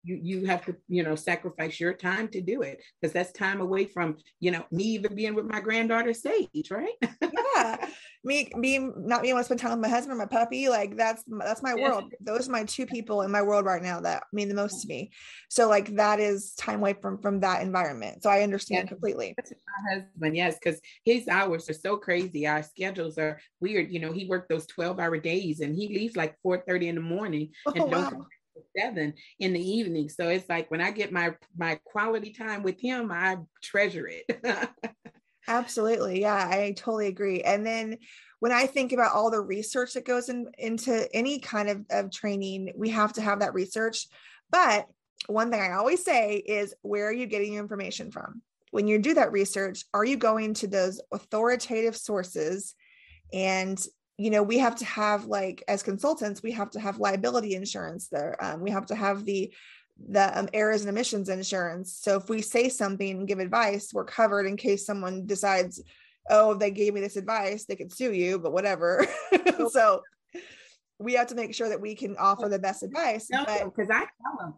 you 0.06 0.20
you 0.22 0.46
have 0.46 0.64
to 0.64 0.76
you 0.88 1.02
know 1.02 1.14
sacrifice 1.16 1.80
your 1.80 1.92
time 1.92 2.28
to 2.28 2.40
do 2.40 2.62
it 2.62 2.80
because 3.00 3.12
that's 3.12 3.32
time 3.32 3.60
away 3.60 3.84
from 3.84 4.16
you 4.38 4.50
know 4.50 4.64
me 4.70 4.84
even 4.84 5.14
being 5.14 5.34
with 5.34 5.46
my 5.46 5.60
granddaughter 5.60 6.14
Sage, 6.14 6.70
right? 6.70 6.94
yeah, 7.56 7.88
me 8.22 8.50
being 8.60 8.94
not 8.96 9.22
being 9.22 9.32
able 9.32 9.40
to 9.40 9.44
spend 9.44 9.60
time 9.60 9.72
with 9.72 9.80
my 9.80 9.88
husband 9.88 10.14
or 10.14 10.18
my 10.18 10.26
puppy, 10.26 10.68
like 10.68 10.96
that's 10.96 11.24
that's 11.26 11.62
my 11.62 11.74
world. 11.74 12.12
Those 12.20 12.48
are 12.48 12.52
my 12.52 12.64
two 12.64 12.86
people 12.86 13.22
in 13.22 13.30
my 13.30 13.42
world 13.42 13.64
right 13.64 13.82
now 13.82 14.00
that 14.00 14.24
mean 14.32 14.48
the 14.48 14.54
most 14.54 14.82
to 14.82 14.86
mm-hmm. 14.86 14.96
me. 14.96 15.12
So 15.48 15.68
like 15.68 15.96
that 15.96 16.20
is 16.20 16.54
time 16.54 16.78
away 16.80 16.94
from 16.94 17.20
from 17.20 17.40
that 17.40 17.62
environment. 17.62 18.22
So 18.22 18.30
I 18.30 18.42
understand 18.42 18.84
yeah. 18.84 18.90
completely. 18.90 19.34
That's 19.36 19.52
my 19.52 19.94
husband, 19.94 20.36
yes, 20.36 20.56
because 20.62 20.80
his 21.04 21.26
hours 21.26 21.68
are 21.68 21.74
so 21.74 21.96
crazy. 21.96 22.46
Our 22.46 22.62
schedules 22.62 23.18
are 23.18 23.40
weird. 23.60 23.90
You 23.90 24.00
know, 24.00 24.12
he 24.12 24.26
worked 24.26 24.48
those 24.48 24.66
twelve 24.66 25.00
hour 25.00 25.18
days 25.18 25.60
and 25.60 25.74
he 25.74 25.88
leaves 25.88 26.16
like 26.16 26.36
four 26.42 26.62
thirty 26.66 26.88
in 26.88 26.94
the 26.94 27.00
morning 27.00 27.50
oh, 27.66 27.72
and 27.72 27.90
don't. 27.90 28.18
Wow 28.18 28.26
seven 28.76 29.14
in 29.38 29.52
the 29.52 29.60
evening. 29.60 30.08
So 30.08 30.28
it's 30.28 30.48
like 30.48 30.70
when 30.70 30.80
I 30.80 30.90
get 30.90 31.12
my 31.12 31.34
my 31.56 31.78
quality 31.84 32.32
time 32.32 32.62
with 32.62 32.80
him, 32.80 33.10
I 33.10 33.38
treasure 33.62 34.08
it. 34.10 34.26
Absolutely. 35.48 36.20
Yeah, 36.20 36.48
I 36.50 36.74
totally 36.76 37.06
agree. 37.06 37.42
And 37.42 37.64
then 37.64 37.98
when 38.40 38.52
I 38.52 38.66
think 38.66 38.92
about 38.92 39.14
all 39.14 39.30
the 39.30 39.40
research 39.40 39.94
that 39.94 40.04
goes 40.04 40.28
in, 40.28 40.46
into 40.58 41.08
any 41.14 41.38
kind 41.38 41.68
of, 41.68 41.84
of 41.90 42.10
training, 42.10 42.72
we 42.76 42.90
have 42.90 43.12
to 43.14 43.22
have 43.22 43.40
that 43.40 43.54
research. 43.54 44.06
But 44.50 44.86
one 45.26 45.50
thing 45.50 45.60
I 45.60 45.72
always 45.72 46.04
say 46.04 46.36
is 46.36 46.74
where 46.82 47.08
are 47.08 47.12
you 47.12 47.26
getting 47.26 47.54
your 47.54 47.62
information 47.62 48.10
from? 48.10 48.42
When 48.72 48.88
you 48.88 48.98
do 48.98 49.14
that 49.14 49.32
research, 49.32 49.84
are 49.94 50.04
you 50.04 50.16
going 50.16 50.54
to 50.54 50.66
those 50.66 51.00
authoritative 51.12 51.96
sources 51.96 52.74
and 53.32 53.82
you 54.18 54.30
know 54.30 54.42
we 54.42 54.58
have 54.58 54.76
to 54.76 54.84
have 54.84 55.26
like 55.26 55.62
as 55.68 55.82
consultants 55.82 56.42
we 56.42 56.52
have 56.52 56.70
to 56.70 56.80
have 56.80 56.98
liability 56.98 57.54
insurance 57.54 58.08
there 58.08 58.36
um, 58.42 58.60
we 58.60 58.70
have 58.70 58.86
to 58.86 58.94
have 58.94 59.24
the 59.24 59.52
the 60.08 60.38
um, 60.38 60.48
errors 60.52 60.82
and 60.82 60.90
omissions 60.90 61.28
insurance. 61.28 61.98
So 62.00 62.16
if 62.16 62.28
we 62.28 62.42
say 62.42 62.68
something 62.68 63.10
and 63.10 63.28
give 63.28 63.38
advice 63.38 63.92
we're 63.92 64.04
covered 64.04 64.46
in 64.46 64.56
case 64.56 64.84
someone 64.84 65.26
decides 65.26 65.82
oh 66.28 66.54
they 66.54 66.70
gave 66.70 66.92
me 66.92 67.00
this 67.00 67.16
advice 67.16 67.64
they 67.64 67.76
could 67.76 67.92
sue 67.92 68.12
you 68.12 68.38
but 68.38 68.52
whatever. 68.52 69.06
So 69.70 70.02
we 70.98 71.14
have 71.14 71.28
to 71.28 71.34
make 71.34 71.54
sure 71.54 71.68
that 71.68 71.80
we 71.80 71.94
can 71.94 72.16
offer 72.18 72.48
the 72.48 72.58
best 72.58 72.82
advice 72.82 73.28
no, 73.30 73.44
because 73.44 73.90
i 73.90 74.00
tell 74.00 74.38
them 74.38 74.54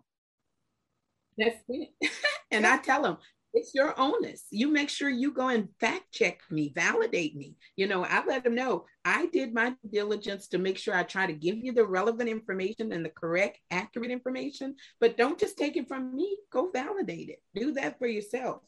that's 1.36 1.56
it. 1.68 1.88
And 2.50 2.66
i 2.66 2.78
tell 2.78 3.02
them 3.02 3.16
it's 3.54 3.74
your 3.74 3.98
onus. 3.98 4.44
You 4.50 4.68
make 4.68 4.88
sure 4.88 5.08
you 5.08 5.32
go 5.32 5.48
and 5.48 5.68
fact 5.80 6.12
check 6.12 6.40
me, 6.50 6.72
validate 6.74 7.36
me. 7.36 7.56
You 7.76 7.86
know, 7.86 8.04
I 8.04 8.24
let 8.26 8.44
them 8.44 8.54
know 8.54 8.84
I 9.04 9.26
did 9.26 9.54
my 9.54 9.74
diligence 9.90 10.48
to 10.48 10.58
make 10.58 10.78
sure 10.78 10.94
I 10.94 11.02
try 11.02 11.26
to 11.26 11.32
give 11.32 11.56
you 11.56 11.72
the 11.72 11.86
relevant 11.86 12.28
information 12.28 12.92
and 12.92 13.04
the 13.04 13.10
correct, 13.10 13.58
accurate 13.70 14.10
information, 14.10 14.76
but 15.00 15.16
don't 15.16 15.38
just 15.38 15.56
take 15.56 15.76
it 15.76 15.88
from 15.88 16.14
me. 16.14 16.36
Go 16.52 16.70
validate 16.70 17.30
it. 17.30 17.42
Do 17.54 17.72
that 17.72 17.98
for 17.98 18.06
yourself. 18.06 18.62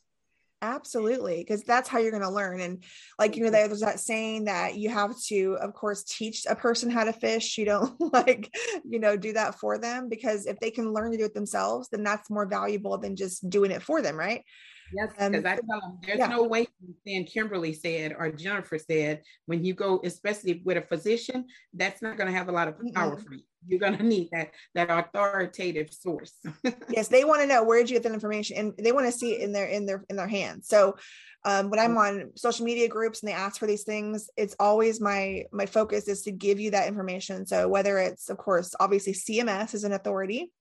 Absolutely, 0.62 1.38
because 1.38 1.62
that's 1.62 1.88
how 1.88 1.98
you're 1.98 2.10
going 2.10 2.22
to 2.22 2.30
learn. 2.30 2.60
And 2.60 2.84
like 3.18 3.34
you 3.34 3.42
know, 3.42 3.50
mm-hmm. 3.50 3.68
there's 3.68 3.80
that 3.80 3.98
saying 3.98 4.44
that 4.44 4.76
you 4.76 4.90
have 4.90 5.18
to, 5.28 5.56
of 5.60 5.72
course, 5.72 6.04
teach 6.04 6.44
a 6.48 6.54
person 6.54 6.90
how 6.90 7.04
to 7.04 7.14
fish. 7.14 7.56
You 7.56 7.64
don't 7.64 7.98
like, 8.12 8.54
you 8.84 8.98
know, 8.98 9.16
do 9.16 9.32
that 9.32 9.58
for 9.58 9.78
them 9.78 10.10
because 10.10 10.46
if 10.46 10.60
they 10.60 10.70
can 10.70 10.92
learn 10.92 11.12
to 11.12 11.18
do 11.18 11.24
it 11.24 11.34
themselves, 11.34 11.88
then 11.88 12.02
that's 12.02 12.28
more 12.28 12.46
valuable 12.46 12.98
than 12.98 13.16
just 13.16 13.48
doing 13.48 13.70
it 13.70 13.82
for 13.82 14.02
them, 14.02 14.16
right? 14.16 14.44
Yes, 14.92 15.12
because 15.16 15.44
um, 15.44 15.46
I 15.46 15.56
tell 15.56 15.80
them 15.80 15.98
there's 16.04 16.18
yeah. 16.18 16.26
no 16.26 16.42
way 16.44 16.66
saying 17.06 17.26
Kimberly 17.26 17.72
said 17.72 18.14
or 18.18 18.30
Jennifer 18.30 18.78
said 18.78 19.22
when 19.46 19.64
you 19.64 19.74
go, 19.74 20.00
especially 20.04 20.62
with 20.64 20.76
a 20.76 20.82
physician, 20.82 21.46
that's 21.74 22.02
not 22.02 22.16
going 22.16 22.26
to 22.30 22.36
have 22.36 22.48
a 22.48 22.52
lot 22.52 22.68
of 22.68 22.74
power 22.94 23.16
mm-hmm. 23.16 23.24
for 23.24 23.34
you. 23.34 23.42
You're 23.66 23.80
going 23.80 23.98
to 23.98 24.02
need 24.02 24.28
that 24.32 24.52
that 24.74 24.90
authoritative 24.90 25.92
source. 25.92 26.32
yes, 26.88 27.08
they 27.08 27.24
want 27.24 27.42
to 27.42 27.46
know 27.46 27.62
where 27.62 27.78
did 27.78 27.90
you 27.90 27.96
get 27.96 28.04
that 28.04 28.12
information, 28.12 28.56
and 28.56 28.74
they 28.78 28.92
want 28.92 29.06
to 29.06 29.12
see 29.12 29.32
it 29.34 29.42
in 29.42 29.52
their 29.52 29.66
in 29.66 29.86
their 29.86 30.04
in 30.08 30.16
their 30.16 30.28
hands. 30.28 30.66
So 30.66 30.96
um, 31.44 31.70
when 31.70 31.78
I'm 31.78 31.96
on 31.96 32.30
social 32.36 32.64
media 32.64 32.88
groups 32.88 33.22
and 33.22 33.28
they 33.28 33.34
ask 33.34 33.58
for 33.58 33.66
these 33.66 33.84
things, 33.84 34.28
it's 34.36 34.56
always 34.58 35.00
my 35.00 35.44
my 35.52 35.66
focus 35.66 36.08
is 36.08 36.22
to 36.22 36.32
give 36.32 36.58
you 36.58 36.70
that 36.72 36.88
information. 36.88 37.46
So 37.46 37.68
whether 37.68 37.98
it's 37.98 38.30
of 38.30 38.38
course 38.38 38.74
obviously 38.80 39.12
CMS 39.12 39.74
is 39.74 39.84
an 39.84 39.92
authority 39.92 40.52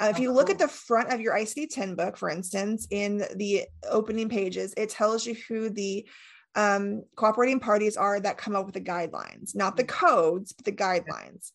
uh, 0.00 0.08
if 0.10 0.18
you 0.18 0.32
look 0.32 0.50
at 0.50 0.58
the 0.58 0.68
front 0.68 1.12
of 1.12 1.20
your 1.20 1.34
ICD 1.34 1.70
10 1.70 1.94
book, 1.94 2.16
for 2.16 2.28
instance, 2.28 2.86
in 2.90 3.24
the 3.36 3.64
opening 3.88 4.28
pages, 4.28 4.74
it 4.76 4.90
tells 4.90 5.26
you 5.26 5.36
who 5.48 5.70
the 5.70 6.06
um, 6.56 7.04
cooperating 7.16 7.60
parties 7.60 7.96
are 7.96 8.18
that 8.20 8.38
come 8.38 8.56
up 8.56 8.66
with 8.66 8.74
the 8.74 8.80
guidelines, 8.80 9.54
not 9.54 9.76
the 9.76 9.84
mm-hmm. 9.84 10.06
codes, 10.06 10.52
but 10.52 10.64
the 10.64 10.72
guidelines. 10.72 11.52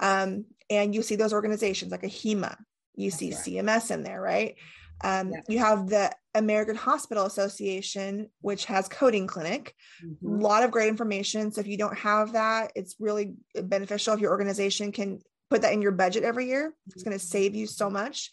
Um, 0.00 0.46
and 0.70 0.94
you 0.94 1.02
see 1.02 1.16
those 1.16 1.32
organizations 1.32 1.90
like 1.90 2.02
AHIMA, 2.02 2.56
you 2.94 3.10
see 3.10 3.30
CMS 3.30 3.90
in 3.90 4.02
there, 4.02 4.20
right? 4.20 4.56
Um, 5.02 5.32
You 5.48 5.58
have 5.58 5.88
the 5.88 6.12
American 6.34 6.76
Hospital 6.76 7.26
Association, 7.26 8.28
which 8.40 8.66
has 8.66 8.88
coding 8.88 9.26
clinic. 9.26 9.74
Mm-hmm. 10.04 10.40
A 10.40 10.42
lot 10.42 10.62
of 10.62 10.70
great 10.70 10.88
information. 10.88 11.52
So 11.52 11.60
if 11.60 11.66
you 11.66 11.76
don't 11.76 11.98
have 11.98 12.32
that, 12.32 12.72
it's 12.74 12.96
really 12.98 13.34
beneficial 13.54 14.14
if 14.14 14.20
your 14.20 14.30
organization 14.30 14.92
can 14.92 15.20
put 15.52 15.62
that 15.62 15.72
in 15.72 15.82
your 15.82 15.92
budget 15.92 16.24
every 16.24 16.46
year. 16.46 16.72
It's 16.88 17.02
going 17.02 17.18
to 17.18 17.24
save 17.24 17.54
you 17.54 17.66
so 17.66 17.90
much, 17.90 18.30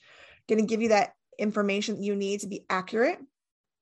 going 0.47 0.59
to 0.59 0.65
give 0.65 0.81
you 0.81 0.89
that 0.89 1.13
information 1.37 1.95
that 1.95 2.03
you 2.03 2.15
need 2.15 2.41
to 2.41 2.47
be 2.47 2.65
accurate. 2.69 3.19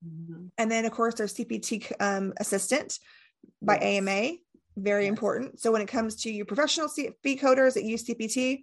Mm-hmm. 0.05 0.47
And 0.57 0.71
then, 0.71 0.85
of 0.85 0.91
course, 0.91 1.15
there's 1.15 1.33
CPT 1.33 1.91
um, 1.99 2.33
assistant 2.37 2.99
by 3.61 3.75
yes. 3.75 3.83
AMA, 3.83 4.37
very 4.77 5.03
yes. 5.03 5.09
important. 5.09 5.59
So 5.59 5.71
when 5.71 5.81
it 5.81 5.87
comes 5.87 6.15
to 6.23 6.31
your 6.31 6.45
professional 6.45 6.87
fee 6.87 7.37
coders 7.37 7.73
that 7.73 7.83
use 7.83 8.05
CPT, 8.05 8.61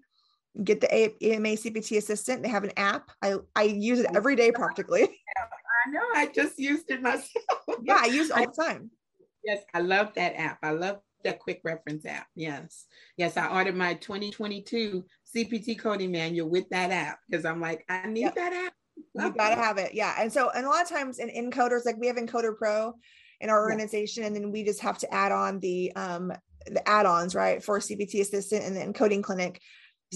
get 0.62 0.80
the 0.80 0.94
AMA 0.94 1.48
CPT 1.56 1.96
assistant. 1.98 2.42
They 2.42 2.48
have 2.48 2.64
an 2.64 2.72
app. 2.76 3.10
I, 3.22 3.36
I 3.56 3.62
use 3.64 3.98
it 3.98 4.06
every 4.14 4.36
day 4.36 4.52
practically. 4.52 5.02
I 5.86 5.90
know. 5.90 6.00
I 6.14 6.26
just 6.26 6.58
used 6.58 6.90
it 6.90 7.02
myself. 7.02 7.32
yeah, 7.82 7.98
I 8.00 8.06
use 8.06 8.30
it 8.30 8.36
all 8.36 8.46
the 8.46 8.62
time. 8.62 8.90
Yes, 9.44 9.62
I 9.74 9.80
love 9.80 10.14
that 10.14 10.38
app. 10.38 10.58
I 10.62 10.70
love 10.70 11.00
that 11.24 11.38
quick 11.38 11.60
reference 11.64 12.06
app. 12.06 12.26
Yes. 12.34 12.86
Yes. 13.16 13.36
I 13.36 13.48
ordered 13.48 13.76
my 13.76 13.94
2022 13.94 15.04
CPT 15.34 15.78
coding 15.78 16.12
manual 16.12 16.48
with 16.48 16.68
that 16.70 16.90
app 16.90 17.18
because 17.28 17.44
I'm 17.44 17.60
like, 17.60 17.84
I 17.88 18.06
need 18.06 18.22
yep. 18.22 18.34
that 18.36 18.52
app. 18.52 18.72
You 19.14 19.32
gotta 19.32 19.60
have 19.60 19.78
it. 19.78 19.94
Yeah. 19.94 20.14
And 20.18 20.32
so, 20.32 20.50
and 20.50 20.64
a 20.64 20.68
lot 20.68 20.82
of 20.82 20.88
times 20.88 21.18
in 21.18 21.28
encoders, 21.28 21.84
like 21.84 21.96
we 21.98 22.06
have 22.06 22.16
Encoder 22.16 22.56
Pro 22.56 22.94
in 23.40 23.50
our 23.50 23.60
organization, 23.62 24.22
yeah. 24.22 24.28
and 24.28 24.36
then 24.36 24.52
we 24.52 24.64
just 24.64 24.80
have 24.80 24.98
to 24.98 25.12
add 25.12 25.32
on 25.32 25.58
the 25.60 25.92
um 25.96 26.32
the 26.66 26.88
add-ons, 26.88 27.34
right, 27.34 27.62
for 27.62 27.78
CPT 27.78 28.20
assistant 28.20 28.64
and 28.64 28.76
the 28.76 28.80
encoding 28.80 29.22
clinic 29.22 29.60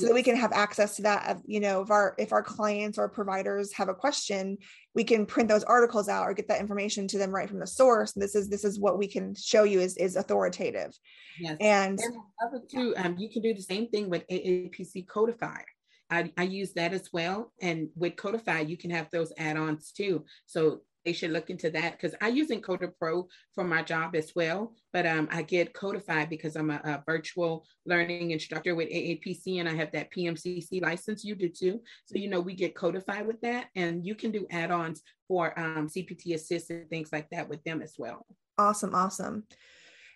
so 0.00 0.06
that 0.06 0.14
we 0.14 0.22
can 0.22 0.36
have 0.36 0.52
access 0.52 0.96
to 0.96 1.02
that 1.02 1.38
you 1.46 1.60
know 1.60 1.82
if 1.82 1.90
our 1.90 2.14
if 2.18 2.32
our 2.32 2.42
clients 2.42 2.98
or 2.98 3.08
providers 3.08 3.72
have 3.72 3.88
a 3.88 3.94
question 3.94 4.56
we 4.94 5.04
can 5.04 5.26
print 5.26 5.48
those 5.48 5.64
articles 5.64 6.08
out 6.08 6.24
or 6.24 6.34
get 6.34 6.48
that 6.48 6.60
information 6.60 7.06
to 7.06 7.18
them 7.18 7.30
right 7.30 7.48
from 7.48 7.60
the 7.60 7.66
source. 7.66 8.12
This 8.12 8.34
is 8.34 8.48
this 8.48 8.64
is 8.64 8.80
what 8.80 8.98
we 8.98 9.06
can 9.06 9.34
show 9.36 9.62
you 9.62 9.78
is 9.80 9.96
is 9.96 10.16
authoritative. 10.16 10.92
Yes. 11.38 11.56
And, 11.60 11.98
and 12.00 12.16
other 12.44 12.62
two 12.68 12.94
um, 12.96 13.16
you 13.16 13.30
can 13.30 13.42
do 13.42 13.54
the 13.54 13.62
same 13.62 13.88
thing 13.88 14.10
with 14.10 14.26
aapc 14.28 15.06
codifier 15.06 15.64
I, 16.10 16.32
I 16.36 16.44
use 16.44 16.72
that 16.72 16.92
as 16.94 17.10
well. 17.12 17.52
And 17.60 17.88
with 17.94 18.16
Codify, 18.16 18.60
you 18.60 18.76
can 18.76 18.90
have 18.90 19.10
those 19.10 19.32
add-ons 19.36 19.92
too. 19.92 20.24
So 20.46 20.80
they 21.08 21.14
should 21.14 21.30
look 21.30 21.48
into 21.48 21.70
that 21.70 21.92
because 21.92 22.14
I 22.20 22.28
use 22.28 22.50
Encoder 22.50 22.92
Pro 22.98 23.28
for 23.54 23.64
my 23.64 23.82
job 23.82 24.14
as 24.14 24.32
well. 24.36 24.74
But 24.92 25.06
um, 25.06 25.26
I 25.32 25.40
get 25.40 25.72
codified 25.72 26.28
because 26.28 26.54
I'm 26.54 26.68
a, 26.68 26.82
a, 26.84 27.02
virtual 27.06 27.64
learning 27.86 28.32
instructor 28.32 28.74
with 28.74 28.90
AAPC 28.90 29.58
and 29.58 29.66
I 29.66 29.74
have 29.74 29.90
that 29.92 30.12
PMCC 30.12 30.82
license. 30.82 31.24
You 31.24 31.34
do 31.34 31.48
too. 31.48 31.80
So, 32.04 32.18
you 32.18 32.28
know, 32.28 32.40
we 32.40 32.54
get 32.54 32.74
codified 32.74 33.26
with 33.26 33.40
that 33.40 33.68
and 33.74 34.04
you 34.04 34.14
can 34.14 34.30
do 34.30 34.46
add 34.50 34.70
ons 34.70 35.00
for 35.26 35.58
um, 35.58 35.88
CPT 35.88 36.34
Assist 36.34 36.68
and 36.68 36.90
things 36.90 37.08
like 37.10 37.30
that 37.30 37.48
with 37.48 37.64
them 37.64 37.80
as 37.80 37.94
well. 37.96 38.26
Awesome. 38.58 38.94
Awesome. 38.94 39.44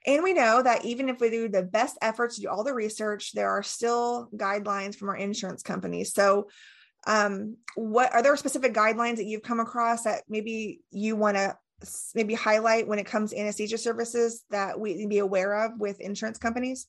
And 0.07 0.23
we 0.23 0.35
know 0.35 0.63
that 0.63 0.85
even 0.85 1.09
if 1.09 1.21
we 1.21 1.31
do 1.31 1.49
the 1.49 1.63
best 1.63 1.97
efforts 2.03 2.37
do 2.37 2.51
all 2.51 2.65
the 2.65 2.75
research, 2.75 3.33
there 3.33 3.49
are 3.49 3.63
still 3.63 4.29
guidelines 4.37 4.95
from 4.95 5.09
our 5.09 5.17
insurance 5.17 5.63
companies. 5.63 6.13
So, 6.13 6.49
um, 7.07 7.57
what 7.75 8.13
are 8.13 8.23
there 8.23 8.37
specific 8.37 8.75
guidelines 8.75 9.17
that 9.17 9.27
you've 9.27 9.43
come 9.43 9.61
across 9.61 10.05
that 10.05 10.23
maybe 10.29 10.81
you 10.91 11.17
want 11.17 11.37
to 11.37 11.57
maybe 12.15 12.35
highlight 12.35 12.87
when 12.87 12.99
it 12.99 13.07
comes 13.07 13.31
to 13.31 13.39
anesthesia 13.39 13.77
services 13.77 14.45
that 14.51 14.79
we 14.79 15.07
be 15.07 15.19
aware 15.19 15.65
of 15.65 15.73
with 15.79 16.01
insurance 16.01 16.39
companies? 16.39 16.87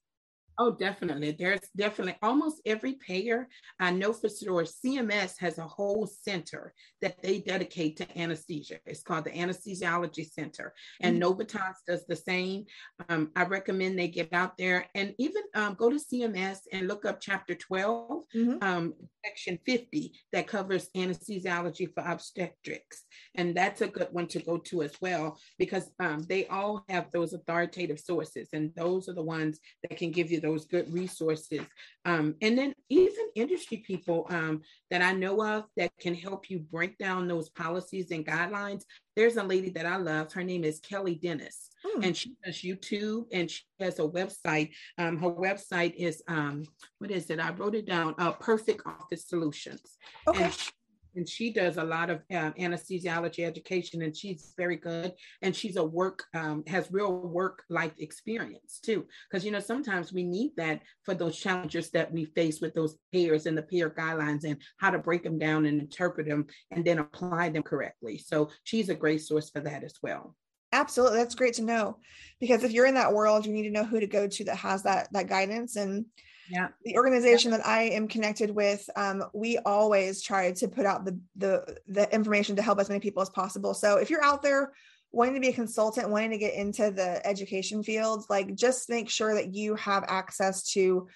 Oh, 0.60 0.72
definitely. 0.72 1.36
There's 1.38 1.68
definitely 1.76 2.16
almost 2.22 2.62
every 2.66 2.93
payer 2.93 3.47
I 3.80 3.89
know 3.89 4.14
for 4.14 4.30
sure. 4.30 4.64
CMS 4.64 5.39
has 5.39 5.58
a 5.58 5.64
whole 5.68 6.08
center 6.08 6.74
that 7.01 7.22
they 7.24 7.39
dedicate 7.39 7.97
to 7.97 8.18
anesthesia. 8.18 8.78
It's 8.86 9.01
called 9.01 9.26
the 9.26 9.32
Anesthesiology 9.32 10.30
Center, 10.32 10.74
and 11.01 11.20
mm-hmm. 11.20 11.41
Novitas 11.41 11.76
does 11.88 12.06
the 12.06 12.16
same. 12.16 12.66
Um, 13.10 13.32
I 13.36 13.45
recommend 13.45 13.97
they 13.97 14.08
get 14.08 14.32
out 14.32 14.58
there 14.58 14.86
and 14.93 15.16
even 15.18 15.41
um, 15.56 15.74
go 15.74 15.89
to 15.89 15.97
CMS 15.97 16.60
and 16.72 16.88
look 16.88 17.06
up 17.06 17.20
Chapter 17.20 17.56
12, 17.56 18.24
mm-hmm. 18.36 18.64
um, 18.64 18.93
Section 19.26 19.58
50, 19.66 20.14
that 20.34 20.47
covers 20.47 20.89
anesthesiology 20.95 21.91
for 21.93 22.04
obstetrics, 22.04 23.04
and 23.36 23.56
that's 23.56 23.82
a 23.82 23.88
good 23.88 24.10
one 24.12 24.28
to 24.28 24.39
go 24.39 24.58
to 24.58 24.84
as 24.84 24.93
well 25.01 25.38
because 25.58 25.89
um, 25.99 26.24
they 26.30 26.45
all 26.47 26.86
have 26.89 27.10
those 27.12 27.34
authoritative 27.34 27.99
sources, 27.99 28.49
and 28.54 28.72
those 28.76 29.10
are 29.10 29.16
the 29.16 29.24
ones 29.24 29.60
that 29.82 29.97
can 29.97 30.12
give 30.12 30.32
you 30.32 30.43
those 30.44 30.66
good 30.66 30.94
resources. 30.94 31.62
Um, 32.06 32.36
and 32.41 32.56
then 32.58 32.74
even 32.89 33.30
industry 33.36 33.78
people 33.78 34.28
um, 34.30 34.62
that 34.91 35.02
I 35.02 35.14
know 35.14 35.44
of 35.44 35.64
that 35.78 35.91
can 36.00 36.14
help 36.14 36.50
you 36.50 36.60
break 36.60 36.98
down 37.00 37.28
those 37.28 37.50
policies 37.50 38.12
and 38.12 38.26
guidelines. 38.26 38.84
There's 39.16 39.38
a 39.38 39.44
lady 39.44 39.70
that 39.72 39.86
I 39.86 39.96
love. 39.96 40.32
Her 40.34 40.44
name 40.44 40.64
is 40.64 40.80
Kelly 40.80 41.16
Dennis. 41.16 41.70
Hmm. 41.84 42.04
And 42.04 42.18
she 42.18 42.36
does 42.44 42.58
YouTube 42.58 43.26
and 43.32 43.50
she 43.50 43.64
has 43.80 44.00
a 44.00 44.04
website. 44.04 44.72
Um, 44.98 45.18
her 45.18 45.32
website 45.32 45.96
is 45.96 46.22
um, 46.28 46.66
what 47.00 47.10
is 47.10 47.30
it? 47.30 47.39
I 47.39 47.52
wrote 47.52 47.76
it 47.76 47.88
down. 47.88 48.14
Uh, 48.18 48.34
Perfect 48.34 48.84
Office 48.86 49.28
Solutions. 49.28 49.98
Okay. 50.28 50.44
And 50.44 50.54
she, 50.54 50.72
and 51.16 51.28
she 51.28 51.51
does 51.51 51.78
a 51.78 51.84
lot 51.84 52.09
of 52.09 52.22
uh, 52.32 52.51
anesthesiology 52.53 53.45
education 53.45 54.01
and 54.01 54.16
she's 54.16 54.53
very 54.57 54.76
good 54.76 55.14
and 55.41 55.55
she's 55.55 55.78
a 55.78 55.84
work 55.84 56.24
um, 56.34 56.64
has 56.68 56.91
real 56.91 57.14
work 57.14 57.64
life 57.70 57.93
experience 57.99 58.80
too. 58.84 59.05
Because 59.30 59.45
you 59.45 59.51
know 59.51 59.59
sometimes 59.59 60.14
we 60.14 60.24
need 60.24 60.51
that 60.57 60.82
for 61.03 61.14
those 61.14 61.38
challenges 61.38 61.89
that 61.91 62.11
we 62.11 62.26
face 62.26 62.61
with 62.61 62.74
those 62.74 62.97
payers 63.11 63.45
and 63.45 63.57
the 63.57 63.64
payer 63.64 63.89
guidelines 63.89 64.43
and 64.43 64.57
how 64.78 64.89
to 64.89 64.99
break 64.99 65.24
them 65.24 65.38
down 65.38 65.66
and 65.66 65.80
interpret 65.80 66.28
them 66.28 66.45
and 66.72 66.84
then 66.86 66.99
apply 66.99 67.49
them 67.49 67.64
correctly. 67.64 68.18
So 68.18 68.49
she's 68.64 68.89
a 68.89 68.95
great 68.95 69.22
source 69.22 69.49
for 69.49 69.61
that 69.61 69.84
as 69.84 69.95
well. 70.01 70.36
Absolutely. 70.72 71.20
That's 71.20 71.36
great 71.36 71.53
to 71.55 71.64
know. 71.64 71.97
Because 72.39 72.64
if 72.64 72.72
you're 72.72 72.88
in 72.88 72.95
that 72.95 73.14
world 73.14 73.45
you 73.45 73.53
need 73.53 73.64
to 73.64 73.72
know 73.72 73.86
who 73.86 73.99
to 73.99 74.07
go 74.07 74.28
to 74.28 74.43
that 74.45 74.57
has 74.57 74.84
that 74.84 75.07
that 75.11 75.28
guidance. 75.28 75.76
And 75.76 76.05
yeah 76.50 76.68
the 76.84 76.96
organization 76.98 77.52
yeah. 77.52 77.58
that 77.58 77.68
i 77.68 77.84
am 77.84 78.08
connected 78.08 78.52
with 78.52 78.89
um, 78.96 79.24
we 79.34 79.58
always 79.60 80.22
try 80.22 80.52
to 80.52 80.68
put 80.68 80.86
out 80.86 81.06
the, 81.06 81.20
the 81.36 81.78
the 81.88 82.14
information 82.14 82.56
to 82.56 82.62
help 82.62 82.80
as 82.80 82.89
many 82.89 83.00
people 83.00 83.22
as 83.22 83.30
possible 83.30 83.74
so 83.74 83.98
if 83.98 84.10
you're 84.10 84.24
out 84.24 84.41
there 84.41 84.74
wanting 85.12 85.36
to 85.36 85.39
be 85.39 85.50
a 85.50 85.54
consultant 85.54 86.10
wanting 86.10 86.32
to 86.32 86.38
get 86.38 86.54
into 86.54 86.91
the 86.91 87.26
education 87.26 87.84
fields 87.84 88.28
like 88.30 88.56
just 88.56 88.89
make 88.89 89.10
sure 89.10 89.36
that 89.36 89.54
you 89.54 89.76
have 89.76 90.04
access 90.08 90.64
to 90.72 91.08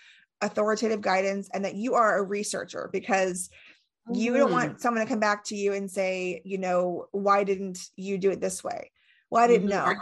authoritative 0.41 1.01
guidance 1.01 1.49
and 1.53 1.65
that 1.65 1.75
you 1.75 1.95
are 1.95 2.19
a 2.19 2.23
researcher 2.23 2.89
because 2.93 3.49
you 4.13 4.38
don't 4.38 4.51
want 4.51 4.78
mm. 4.78 4.80
someone 4.80 5.03
to 5.03 5.09
come 5.09 5.19
back 5.19 5.43
to 5.43 5.55
you 5.55 5.73
and 5.73 5.89
say 5.89 6.41
you 6.45 6.57
know 6.57 7.07
why 7.11 7.43
didn't 7.43 7.80
you 7.95 8.17
do 8.17 8.30
it 8.30 8.39
this 8.39 8.63
way 8.63 8.91
well, 9.30 9.43
I 9.43 9.47
didn't 9.47 9.69
know. 9.69 9.93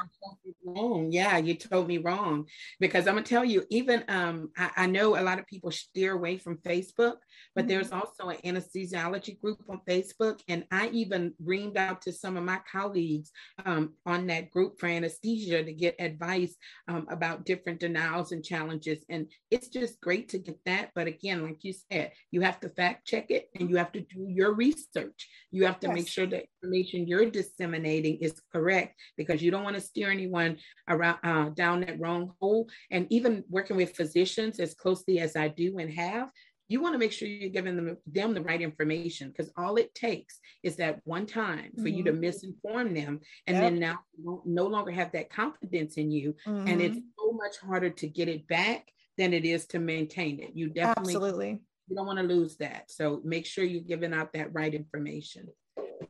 Wrong. 0.64 1.12
Yeah, 1.12 1.38
you 1.38 1.56
told 1.56 1.88
me 1.88 1.98
wrong. 1.98 2.46
Because 2.80 3.08
I'm 3.08 3.16
gonna 3.16 3.26
tell 3.26 3.46
you, 3.46 3.66
even 3.70 4.04
um, 4.08 4.52
I, 4.58 4.72
I 4.78 4.86
know 4.88 5.18
a 5.18 5.22
lot 5.22 5.40
of 5.40 5.48
people 5.48 5.72
steer 5.72 6.14
away 6.14 6.38
from 6.38 6.58
Facebook, 6.58 7.16
but 7.56 7.62
mm-hmm. 7.62 7.68
there's 7.68 7.92
also 7.92 8.30
an 8.30 8.38
anesthesiology 8.46 9.40
group 9.40 9.62
on 9.70 9.82
Facebook. 9.88 10.42
And 10.48 10.66
I 10.72 10.90
even 10.90 11.34
reamed 11.44 11.78
out 11.78 12.02
to 12.04 12.12
some 12.12 12.38
of 12.38 12.44
my 12.44 12.60
colleagues 12.72 13.32
um, 13.66 13.94
on 14.06 14.28
that 14.28 14.52
group 14.52 14.80
for 14.80 14.88
anesthesia 14.88 15.64
to 15.64 15.74
get 15.74 15.96
advice 16.00 16.56
um, 16.88 17.08
about 17.10 17.46
different 17.46 17.80
denials 17.80 18.32
and 18.32 18.44
challenges. 18.44 19.04
And 19.10 19.28
it's 19.50 19.70
just 19.70 20.02
great 20.02 20.30
to 20.30 20.38
get 20.38 20.60
that. 20.66 20.92
But 20.94 21.08
again, 21.08 21.44
like 21.44 21.64
you 21.64 21.74
said, 21.92 22.12
you 22.32 22.42
have 22.42 22.60
to 22.60 22.70
fact 22.70 23.08
check 23.08 23.32
it 23.32 23.50
and 23.60 23.70
you 23.70 23.78
have 23.78 23.92
to 23.94 24.02
do 24.02 24.28
your 24.28 24.54
research. 24.54 25.30
You 25.52 25.66
have 25.66 25.80
to 25.80 25.88
yes. 25.88 25.96
make 25.96 26.08
sure 26.08 26.28
the 26.28 26.44
information 26.66 27.08
you're 27.08 27.30
disseminating 27.30 28.18
is 28.18 28.42
correct 28.52 29.00
because 29.18 29.42
you 29.42 29.52
don't 29.52 29.64
want 29.64 29.76
to 29.76 29.82
steer 29.82 30.10
anyone 30.10 30.58
around 30.90 31.18
uh, 31.24 31.50
down 31.50 31.82
that 31.82 32.00
wrong 32.00 32.34
hole. 32.40 32.68
And 32.92 33.08
even 33.10 33.44
working 33.50 33.78
with 33.78 33.96
physicians 33.96 34.60
as 34.60 34.74
closely 34.74 35.20
as 35.20 35.36
I 35.36 35.48
do 35.50 35.78
and 35.78 35.92
have, 35.94 36.30
you 36.68 36.82
want 36.82 36.94
to 36.94 37.00
make 37.00 37.12
sure 37.12 37.28
you're 37.28 37.52
giving 37.52 37.76
them, 37.76 37.98
them 38.08 38.34
the 38.34 38.42
right 38.42 38.62
information 38.62 39.30
because 39.30 39.52
all 39.56 39.76
it 39.76 39.94
takes 39.94 40.40
is 40.64 40.78
that 40.78 41.00
one 41.04 41.28
time 41.28 41.72
for 41.76 41.84
mm-hmm. 41.84 41.98
you 41.98 42.04
to 42.06 42.12
mm-hmm. 42.12 42.24
misinform 42.24 42.96
them 42.96 43.20
and 43.46 43.58
yep. 43.58 43.64
then 43.64 43.80
now 43.80 44.00
no 44.46 44.66
longer 44.66 44.92
have 44.92 45.12
that 45.12 45.30
confidence 45.30 45.98
in 45.98 46.10
you 46.10 46.36
mm-hmm. 46.48 46.68
and 46.68 46.82
it's 46.82 46.98
so 47.20 47.32
much 47.34 47.58
harder 47.60 47.92
to 47.92 48.08
get 48.08 48.28
it 48.28 48.48
back 48.48 48.88
than 49.16 49.32
it 49.32 49.46
is 49.46 49.68
to 49.68 49.78
maintain 49.78 50.40
it 50.40 50.56
you 50.56 50.68
definitely 50.70 51.14
absolutely 51.14 51.62
you 51.88 51.96
don't 51.96 52.08
want 52.08 52.18
to 52.18 52.26
lose 52.26 52.58
that 52.58 52.90
so 52.90 53.22
make 53.24 53.46
sure 53.46 53.64
you're 53.64 53.82
giving 53.84 54.12
out 54.12 54.34
that 54.34 54.52
right 54.52 54.74
information 54.74 55.48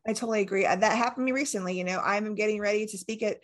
I 0.08 0.14
totally 0.14 0.42
agree. 0.42 0.66
Uh, 0.66 0.76
that 0.76 0.98
happened 0.98 1.26
to 1.28 1.34
me 1.34 1.40
recently. 1.40 1.78
You 1.78 1.84
know, 1.84 2.00
I'm 2.00 2.36
getting 2.36 2.60
ready 2.60 2.86
to 2.86 2.98
speak 2.98 3.24
at 3.24 3.40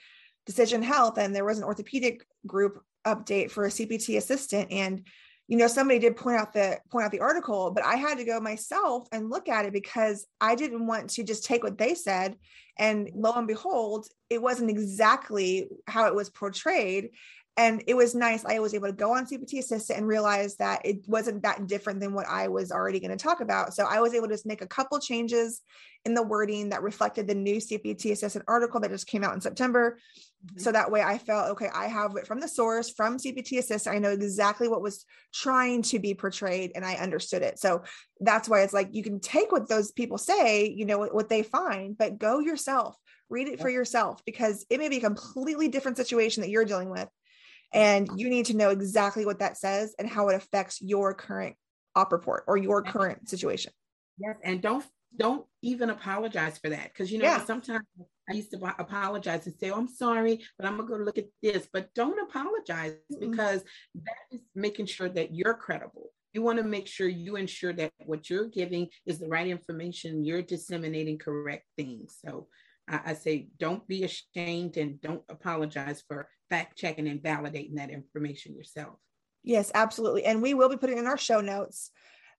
Decision 0.45 0.81
Health, 0.81 1.17
and 1.17 1.35
there 1.35 1.45
was 1.45 1.57
an 1.57 1.63
orthopedic 1.63 2.25
group 2.45 2.83
update 3.05 3.51
for 3.51 3.65
a 3.65 3.69
CPT 3.69 4.17
assistant. 4.17 4.71
And, 4.71 5.05
you 5.47 5.57
know, 5.57 5.67
somebody 5.67 5.99
did 5.99 6.15
point 6.15 6.39
out 6.39 6.53
the 6.53 6.79
point 6.91 7.05
out 7.05 7.11
the 7.11 7.19
article, 7.19 7.71
but 7.71 7.83
I 7.83 7.95
had 7.95 8.17
to 8.17 8.25
go 8.25 8.39
myself 8.39 9.07
and 9.11 9.29
look 9.29 9.49
at 9.49 9.65
it 9.65 9.73
because 9.73 10.25
I 10.39 10.55
didn't 10.55 10.85
want 10.85 11.09
to 11.11 11.23
just 11.23 11.45
take 11.45 11.63
what 11.63 11.77
they 11.77 11.95
said. 11.95 12.37
And 12.77 13.09
lo 13.15 13.33
and 13.35 13.47
behold, 13.47 14.07
it 14.29 14.41
wasn't 14.41 14.69
exactly 14.69 15.67
how 15.87 16.07
it 16.07 16.15
was 16.15 16.29
portrayed 16.29 17.09
and 17.57 17.83
it 17.85 17.95
was 17.95 18.15
nice. 18.15 18.45
I 18.45 18.59
was 18.59 18.73
able 18.73 18.87
to 18.87 18.93
go 18.93 19.13
on 19.13 19.25
CPT 19.25 19.59
Assistant 19.59 19.99
and 19.99 20.07
realize 20.07 20.55
that 20.55 20.85
it 20.85 21.07
wasn't 21.07 21.43
that 21.43 21.67
different 21.67 21.99
than 21.99 22.13
what 22.13 22.25
I 22.27 22.47
was 22.47 22.71
already 22.71 22.99
going 22.99 23.11
to 23.11 23.17
talk 23.17 23.41
about. 23.41 23.73
So 23.73 23.85
I 23.85 23.99
was 23.99 24.13
able 24.13 24.27
to 24.27 24.33
just 24.33 24.45
make 24.45 24.61
a 24.61 24.67
couple 24.67 24.99
changes 24.99 25.61
in 26.05 26.13
the 26.13 26.23
wording 26.23 26.69
that 26.69 26.81
reflected 26.81 27.27
the 27.27 27.35
new 27.35 27.57
CPT 27.57 28.11
Assistant 28.11 28.45
article 28.47 28.79
that 28.79 28.89
just 28.89 29.05
came 29.05 29.23
out 29.23 29.33
in 29.33 29.41
September. 29.41 29.99
Mm-hmm. 30.45 30.59
So 30.59 30.71
that 30.71 30.91
way 30.91 31.01
I 31.01 31.17
felt, 31.17 31.49
okay, 31.51 31.67
I 31.75 31.87
have 31.87 32.15
it 32.15 32.25
from 32.25 32.39
the 32.39 32.47
source, 32.47 32.89
from 32.89 33.17
CPT 33.17 33.59
Assistant. 33.59 33.95
I 33.95 33.99
know 33.99 34.11
exactly 34.11 34.69
what 34.69 34.81
was 34.81 35.05
trying 35.33 35.81
to 35.83 35.99
be 35.99 36.13
portrayed 36.13 36.71
and 36.73 36.85
I 36.85 36.95
understood 36.95 37.41
it. 37.41 37.59
So 37.59 37.83
that's 38.21 38.47
why 38.47 38.61
it's 38.61 38.73
like 38.73 38.89
you 38.93 39.03
can 39.03 39.19
take 39.19 39.51
what 39.51 39.67
those 39.67 39.91
people 39.91 40.17
say, 40.17 40.69
you 40.69 40.85
know, 40.85 40.99
what, 40.99 41.13
what 41.13 41.29
they 41.29 41.43
find, 41.43 41.97
but 41.97 42.17
go 42.17 42.39
yourself, 42.39 42.95
read 43.29 43.49
it 43.49 43.59
for 43.59 43.69
yourself 43.69 44.23
because 44.25 44.65
it 44.69 44.79
may 44.79 44.87
be 44.87 44.97
a 44.97 45.01
completely 45.01 45.67
different 45.67 45.97
situation 45.97 46.41
that 46.41 46.49
you're 46.49 46.65
dealing 46.65 46.89
with 46.89 47.09
and 47.73 48.09
you 48.15 48.29
need 48.29 48.45
to 48.47 48.55
know 48.55 48.69
exactly 48.69 49.25
what 49.25 49.39
that 49.39 49.57
says 49.57 49.95
and 49.97 50.09
how 50.09 50.29
it 50.29 50.35
affects 50.35 50.81
your 50.81 51.13
current 51.13 51.55
op 51.95 52.11
report 52.11 52.43
or 52.47 52.57
your 52.57 52.81
current 52.81 53.29
situation. 53.29 53.71
Yes, 54.17 54.37
and 54.43 54.61
don't 54.61 54.85
don't 55.17 55.45
even 55.61 55.89
apologize 55.89 56.57
for 56.57 56.69
that 56.69 56.85
because 56.85 57.11
you 57.11 57.19
know 57.19 57.25
yeah. 57.25 57.43
sometimes 57.43 57.85
I 58.29 58.33
used 58.33 58.51
to 58.51 58.75
apologize 58.79 59.45
and 59.45 59.55
say, 59.59 59.71
oh, 59.71 59.77
"I'm 59.77 59.87
sorry, 59.87 60.41
but 60.57 60.67
I'm 60.67 60.77
gonna 60.77 60.89
go 60.89 60.95
look 60.97 61.17
at 61.17 61.27
this." 61.41 61.67
But 61.71 61.93
don't 61.93 62.19
apologize 62.29 62.93
mm-hmm. 63.11 63.31
because 63.31 63.63
that 63.95 64.17
is 64.31 64.41
making 64.55 64.85
sure 64.85 65.09
that 65.09 65.33
you're 65.33 65.53
credible. 65.53 66.11
You 66.33 66.41
want 66.41 66.59
to 66.59 66.63
make 66.63 66.87
sure 66.87 67.09
you 67.09 67.35
ensure 67.35 67.73
that 67.73 67.91
what 68.05 68.29
you're 68.29 68.47
giving 68.47 68.87
is 69.05 69.19
the 69.19 69.27
right 69.27 69.47
information. 69.47 70.23
You're 70.23 70.41
disseminating 70.41 71.17
correct 71.17 71.65
things. 71.77 72.17
So 72.25 72.47
I, 72.91 73.01
I 73.05 73.13
say, 73.13 73.47
don't 73.59 73.87
be 73.87 74.03
ashamed 74.03 74.77
and 74.77 75.01
don't 75.01 75.23
apologize 75.29 76.03
for 76.07 76.27
fact 76.49 76.77
checking 76.77 77.07
and 77.07 77.21
validating 77.21 77.75
that 77.75 77.89
information 77.89 78.53
yourself. 78.53 78.95
Yes, 79.43 79.71
absolutely. 79.73 80.25
And 80.25 80.41
we 80.41 80.53
will 80.53 80.69
be 80.69 80.77
putting 80.77 80.97
in 80.97 81.07
our 81.07 81.17
show 81.17 81.41
notes 81.41 81.91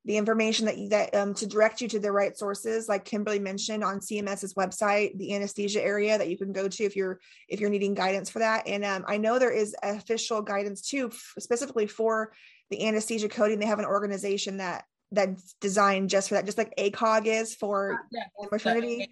the 0.05 0.17
information 0.17 0.67
that 0.67 0.79
you, 0.79 0.89
that 0.89 1.15
um, 1.15 1.33
to 1.35 1.47
direct 1.47 1.81
you 1.81 1.89
to 1.89 1.99
the 1.99 2.11
right 2.11 2.37
sources, 2.37 2.89
like 2.89 3.05
Kimberly 3.05 3.39
mentioned 3.39 3.85
on 3.85 4.01
CMS's 4.01 4.55
website, 4.55 5.17
the 5.17 5.35
anesthesia 5.35 5.83
area 5.83 6.19
that 6.19 6.29
you 6.29 6.37
can 6.37 6.53
go 6.53 6.69
to 6.69 6.85
if 6.85 6.97
you're 6.97 7.21
if 7.49 7.61
you're 7.61 7.71
needing 7.71 7.95
guidance 7.95 8.29
for 8.29 8.41
that. 8.41 8.67
And 8.67 8.85
um, 8.85 9.05
I 9.07 9.17
know 9.17 9.39
there 9.39 9.53
is 9.53 9.77
official 9.83 10.43
guidance 10.43 10.83
too, 10.83 11.09
f- 11.13 11.35
specifically 11.39 11.87
for 11.87 12.33
the 12.71 12.87
anesthesia 12.87 13.29
coding. 13.29 13.61
They 13.61 13.67
have 13.67 13.79
an 13.79 13.85
organization 13.85 14.57
that 14.57 14.85
that's 15.13 15.55
designed 15.61 16.11
just 16.11 16.29
for 16.29 16.35
that, 16.35 16.47
just 16.47 16.59
like 16.59 16.75
ACOG 16.77 17.27
is 17.27 17.55
for 17.55 18.01
yeah, 18.11 18.25
maternity. 18.51 19.09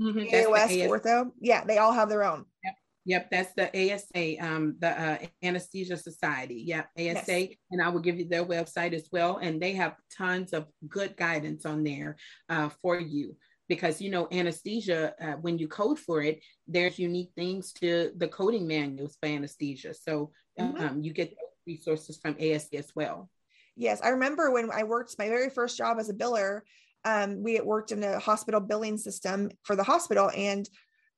Mm-hmm. 0.00 0.34
AOS, 0.34 0.88
ortho. 0.88 1.30
Yeah, 1.40 1.64
they 1.64 1.78
all 1.78 1.92
have 1.92 2.08
their 2.08 2.24
own. 2.24 2.44
Yep. 2.64 2.74
Yep, 3.04 3.30
that's 3.32 3.52
the 3.54 3.92
ASA, 3.92 4.44
um, 4.44 4.76
the 4.78 4.90
uh, 4.90 5.18
Anesthesia 5.42 5.96
Society. 5.96 6.62
Yep, 6.66 6.88
ASA, 6.96 7.40
yes. 7.40 7.48
and 7.72 7.82
I 7.82 7.88
will 7.88 8.00
give 8.00 8.16
you 8.16 8.28
their 8.28 8.44
website 8.44 8.92
as 8.92 9.08
well. 9.10 9.38
And 9.38 9.60
they 9.60 9.72
have 9.72 9.96
tons 10.16 10.52
of 10.52 10.66
good 10.88 11.16
guidance 11.16 11.66
on 11.66 11.82
there 11.82 12.16
uh, 12.48 12.68
for 12.80 13.00
you 13.00 13.36
because 13.68 14.00
you 14.00 14.10
know 14.10 14.28
anesthesia. 14.30 15.14
Uh, 15.20 15.32
when 15.40 15.58
you 15.58 15.66
code 15.66 15.98
for 15.98 16.22
it, 16.22 16.42
there's 16.68 16.98
unique 16.98 17.32
things 17.34 17.72
to 17.72 18.12
the 18.16 18.28
coding 18.28 18.66
manuals 18.66 19.16
for 19.20 19.28
anesthesia. 19.28 19.94
So 19.94 20.30
mm-hmm. 20.58 20.80
um, 20.80 21.02
you 21.02 21.12
get 21.12 21.34
resources 21.66 22.18
from 22.18 22.36
ASA 22.40 22.76
as 22.76 22.92
well. 22.94 23.30
Yes, 23.76 24.00
I 24.02 24.10
remember 24.10 24.50
when 24.50 24.70
I 24.70 24.82
worked 24.84 25.16
my 25.18 25.28
very 25.28 25.48
first 25.48 25.78
job 25.78 25.98
as 25.98 26.10
a 26.10 26.14
biller. 26.14 26.60
Um, 27.04 27.42
we 27.42 27.54
had 27.54 27.64
worked 27.64 27.92
in 27.92 28.02
a 28.02 28.18
hospital 28.18 28.60
billing 28.60 28.98
system 28.98 29.50
for 29.62 29.76
the 29.76 29.82
hospital, 29.82 30.30
and 30.34 30.68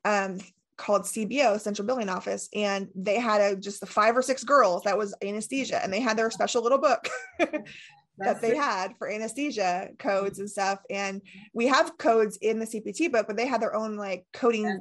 um, 0.05 0.39
called 0.76 1.03
CBO, 1.03 1.61
Central 1.61 1.87
Billing 1.87 2.09
Office, 2.09 2.49
and 2.55 2.89
they 2.95 3.18
had 3.18 3.41
a, 3.41 3.57
just 3.57 3.80
the 3.80 3.87
five 3.87 4.16
or 4.16 4.22
six 4.22 4.45
girls 4.45 4.82
that 4.85 4.99
was 4.99 5.14
anesthesia, 5.22 5.82
and 5.82 5.93
they 5.93 6.01
had 6.01 6.16
their 6.16 6.30
special 6.30 6.62
little 6.62 6.78
book 6.78 7.09
that 8.18 8.41
they 8.41 8.57
had 8.57 8.97
for 8.99 9.11
anesthesia 9.11 9.89
codes 9.99 10.39
and 10.39 10.51
stuff. 10.51 10.80
And 10.91 11.22
we 11.53 11.66
have 11.66 11.97
codes 11.99 12.39
in 12.39 12.59
the 12.59 12.66
CPT 12.66 13.11
book, 13.11 13.26
but 13.26 13.37
they 13.37 13.47
had 13.47 13.61
their 13.61 13.74
own 13.74 13.97
like 13.97 14.26
coding 14.32 14.64
yeah. 14.64 14.76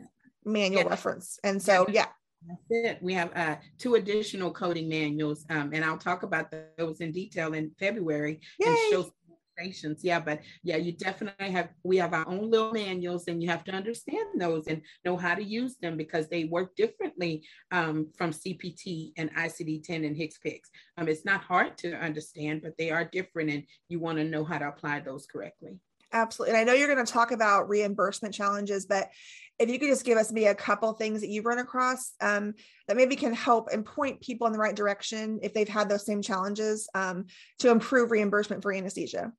manual 0.45 0.83
yeah. 0.83 0.89
reference. 0.89 1.39
And 1.43 1.61
so, 1.61 1.85
yeah. 1.89 2.07
That's 2.45 2.61
it. 2.69 2.99
We 3.01 3.13
have 3.13 3.31
uh, 3.37 3.55
two 3.77 3.95
additional 3.95 4.51
coding 4.51 4.89
manuals, 4.89 5.45
um, 5.49 5.71
and 5.73 5.85
I'll 5.85 5.97
talk 5.97 6.23
about 6.23 6.53
those 6.77 6.99
in 6.99 7.13
detail 7.13 7.53
in 7.53 7.71
February 7.79 8.41
Yay. 8.59 8.67
and 8.67 8.77
show 8.91 9.13
Yeah, 10.03 10.19
but 10.19 10.41
yeah, 10.63 10.77
you 10.77 10.91
definitely 10.91 11.51
have, 11.51 11.69
we 11.83 11.97
have 11.97 12.13
our 12.13 12.27
own 12.27 12.49
little 12.49 12.71
manuals 12.71 13.27
and 13.27 13.41
you 13.41 13.49
have 13.49 13.63
to 13.65 13.71
understand 13.71 14.39
those 14.39 14.67
and 14.67 14.81
know 15.05 15.17
how 15.17 15.35
to 15.35 15.43
use 15.43 15.77
them 15.77 15.97
because 15.97 16.27
they 16.27 16.45
work 16.45 16.75
differently 16.75 17.43
um, 17.71 18.07
from 18.17 18.31
CPT 18.31 19.13
and 19.17 19.33
ICD 19.35 19.83
10 19.83 20.05
and 20.05 20.15
HCPCS. 20.15 20.59
Um, 20.97 21.07
it's 21.07 21.25
not 21.25 21.41
hard 21.41 21.77
to 21.79 21.93
understand, 21.93 22.61
but 22.61 22.73
they 22.77 22.91
are 22.91 23.05
different 23.05 23.49
and 23.49 23.63
you 23.89 23.99
want 23.99 24.17
to 24.17 24.23
know 24.23 24.43
how 24.43 24.57
to 24.57 24.67
apply 24.67 24.99
those 24.99 25.25
correctly. 25.25 25.79
Absolutely. 26.13 26.55
And 26.55 26.61
I 26.61 26.63
know 26.63 26.77
you're 26.77 26.93
going 26.93 27.03
to 27.03 27.11
talk 27.11 27.31
about 27.31 27.67
reimbursement 27.67 28.35
challenges, 28.35 28.85
but 28.85 29.09
if 29.57 29.69
you 29.69 29.79
could 29.79 29.89
just 29.89 30.05
give 30.05 30.17
us 30.17 30.31
maybe 30.31 30.45
a 30.45 30.55
couple 30.55 30.93
things 30.93 31.21
that 31.21 31.29
you've 31.29 31.45
run 31.45 31.57
across 31.57 32.13
um, 32.21 32.53
that 32.87 32.97
maybe 32.97 33.15
can 33.15 33.33
help 33.33 33.69
and 33.71 33.85
point 33.85 34.21
people 34.21 34.45
in 34.45 34.53
the 34.53 34.59
right 34.59 34.75
direction 34.75 35.39
if 35.41 35.53
they've 35.53 35.67
had 35.67 35.89
those 35.89 36.05
same 36.05 36.21
challenges 36.21 36.87
um, 36.93 37.25
to 37.59 37.69
improve 37.69 38.11
reimbursement 38.11 38.61
for 38.61 38.71
anesthesia. 38.71 39.31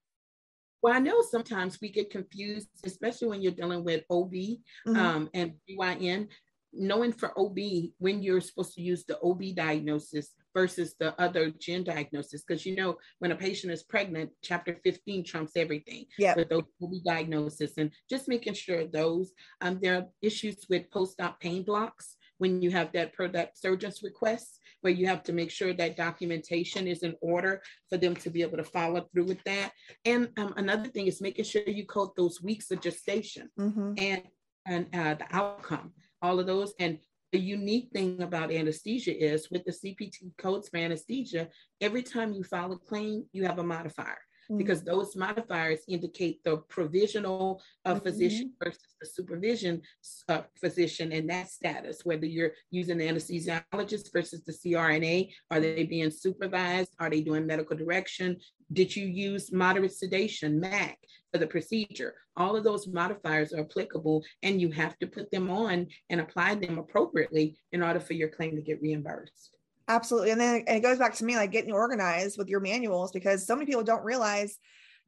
Well, 0.84 0.92
I 0.92 0.98
know 0.98 1.22
sometimes 1.22 1.78
we 1.80 1.88
get 1.88 2.10
confused, 2.10 2.68
especially 2.84 3.28
when 3.28 3.40
you're 3.40 3.52
dealing 3.52 3.84
with 3.84 4.04
OB 4.10 4.32
mm-hmm. 4.34 4.96
um, 4.96 5.30
and 5.32 5.54
GYN. 5.66 6.28
Knowing 6.76 7.12
for 7.12 7.32
OB 7.38 7.56
when 7.98 8.20
you're 8.20 8.40
supposed 8.40 8.74
to 8.74 8.82
use 8.82 9.04
the 9.04 9.18
OB 9.20 9.54
diagnosis 9.54 10.34
versus 10.52 10.94
the 10.98 11.18
other 11.22 11.50
gen 11.50 11.84
diagnosis, 11.84 12.42
because 12.42 12.66
you 12.66 12.74
know 12.76 12.96
when 13.20 13.30
a 13.30 13.36
patient 13.36 13.72
is 13.72 13.84
pregnant, 13.84 14.28
Chapter 14.42 14.76
15 14.84 15.24
trumps 15.24 15.52
everything 15.56 16.04
yeah. 16.18 16.34
with 16.36 16.50
those 16.50 16.64
OB 16.82 16.92
diagnosis, 17.06 17.72
and 17.78 17.90
just 18.10 18.28
making 18.28 18.52
sure 18.52 18.86
those. 18.86 19.32
Um, 19.62 19.78
there 19.80 19.94
are 19.94 20.06
issues 20.20 20.66
with 20.68 20.90
post-op 20.90 21.40
pain 21.40 21.62
blocks 21.62 22.16
when 22.36 22.60
you 22.60 22.70
have 22.72 22.92
that 22.92 23.14
per 23.14 23.28
that 23.28 23.56
surgeon's 23.56 24.02
request 24.02 24.60
where 24.84 24.92
you 24.92 25.06
have 25.06 25.22
to 25.22 25.32
make 25.32 25.50
sure 25.50 25.72
that 25.72 25.96
documentation 25.96 26.86
is 26.86 27.02
in 27.02 27.14
order 27.22 27.62
for 27.88 27.96
them 27.96 28.14
to 28.14 28.28
be 28.28 28.42
able 28.42 28.58
to 28.58 28.64
follow 28.64 29.08
through 29.10 29.24
with 29.24 29.42
that. 29.44 29.72
And 30.04 30.28
um, 30.36 30.52
another 30.58 30.90
thing 30.90 31.06
is 31.06 31.22
making 31.22 31.46
sure 31.46 31.62
you 31.66 31.86
code 31.86 32.10
those 32.18 32.42
weeks 32.42 32.70
of 32.70 32.82
gestation 32.82 33.48
mm-hmm. 33.58 33.94
and 33.96 34.22
and 34.66 34.86
uh, 34.94 35.14
the 35.14 35.26
outcome, 35.30 35.92
all 36.22 36.38
of 36.38 36.46
those. 36.46 36.74
And 36.78 36.98
the 37.32 37.38
unique 37.38 37.90
thing 37.92 38.22
about 38.22 38.52
anesthesia 38.52 39.12
is 39.12 39.50
with 39.50 39.64
the 39.64 39.72
CPT 39.72 40.36
codes 40.38 40.68
for 40.68 40.76
anesthesia, 40.76 41.48
every 41.80 42.02
time 42.02 42.32
you 42.32 42.44
file 42.44 42.72
a 42.72 42.78
claim, 42.78 43.24
you 43.32 43.44
have 43.44 43.58
a 43.58 43.64
modifier 43.64 44.18
mm-hmm. 44.44 44.58
because 44.58 44.82
those 44.82 45.16
modifiers 45.16 45.80
indicate 45.88 46.42
the 46.44 46.58
provisional 46.68 47.62
uh, 47.84 47.94
mm-hmm. 47.94 48.04
physician 48.04 48.52
versus 48.62 48.94
the 49.00 49.06
supervision 49.06 49.82
uh, 50.28 50.42
physician 50.60 51.12
and 51.12 51.28
that 51.28 51.50
status, 51.50 52.04
whether 52.04 52.26
you're 52.26 52.52
using 52.70 52.98
the 52.98 53.06
anesthesiologist 53.06 54.12
versus 54.12 54.42
the 54.44 54.52
CRNA, 54.52 55.30
are 55.50 55.60
they 55.60 55.84
being 55.84 56.10
supervised? 56.10 56.94
Are 56.98 57.10
they 57.10 57.20
doing 57.20 57.46
medical 57.46 57.76
direction? 57.76 58.38
Did 58.72 58.94
you 58.94 59.06
use 59.06 59.52
moderate 59.52 59.92
sedation, 59.92 60.60
MAC, 60.60 60.98
for 61.32 61.38
the 61.38 61.46
procedure? 61.46 62.14
All 62.36 62.56
of 62.56 62.64
those 62.64 62.88
modifiers 62.88 63.52
are 63.52 63.60
applicable 63.60 64.24
and 64.42 64.60
you 64.60 64.70
have 64.72 64.98
to 64.98 65.06
put 65.06 65.30
them 65.30 65.50
on 65.50 65.86
and 66.10 66.20
apply 66.20 66.56
them 66.56 66.78
appropriately 66.78 67.56
in 67.72 67.82
order 67.82 68.00
for 68.00 68.14
your 68.14 68.28
claim 68.28 68.56
to 68.56 68.62
get 68.62 68.80
reimbursed. 68.80 69.56
Absolutely. 69.88 70.30
And 70.30 70.40
then 70.40 70.64
and 70.66 70.78
it 70.78 70.82
goes 70.82 70.98
back 70.98 71.14
to 71.16 71.24
me 71.24 71.36
like 71.36 71.52
getting 71.52 71.72
organized 71.72 72.38
with 72.38 72.48
your 72.48 72.60
manuals 72.60 73.12
because 73.12 73.46
so 73.46 73.54
many 73.54 73.66
people 73.66 73.82
don't 73.82 74.04
realize 74.04 74.58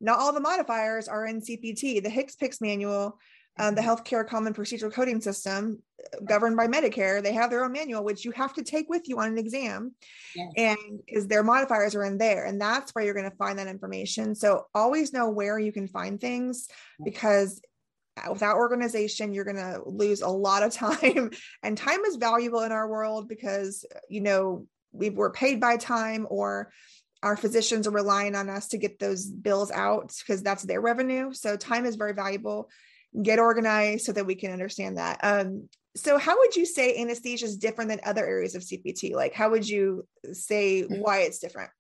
not 0.00 0.18
all 0.18 0.32
the 0.32 0.40
modifiers 0.40 1.08
are 1.08 1.26
in 1.26 1.40
CPT. 1.40 2.02
The 2.02 2.10
HCPCS 2.10 2.60
manual, 2.60 3.18
um, 3.58 3.74
the 3.74 3.80
mm-hmm. 3.80 3.90
Healthcare 3.90 4.28
Common 4.28 4.52
Procedural 4.52 4.92
Coding 4.92 5.20
System, 5.22 5.82
uh, 6.12 6.20
governed 6.26 6.58
by 6.58 6.68
Medicare, 6.68 7.22
they 7.22 7.32
have 7.32 7.48
their 7.48 7.64
own 7.64 7.72
manual, 7.72 8.04
which 8.04 8.24
you 8.24 8.30
have 8.32 8.52
to 8.54 8.62
take 8.62 8.90
with 8.90 9.08
you 9.08 9.18
on 9.18 9.28
an 9.28 9.38
exam. 9.38 9.94
Yes. 10.34 10.52
And 10.58 11.00
because 11.06 11.26
their 11.26 11.42
modifiers 11.42 11.94
are 11.94 12.04
in 12.04 12.18
there, 12.18 12.44
and 12.44 12.60
that's 12.60 12.94
where 12.94 13.04
you're 13.04 13.14
going 13.14 13.30
to 13.30 13.36
find 13.36 13.58
that 13.58 13.68
information. 13.68 14.34
So 14.34 14.66
always 14.74 15.14
know 15.14 15.30
where 15.30 15.58
you 15.58 15.72
can 15.72 15.88
find 15.88 16.20
things 16.20 16.68
because 17.02 17.60
without 18.30 18.56
organization 18.56 19.32
you're 19.32 19.44
going 19.44 19.56
to 19.56 19.80
lose 19.86 20.22
a 20.22 20.28
lot 20.28 20.62
of 20.62 20.72
time. 20.72 21.30
And 21.62 21.76
time 21.76 22.04
is 22.04 22.16
valuable 22.16 22.60
in 22.62 22.72
our 22.72 22.88
world 22.88 23.28
because 23.28 23.84
you 24.08 24.20
know 24.20 24.66
we 24.92 25.10
were 25.10 25.30
paid 25.30 25.60
by 25.60 25.76
time 25.76 26.26
or 26.30 26.72
our 27.22 27.36
physicians 27.36 27.86
are 27.86 27.92
relying 27.92 28.34
on 28.34 28.48
us 28.48 28.68
to 28.68 28.78
get 28.78 28.98
those 28.98 29.26
bills 29.26 29.70
out 29.70 30.14
because 30.18 30.42
that's 30.42 30.62
their 30.62 30.80
revenue. 30.80 31.32
So 31.32 31.56
time 31.56 31.84
is 31.84 31.96
very 31.96 32.12
valuable. 32.12 32.70
Get 33.20 33.38
organized 33.38 34.04
so 34.04 34.12
that 34.12 34.26
we 34.26 34.34
can 34.34 34.52
understand 34.52 34.98
that. 34.98 35.18
Um, 35.22 35.68
so 35.96 36.18
how 36.18 36.36
would 36.38 36.54
you 36.54 36.66
say 36.66 36.96
anesthesia 36.98 37.46
is 37.46 37.56
different 37.56 37.88
than 37.88 38.00
other 38.04 38.24
areas 38.24 38.54
of 38.54 38.62
cpt 38.62 39.14
like 39.14 39.32
how 39.32 39.50
would 39.50 39.66
you 39.66 40.06
say 40.32 40.82
mm. 40.82 40.98
why 41.00 41.20
it's 41.20 41.38
different 41.38 41.70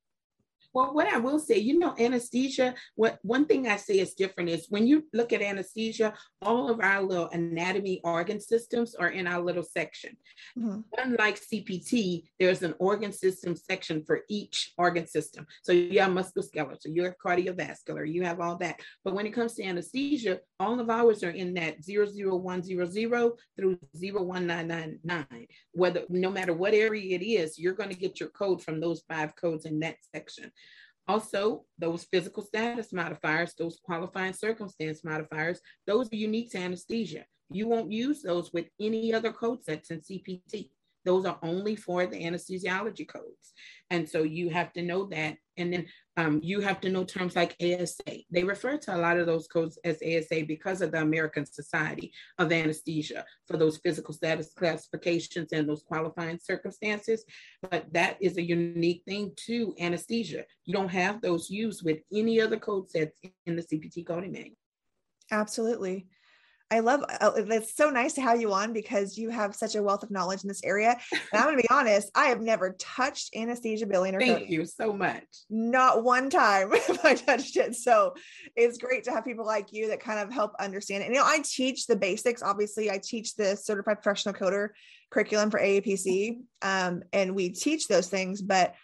well, 0.76 0.92
what 0.92 1.08
I 1.08 1.16
will 1.16 1.38
say, 1.38 1.56
you 1.56 1.78
know, 1.78 1.94
anesthesia, 1.98 2.74
what 2.96 3.18
one 3.22 3.46
thing 3.46 3.66
I 3.66 3.76
say 3.76 3.94
is 3.94 4.12
different 4.12 4.50
is 4.50 4.66
when 4.68 4.86
you 4.86 5.04
look 5.14 5.32
at 5.32 5.40
anesthesia, 5.40 6.12
all 6.42 6.68
of 6.68 6.80
our 6.80 7.00
little 7.00 7.30
anatomy 7.30 8.02
organ 8.04 8.38
systems 8.38 8.94
are 8.94 9.08
in 9.08 9.26
our 9.26 9.40
little 9.40 9.62
section. 9.62 10.18
Mm-hmm. 10.58 10.80
Unlike 10.98 11.40
CPT, 11.40 12.24
there's 12.38 12.62
an 12.62 12.74
organ 12.78 13.10
system 13.10 13.56
section 13.56 14.04
for 14.04 14.20
each 14.28 14.74
organ 14.76 15.06
system. 15.06 15.46
So 15.62 15.72
you 15.72 15.98
have 16.00 16.10
musculoskeletal, 16.12 16.94
you 16.94 17.04
have 17.04 17.14
cardiovascular, 17.24 18.06
you 18.06 18.24
have 18.24 18.40
all 18.40 18.58
that. 18.58 18.78
But 19.02 19.14
when 19.14 19.24
it 19.24 19.32
comes 19.32 19.54
to 19.54 19.64
anesthesia, 19.64 20.40
all 20.60 20.78
of 20.78 20.90
ours 20.90 21.24
are 21.24 21.30
in 21.30 21.54
that 21.54 21.76
00100 21.88 23.32
through 23.56 23.78
01999. 23.94 25.46
Whether 25.72 26.02
no 26.10 26.30
matter 26.30 26.52
what 26.52 26.74
area 26.74 27.16
it 27.16 27.24
is, 27.24 27.58
you're 27.58 27.72
going 27.72 27.88
to 27.88 27.96
get 27.96 28.20
your 28.20 28.28
code 28.28 28.62
from 28.62 28.78
those 28.78 29.02
five 29.08 29.34
codes 29.36 29.64
in 29.64 29.80
that 29.80 29.96
section. 30.14 30.52
Also, 31.08 31.64
those 31.78 32.04
physical 32.04 32.42
status 32.42 32.92
modifiers, 32.92 33.54
those 33.54 33.78
qualifying 33.82 34.32
circumstance 34.32 35.04
modifiers, 35.04 35.60
those 35.86 36.12
are 36.12 36.16
unique 36.16 36.50
to 36.50 36.58
anesthesia. 36.58 37.24
You 37.50 37.68
won't 37.68 37.92
use 37.92 38.22
those 38.22 38.52
with 38.52 38.66
any 38.80 39.14
other 39.14 39.32
code 39.32 39.62
sets 39.62 39.90
in 39.90 40.00
CPT. 40.00 40.70
Those 41.06 41.24
are 41.24 41.38
only 41.42 41.76
for 41.76 42.04
the 42.04 42.22
anesthesiology 42.22 43.08
codes. 43.08 43.52
And 43.90 44.08
so 44.08 44.24
you 44.24 44.50
have 44.50 44.72
to 44.72 44.82
know 44.82 45.06
that. 45.06 45.36
And 45.56 45.72
then 45.72 45.86
um, 46.16 46.40
you 46.42 46.60
have 46.60 46.80
to 46.80 46.88
know 46.88 47.04
terms 47.04 47.36
like 47.36 47.56
ASA. 47.62 48.24
They 48.30 48.42
refer 48.42 48.76
to 48.78 48.96
a 48.96 48.98
lot 48.98 49.18
of 49.18 49.26
those 49.26 49.46
codes 49.46 49.78
as 49.84 50.02
ASA 50.02 50.44
because 50.46 50.82
of 50.82 50.90
the 50.90 51.00
American 51.00 51.46
Society 51.46 52.12
of 52.38 52.52
Anesthesia 52.52 53.24
for 53.46 53.56
those 53.56 53.78
physical 53.78 54.12
status 54.12 54.52
classifications 54.56 55.52
and 55.52 55.68
those 55.68 55.84
qualifying 55.86 56.40
circumstances. 56.42 57.24
But 57.70 57.92
that 57.92 58.16
is 58.20 58.36
a 58.36 58.42
unique 58.42 59.02
thing 59.06 59.32
to 59.46 59.74
anesthesia. 59.78 60.44
You 60.64 60.74
don't 60.74 60.88
have 60.88 61.20
those 61.20 61.48
used 61.48 61.84
with 61.84 61.98
any 62.12 62.40
other 62.40 62.58
code 62.58 62.90
sets 62.90 63.18
in 63.46 63.56
the 63.56 63.62
CPT 63.62 64.04
coding 64.06 64.32
manual. 64.32 64.56
Absolutely. 65.30 66.06
I 66.70 66.80
love 66.80 67.04
uh, 67.20 67.30
it's 67.36 67.76
so 67.76 67.90
nice 67.90 68.14
to 68.14 68.20
have 68.20 68.40
you 68.40 68.52
on 68.52 68.72
because 68.72 69.16
you 69.16 69.30
have 69.30 69.54
such 69.54 69.76
a 69.76 69.82
wealth 69.82 70.02
of 70.02 70.10
knowledge 70.10 70.42
in 70.42 70.48
this 70.48 70.64
area. 70.64 70.98
And 71.12 71.20
I'm 71.32 71.44
going 71.44 71.56
to 71.56 71.62
be 71.62 71.70
honest, 71.70 72.10
I 72.14 72.26
have 72.26 72.40
never 72.40 72.74
touched 72.78 73.36
anesthesia 73.36 73.86
billing 73.86 74.16
or 74.16 74.18
Thank 74.18 74.32
coding. 74.32 74.52
you 74.52 74.64
so 74.66 74.92
much. 74.92 75.22
Not 75.48 76.02
one 76.02 76.28
time 76.28 76.70
have 76.86 77.04
I 77.04 77.14
touched 77.14 77.56
it. 77.56 77.76
So 77.76 78.14
it's 78.56 78.78
great 78.78 79.04
to 79.04 79.12
have 79.12 79.24
people 79.24 79.46
like 79.46 79.72
you 79.72 79.88
that 79.88 80.00
kind 80.00 80.18
of 80.18 80.32
help 80.32 80.52
understand 80.58 81.02
it. 81.02 81.06
And 81.06 81.14
you 81.14 81.20
know, 81.20 81.26
I 81.26 81.40
teach 81.44 81.86
the 81.86 81.96
basics. 81.96 82.42
Obviously, 82.42 82.90
I 82.90 82.98
teach 83.02 83.36
the 83.36 83.56
certified 83.56 84.02
professional 84.02 84.34
coder 84.34 84.70
curriculum 85.10 85.50
for 85.50 85.60
AAPC. 85.60 86.38
Um, 86.62 87.02
and 87.12 87.36
we 87.36 87.50
teach 87.50 87.86
those 87.86 88.08
things, 88.08 88.42
but 88.42 88.74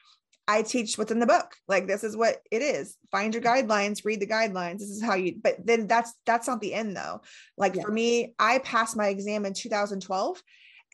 I 0.49 0.62
teach 0.62 0.99
what's 0.99 1.12
in 1.12 1.20
the 1.20 1.26
book. 1.26 1.55
Like 1.68 1.86
this 1.86 2.03
is 2.05 2.16
what 2.16 2.38
it 2.51 2.62
is. 2.62 2.97
Find 3.11 3.32
your 3.32 3.43
guidelines, 3.43 4.05
read 4.05 4.20
the 4.20 4.26
guidelines. 4.26 4.78
This 4.78 4.90
is 4.90 5.03
how 5.03 5.14
you 5.14 5.36
but 5.43 5.64
then 5.64 5.86
that's 5.86 6.12
that's 6.26 6.49
not 6.49 6.61
the 6.61 6.74
end 6.74 6.97
though. 6.97 7.20
Like 7.57 7.76
yeah. 7.76 7.82
for 7.82 7.93
me, 7.93 8.34
I 8.38 8.59
passed 8.59 8.97
my 8.97 9.09
exam 9.09 9.47
in 9.47 9.55
2012 9.55 10.43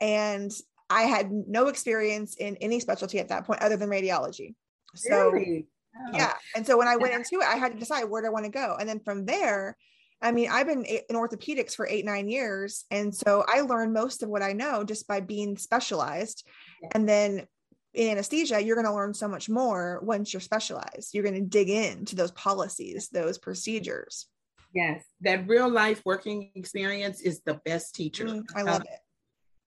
and 0.00 0.52
I 0.90 1.02
had 1.02 1.30
no 1.30 1.68
experience 1.68 2.36
in 2.36 2.56
any 2.56 2.80
specialty 2.80 3.18
at 3.18 3.28
that 3.28 3.46
point 3.46 3.62
other 3.62 3.76
than 3.76 3.88
radiology. 3.88 4.54
So 4.94 5.30
really? 5.30 5.66
oh. 5.96 6.10
yeah. 6.16 6.34
And 6.54 6.66
so 6.66 6.76
when 6.76 6.88
I 6.88 6.96
went 6.96 7.14
into 7.14 7.40
it, 7.40 7.46
I 7.46 7.56
had 7.56 7.72
to 7.72 7.78
decide 7.78 8.04
where 8.04 8.22
do 8.22 8.28
I 8.28 8.30
want 8.30 8.44
to 8.44 8.50
go. 8.50 8.76
And 8.78 8.88
then 8.88 9.00
from 9.00 9.26
there, 9.26 9.76
I 10.20 10.32
mean, 10.32 10.48
I've 10.50 10.66
been 10.66 10.84
in 10.84 11.16
orthopedics 11.16 11.74
for 11.74 11.86
eight, 11.86 12.04
nine 12.04 12.28
years. 12.28 12.84
And 12.90 13.14
so 13.14 13.44
I 13.46 13.60
learned 13.60 13.92
most 13.92 14.22
of 14.22 14.28
what 14.28 14.42
I 14.42 14.52
know 14.52 14.82
just 14.82 15.06
by 15.06 15.20
being 15.20 15.56
specialized. 15.56 16.46
Yeah. 16.82 16.88
And 16.94 17.08
then 17.08 17.46
in 17.94 18.10
anesthesia, 18.10 18.62
you're 18.62 18.76
going 18.76 18.86
to 18.86 18.94
learn 18.94 19.14
so 19.14 19.28
much 19.28 19.48
more 19.48 20.00
once 20.02 20.32
you're 20.32 20.40
specialized. 20.40 21.14
You're 21.14 21.24
going 21.24 21.34
to 21.34 21.40
dig 21.40 21.70
into 21.70 22.16
those 22.16 22.32
policies, 22.32 23.08
those 23.08 23.38
procedures. 23.38 24.26
Yes, 24.74 25.04
that 25.22 25.48
real 25.48 25.68
life 25.68 26.02
working 26.04 26.50
experience 26.54 27.22
is 27.22 27.40
the 27.44 27.60
best 27.64 27.94
teacher. 27.94 28.26
Mm, 28.26 28.44
I 28.54 28.62
love 28.62 28.82
uh, 28.82 28.92
it. 28.92 29.00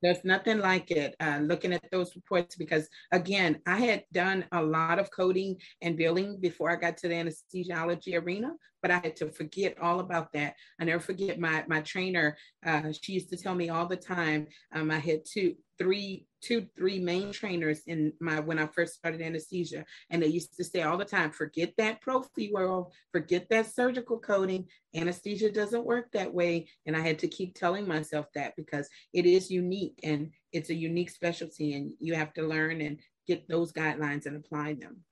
There's 0.01 0.23
nothing 0.23 0.59
like 0.59 0.89
it. 0.91 1.15
Uh, 1.19 1.39
looking 1.41 1.73
at 1.73 1.83
those 1.91 2.15
reports, 2.15 2.55
because 2.55 2.87
again, 3.11 3.59
I 3.67 3.77
had 3.77 4.03
done 4.11 4.45
a 4.51 4.61
lot 4.61 4.99
of 4.99 5.11
coding 5.11 5.57
and 5.81 5.97
billing 5.97 6.39
before 6.39 6.71
I 6.71 6.75
got 6.75 6.97
to 6.97 7.07
the 7.07 7.15
anesthesiology 7.15 8.19
arena, 8.19 8.53
but 8.81 8.91
I 8.91 8.97
had 8.97 9.15
to 9.17 9.29
forget 9.29 9.77
all 9.79 9.99
about 9.99 10.31
that. 10.33 10.55
I 10.79 10.85
never 10.85 10.99
forget 10.99 11.39
my 11.39 11.65
my 11.67 11.81
trainer. 11.81 12.37
Uh, 12.65 12.91
she 12.99 13.13
used 13.13 13.29
to 13.29 13.37
tell 13.37 13.53
me 13.53 13.69
all 13.69 13.87
the 13.87 13.97
time. 13.97 14.47
Um, 14.73 14.89
I 14.89 14.99
had 14.99 15.21
two, 15.23 15.55
three 15.81 16.27
two, 16.41 16.65
three 16.75 16.99
main 16.99 17.31
trainers 17.31 17.81
in 17.85 18.13
my 18.19 18.39
when 18.39 18.57
I 18.57 18.65
first 18.67 18.95
started 18.95 19.21
anesthesia, 19.21 19.85
and 20.09 20.21
they 20.21 20.27
used 20.27 20.55
to 20.57 20.63
say 20.63 20.81
all 20.81 20.97
the 20.97 21.05
time, 21.05 21.31
"Forget 21.31 21.73
that 21.77 22.01
profee 22.01 22.51
world, 22.51 22.93
forget 23.11 23.47
that 23.49 23.71
surgical 23.71 24.19
coding. 24.19 24.67
Anesthesia 24.95 25.51
doesn't 25.51 25.85
work 25.85 26.11
that 26.11 26.33
way." 26.33 26.67
And 26.85 26.95
I 26.95 27.01
had 27.01 27.19
to 27.19 27.27
keep 27.27 27.55
telling 27.55 27.87
myself 27.87 28.27
that 28.35 28.55
because 28.55 28.89
it 29.13 29.25
is 29.25 29.51
unique 29.51 29.99
and 30.03 30.31
it's 30.51 30.69
a 30.69 30.75
unique 30.75 31.09
specialty, 31.09 31.73
and 31.73 31.93
you 31.99 32.15
have 32.15 32.33
to 32.33 32.43
learn 32.43 32.81
and 32.81 32.99
get 33.27 33.47
those 33.47 33.71
guidelines 33.71 34.25
and 34.25 34.35
apply 34.35 34.73
them. 34.73 35.03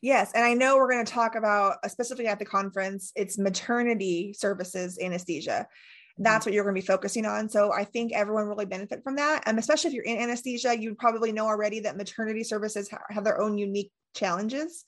Yes, 0.00 0.32
and 0.34 0.44
I 0.44 0.54
know 0.54 0.76
we're 0.76 0.90
going 0.90 1.04
to 1.04 1.12
talk 1.12 1.34
about, 1.34 1.78
uh, 1.82 1.88
specifically 1.88 2.26
at 2.26 2.38
the 2.38 2.44
conference, 2.44 3.12
it's 3.16 3.38
maternity 3.38 4.32
services 4.32 4.98
anesthesia 5.00 5.66
that's 6.18 6.46
what 6.46 6.54
you're 6.54 6.64
going 6.64 6.74
to 6.74 6.80
be 6.80 6.86
focusing 6.86 7.26
on. 7.26 7.48
So 7.48 7.72
I 7.72 7.84
think 7.84 8.12
everyone 8.12 8.46
really 8.46 8.66
benefit 8.66 9.02
from 9.02 9.16
that. 9.16 9.42
And 9.46 9.58
especially 9.58 9.88
if 9.88 9.94
you're 9.94 10.04
in 10.04 10.18
anesthesia, 10.18 10.78
you 10.78 10.94
probably 10.94 11.32
know 11.32 11.46
already 11.46 11.80
that 11.80 11.96
maternity 11.96 12.44
services 12.44 12.90
have 13.10 13.24
their 13.24 13.40
own 13.40 13.58
unique 13.58 13.90
challenges 14.14 14.84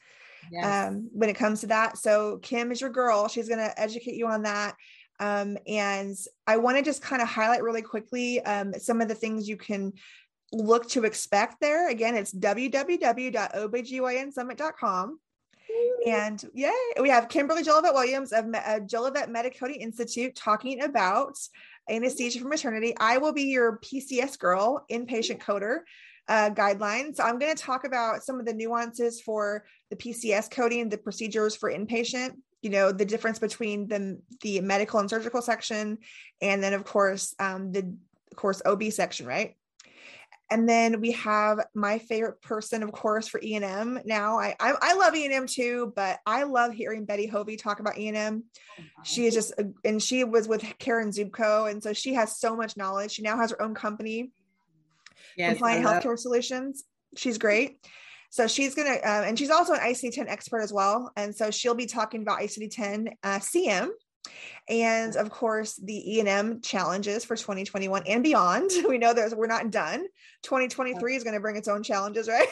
yes. 0.51 0.89
um, 0.89 1.09
when 1.13 1.31
it 1.31 1.37
comes 1.37 1.61
to 1.61 1.69
that. 1.69 1.97
So 1.99 2.39
Kim 2.43 2.73
is 2.73 2.81
your 2.81 2.91
girl. 2.91 3.29
She's 3.29 3.49
going 3.49 3.61
to 3.61 3.81
educate 3.81 4.17
you 4.17 4.27
on 4.27 4.43
that. 4.43 4.75
Um, 5.21 5.57
and 5.67 6.17
I 6.47 6.57
want 6.57 6.77
to 6.77 6.83
just 6.83 7.03
kind 7.03 7.23
of 7.23 7.29
highlight 7.29 7.63
really 7.63 7.83
quickly 7.83 8.45
um, 8.45 8.75
some 8.75 9.01
of 9.01 9.07
the 9.09 9.15
things 9.15 9.49
you 9.49 9.57
can 9.57 9.93
look 10.53 10.89
to 10.91 11.05
expect 11.05 11.61
there. 11.61 11.89
Again, 11.89 12.17
it's 12.17 12.35
www.obgynsummit.com. 12.35 15.19
And 16.07 16.45
yay, 16.53 16.71
we 17.01 17.09
have 17.09 17.29
Kimberly 17.29 17.63
Jolivet 17.63 17.95
Williams 17.95 18.33
of 18.33 18.47
uh, 18.47 18.81
Jolivet 18.81 19.29
Medicoding 19.29 19.81
Institute 19.81 20.35
talking 20.37 20.83
about 20.83 21.39
anesthesia 21.89 22.41
for 22.41 22.49
maternity. 22.49 22.95
I 22.99 23.19
will 23.19 23.33
be 23.33 23.45
your 23.45 23.79
PCS 23.79 24.39
girl, 24.39 24.85
inpatient 24.91 25.39
coder 25.39 25.81
uh, 26.29 26.51
guidelines. 26.51 27.17
So 27.17 27.25
I'm 27.25 27.39
going 27.39 27.55
to 27.55 27.63
talk 27.63 27.85
about 27.85 28.23
some 28.23 28.41
of 28.41 28.47
the 28.47 28.55
nuances 28.55 29.21
for 29.21 29.65
the 29.91 29.97
PCS 29.97 30.51
coding, 30.51 30.89
the 30.89 30.99
procedures 30.99 31.57
for 31.57 31.73
inpatient. 31.73 32.33
You 32.63 32.71
know 32.71 32.93
the 32.93 33.05
difference 33.05 33.39
between 33.39 33.89
the 33.89 34.19
the 34.41 34.61
medical 34.63 34.99
and 34.99 35.11
surgical 35.11 35.43
section, 35.43 35.99
and 36.41 36.63
then 36.63 36.73
of 36.73 36.85
course 36.85 37.35
um, 37.39 37.73
the 37.73 37.81
of 37.81 38.37
course 38.37 38.63
OB 38.65 38.85
section, 38.85 39.27
right? 39.27 39.55
And 40.51 40.69
then 40.69 41.01
we 41.01 41.13
have 41.13 41.61
my 41.75 41.99
favorite 41.99 42.43
person, 42.43 42.83
of 42.83 42.93
course, 42.93 43.27
for 43.29 43.41
E&M. 43.43 44.01
Now, 44.05 44.39
I, 44.39 44.55
I, 44.61 44.75
I 44.81 44.95
love 44.95 45.15
E&M 45.17 45.47
too, 45.47 45.93
but 45.97 46.21
I 46.27 46.43
love 46.43 46.73
hearing 46.73 47.07
Betty 47.07 47.27
Hovey 47.27 47.57
talk 47.57 47.81
about 47.81 47.99
E&M. 47.99 48.45
She 49.05 49.27
is 49.27 49.35
just, 49.35 49.55
and 49.85 50.03
she 50.03 50.23
was 50.25 50.47
with 50.47 50.63
Karen 50.79 51.11
Zupko, 51.11 51.71
and 51.71 51.83
so 51.83 51.93
she 51.93 52.15
has 52.15 52.39
so 52.39 52.55
much 52.55 52.77
knowledge. 52.77 53.13
She 53.13 53.23
now 53.23 53.39
has 53.39 53.53
her 53.53 53.63
own 53.63 53.75
company, 53.75 54.33
yes, 55.37 55.53
Compliant 55.53 55.85
Healthcare 55.87 56.19
Solutions. 56.19 56.85
She's 57.17 57.39
great. 57.39 57.79
So 58.29 58.47
she's 58.47 58.75
gonna, 58.75 58.97
uh, 58.97 59.25
and 59.27 59.39
she's 59.39 59.51
also 59.51 59.75
an 59.75 59.81
ICD-10 59.81 60.29
expert 60.29 60.61
as 60.61 60.73
well, 60.73 61.11
and 61.17 61.35
so 61.35 61.51
she'll 61.51 61.75
be 61.75 61.87
talking 61.87 62.23
about 62.23 62.41
ICD-10 62.41 63.13
uh, 63.23 63.39
CM 63.39 63.91
and 64.69 65.17
of 65.17 65.31
course 65.31 65.77
the 65.77 66.17
e&m 66.17 66.61
challenges 66.61 67.25
for 67.25 67.37
2021 67.37 68.05
and 68.07 68.23
beyond. 68.23 68.71
We 68.89 68.99
know 68.99 69.13
there's 69.13 69.35
we're 69.35 69.47
not 69.47 69.71
done. 69.71 70.07
2023 70.43 71.17
is 71.17 71.25
going 71.25 71.35
to 71.35 71.41
bring 71.41 71.57
its 71.57 71.69
own 71.69 71.83
challenges 71.83 72.29
right? 72.29 72.49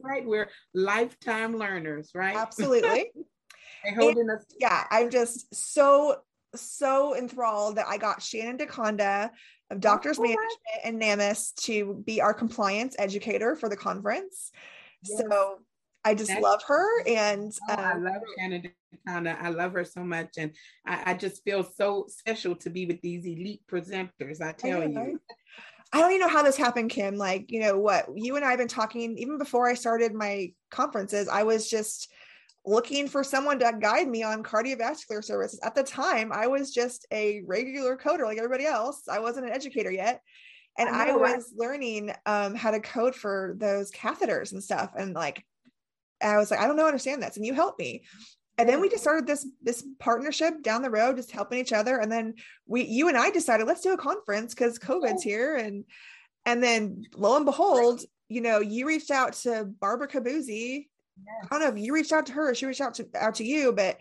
Right. 0.00 0.26
We're 0.26 0.50
lifetime 0.74 1.56
learners 1.56 2.10
right? 2.14 2.36
Absolutely. 2.36 3.10
Holding 3.96 4.28
us 4.28 4.44
yeah 4.58 4.84
i'm 4.90 5.08
just 5.08 5.54
so 5.54 6.16
so 6.54 7.16
enthralled 7.16 7.76
that 7.76 7.86
i 7.86 7.96
got 7.96 8.20
shannon 8.20 8.58
deconda 8.58 9.30
of 9.70 9.80
doctors 9.80 10.18
oh, 10.18 10.22
management 10.22 10.58
and 10.84 11.00
NAMAS 11.00 11.54
to 11.64 12.02
be 12.06 12.20
our 12.20 12.32
compliance 12.32 12.96
educator 12.98 13.54
for 13.54 13.68
the 13.68 13.76
conference. 13.76 14.50
Yes. 15.02 15.20
so 15.20 15.58
I 16.04 16.14
just 16.14 16.28
That's, 16.28 16.42
love 16.42 16.62
her. 16.66 17.02
And 17.06 17.52
oh, 17.68 17.72
um, 17.72 17.80
I 17.80 17.94
love 17.96 18.22
Shannon 18.38 18.62
DeConda. 18.94 19.40
I 19.40 19.50
love 19.50 19.72
her 19.72 19.84
so 19.84 20.02
much. 20.02 20.34
And 20.38 20.52
I, 20.86 21.12
I, 21.12 21.14
just 21.14 21.44
feel 21.44 21.62
so 21.62 22.06
special 22.08 22.54
to 22.56 22.70
be 22.70 22.86
with 22.86 23.00
these 23.00 23.24
elite 23.24 23.62
presenters. 23.70 24.40
I 24.40 24.52
tell 24.52 24.82
I 24.82 24.86
you. 24.86 25.20
I 25.92 26.00
don't 26.00 26.12
even 26.12 26.20
know 26.20 26.32
how 26.32 26.42
this 26.42 26.56
happened, 26.56 26.90
Kim. 26.90 27.16
Like, 27.16 27.50
you 27.50 27.60
know 27.60 27.78
what? 27.78 28.06
You 28.14 28.36
and 28.36 28.44
I 28.44 28.50
have 28.50 28.58
been 28.58 28.68
talking 28.68 29.16
even 29.16 29.38
before 29.38 29.68
I 29.68 29.74
started 29.74 30.14
my 30.14 30.52
conferences. 30.70 31.28
I 31.28 31.44
was 31.44 31.68
just 31.68 32.10
looking 32.66 33.08
for 33.08 33.24
someone 33.24 33.58
to 33.58 33.72
guide 33.80 34.08
me 34.08 34.22
on 34.22 34.42
cardiovascular 34.42 35.24
services. 35.24 35.60
At 35.62 35.74
the 35.74 35.82
time, 35.82 36.30
I 36.32 36.46
was 36.46 36.72
just 36.72 37.06
a 37.10 37.42
regular 37.46 37.96
coder 37.96 38.24
like 38.24 38.36
everybody 38.36 38.66
else. 38.66 39.02
I 39.10 39.20
wasn't 39.20 39.46
an 39.46 39.52
educator 39.52 39.90
yet. 39.90 40.20
And 40.78 40.88
I, 40.88 41.06
know, 41.06 41.24
I 41.24 41.36
was 41.36 41.52
right? 41.56 41.68
learning 41.68 42.12
um, 42.26 42.54
how 42.54 42.70
to 42.70 42.80
code 42.80 43.14
for 43.14 43.56
those 43.58 43.90
catheters 43.90 44.52
and 44.52 44.62
stuff. 44.62 44.92
And 44.96 45.14
like, 45.14 45.44
I 46.22 46.36
was 46.36 46.50
like, 46.50 46.60
I 46.60 46.66
don't 46.66 46.76
know, 46.76 46.86
understand 46.86 47.22
this. 47.22 47.36
And 47.36 47.46
you 47.46 47.54
helped 47.54 47.80
me. 47.80 48.04
And 48.58 48.68
then 48.68 48.80
we 48.80 48.88
just 48.88 49.02
started 49.02 49.26
this 49.26 49.46
this 49.62 49.84
partnership 50.00 50.62
down 50.62 50.82
the 50.82 50.90
road, 50.90 51.16
just 51.16 51.30
helping 51.30 51.60
each 51.60 51.72
other. 51.72 51.98
And 51.98 52.10
then 52.10 52.34
we, 52.66 52.82
you 52.82 53.08
and 53.08 53.16
I 53.16 53.30
decided, 53.30 53.68
let's 53.68 53.82
do 53.82 53.92
a 53.92 53.96
conference 53.96 54.52
because 54.52 54.78
COVID's 54.80 55.22
here. 55.22 55.56
And 55.56 55.84
and 56.44 56.62
then 56.62 57.04
lo 57.14 57.36
and 57.36 57.46
behold, 57.46 58.02
you 58.28 58.40
know, 58.40 58.58
you 58.58 58.86
reached 58.86 59.12
out 59.12 59.34
to 59.34 59.64
Barbara 59.80 60.08
Cobuzzi. 60.08 60.86
I 61.44 61.46
don't 61.50 61.60
know 61.60 61.68
if 61.68 61.78
you 61.78 61.94
reached 61.94 62.12
out 62.12 62.26
to 62.26 62.32
her, 62.32 62.54
she 62.54 62.66
reached 62.66 62.80
out 62.80 62.94
to 62.94 63.08
out 63.14 63.36
to 63.36 63.44
you, 63.44 63.72
but 63.72 63.96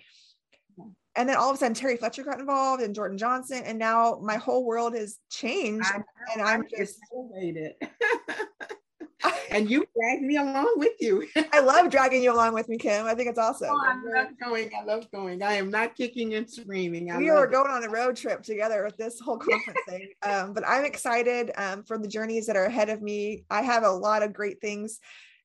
and 1.16 1.28
then 1.28 1.36
all 1.36 1.50
of 1.50 1.56
a 1.56 1.60
sudden 1.60 1.74
Terry 1.74 1.98
Fletcher 1.98 2.24
got 2.24 2.40
involved 2.40 2.82
and 2.82 2.94
Jordan 2.94 3.18
Johnson, 3.18 3.64
and 3.66 3.78
now 3.78 4.20
my 4.22 4.38
whole 4.38 4.66
world 4.66 4.96
has 4.96 5.18
changed, 5.32 5.88
and 6.34 6.42
I'm 6.42 6.64
just 6.76 7.00
elevated. 7.14 7.74
and 9.52 9.70
you 9.70 9.86
dragged 9.96 10.22
me 10.22 10.38
along 10.38 10.74
with 10.78 10.94
you. 11.00 11.28
I 11.54 11.60
love 11.60 11.90
dragging 11.90 12.24
you 12.24 12.34
along 12.34 12.54
with 12.54 12.70
me, 12.70 12.78
Kim. 12.78 13.06
I 13.06 13.16
think 13.16 13.30
it's 13.30 13.40
awesome. 13.40 13.70
Oh, 13.72 13.82
I 13.86 14.22
love 14.22 14.30
going. 14.40 14.70
I 14.80 14.84
love 14.84 15.10
going. 15.12 15.42
I 15.42 15.54
am 15.54 15.72
not 15.72 15.96
kicking 15.96 16.34
and 16.36 16.50
screaming. 16.50 17.12
I 17.12 17.18
we 17.18 17.30
are 17.30 17.48
going 17.48 17.72
on 17.72 17.84
a 17.84 17.90
road 17.90 18.16
trip 18.16 18.44
together 18.44 18.84
with 18.84 18.98
this 18.98 19.20
whole 19.20 19.38
conference 19.38 19.80
thing. 19.88 20.10
Um, 20.24 20.54
but 20.54 20.68
I'm 20.68 20.86
excited 20.86 21.52
um, 21.58 21.84
for 21.84 21.98
the 21.98 22.08
journeys 22.08 22.46
that 22.48 22.56
are 22.56 22.66
ahead 22.66 22.90
of 22.90 23.02
me. 23.02 23.46
I 23.50 23.62
have 23.62 23.84
a 23.84 23.90
lot 23.90 24.24
of 24.24 24.34
great 24.34 24.62
things 24.62 25.00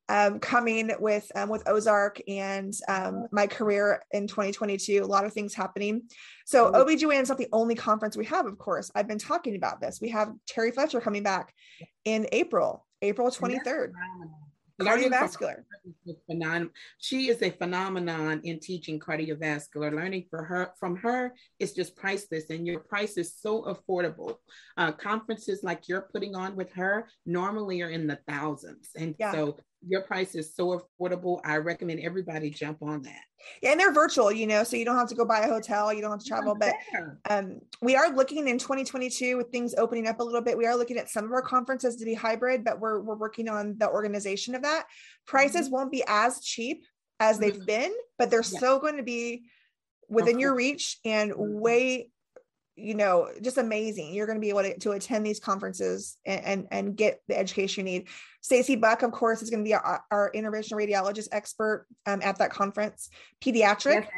um, 0.09 0.41
coming 0.41 0.91
with 0.99 1.31
um, 1.35 1.49
with 1.49 1.67
Ozark 1.67 2.21
and 2.29 2.75
um, 2.89 3.27
my 3.33 3.47
career 3.47 4.03
in 4.11 4.27
2022. 4.27 5.03
A 5.03 5.07
lot 5.07 5.25
of 5.25 5.33
things 5.33 5.55
happening. 5.55 6.03
So 6.45 6.71
OBGYN 6.73 7.23
is 7.23 7.29
not 7.29 7.39
the 7.39 7.49
only 7.53 7.75
conference 7.75 8.17
we 8.17 8.27
have, 8.27 8.47
of 8.47 8.59
course. 8.59 8.91
I've 8.95 9.09
been 9.09 9.19
talking 9.19 9.57
about 9.57 9.81
this. 9.81 10.01
We 10.03 10.11
have 10.11 10.33
Terry 10.47 10.71
Fletcher 10.71 11.01
coming 11.01 11.23
back 11.23 11.55
in 12.05 12.27
April. 12.33 12.85
April 13.03 13.31
23rd. 13.31 13.93
Cardiovascular. 14.81 15.63
She 16.99 17.29
is 17.29 17.43
a 17.43 17.51
phenomenon 17.51 18.41
in 18.45 18.59
teaching 18.59 18.99
cardiovascular. 18.99 19.95
Learning 19.95 20.25
for 20.31 20.43
her 20.43 20.71
from 20.79 20.97
her 20.97 21.35
is 21.59 21.73
just 21.73 21.95
priceless, 21.95 22.51
and 22.51 22.67
your 22.67 22.81
price 22.81 23.17
is 23.17 23.35
so 23.39 23.63
affordable. 23.63 24.37
Uh, 24.77 24.93
conferences 24.93 25.63
like 25.63 25.89
you're 25.89 26.09
putting 26.13 26.35
on 26.35 26.57
with 26.57 26.73
her 26.73 27.09
normally 27.27 27.83
are 27.83 27.91
in 27.91 28.07
the 28.07 28.19
thousands, 28.27 28.91
and 28.97 29.15
yeah. 29.19 29.33
so 29.33 29.57
your 29.87 30.03
price 30.03 30.35
is 30.35 30.55
so 30.55 30.81
affordable. 30.81 31.41
I 31.45 31.57
recommend 31.57 32.01
everybody 32.01 32.51
jump 32.51 32.83
on 32.83 33.03
that. 33.03 33.23
Yeah, 33.63 33.73
and 33.73 33.81
they're 33.81 33.93
virtual, 33.93 34.31
you 34.31 34.47
know, 34.47 34.63
so 34.63 34.77
you 34.77 34.85
don't 34.85 34.97
have 34.97 35.09
to 35.09 35.15
go 35.15 35.25
buy 35.25 35.41
a 35.41 35.49
hotel, 35.49 35.93
you 35.93 36.01
don't 36.01 36.13
have 36.13 36.21
to 36.21 36.29
travel. 36.29 36.55
But 36.55 36.75
um, 37.29 37.61
we 37.81 37.97
are 37.97 38.15
looking 38.15 38.47
in 38.47 38.59
2022 38.59 39.37
with 39.37 39.51
things 39.51 39.75
opening 39.77 40.07
up 40.07 40.21
a 40.21 40.23
little 40.23 40.41
bit. 40.41 40.57
We 40.57 40.67
are 40.67 40.77
looking 40.77 40.99
at 40.99 41.11
some 41.11 41.25
of 41.25 41.33
our 41.33 41.43
conferences 41.43 41.97
to 41.97 42.05
be 42.05 42.15
hybrid, 42.15 42.65
but 42.65 42.79
we're 42.79 43.01
we're 43.01 43.17
working 43.17 43.49
on 43.49 43.77
the 43.79 43.91
organization 43.91 44.55
of 44.55 44.63
that. 44.63 44.85
Prices 45.27 45.67
mm-hmm. 45.67 45.75
won't 45.75 45.91
be 45.91 46.05
as 46.07 46.41
cheap 46.41 46.85
as 47.19 47.39
they've 47.39 47.55
mm-hmm. 47.55 47.65
been, 47.65 47.93
but 48.19 48.31
they're 48.31 48.41
yeah. 48.41 48.59
still 48.59 48.79
going 48.79 48.97
to 48.97 49.03
be 49.03 49.45
within 50.09 50.39
your 50.39 50.55
reach 50.55 50.99
and 51.05 51.33
mm-hmm. 51.33 51.61
way 51.61 52.11
you 52.77 52.95
know 52.95 53.29
just 53.43 53.59
amazing. 53.59 54.15
You're 54.15 54.27
going 54.27 54.37
to 54.37 54.41
be 54.41 54.49
able 54.49 54.63
to, 54.63 54.79
to 54.79 54.93
attend 54.93 55.27
these 55.27 55.41
conferences 55.41 56.17
and, 56.25 56.45
and, 56.45 56.69
and 56.71 56.97
get 56.97 57.21
the 57.29 57.39
education 57.39 57.87
you 57.87 57.93
need. 57.93 58.09
Stacy 58.41 58.77
buck 58.77 59.03
of 59.03 59.13
course 59.13 59.43
is 59.43 59.51
going 59.51 59.63
to 59.63 59.69
be 59.69 59.75
our, 59.75 60.03
our 60.11 60.31
interventional 60.35 60.75
radiologist 60.75 61.29
expert 61.33 61.87
um, 62.07 62.21
at 62.23 62.39
that 62.39 62.51
conference. 62.51 63.11
Pediatric 63.43 64.05
yes. 64.05 64.09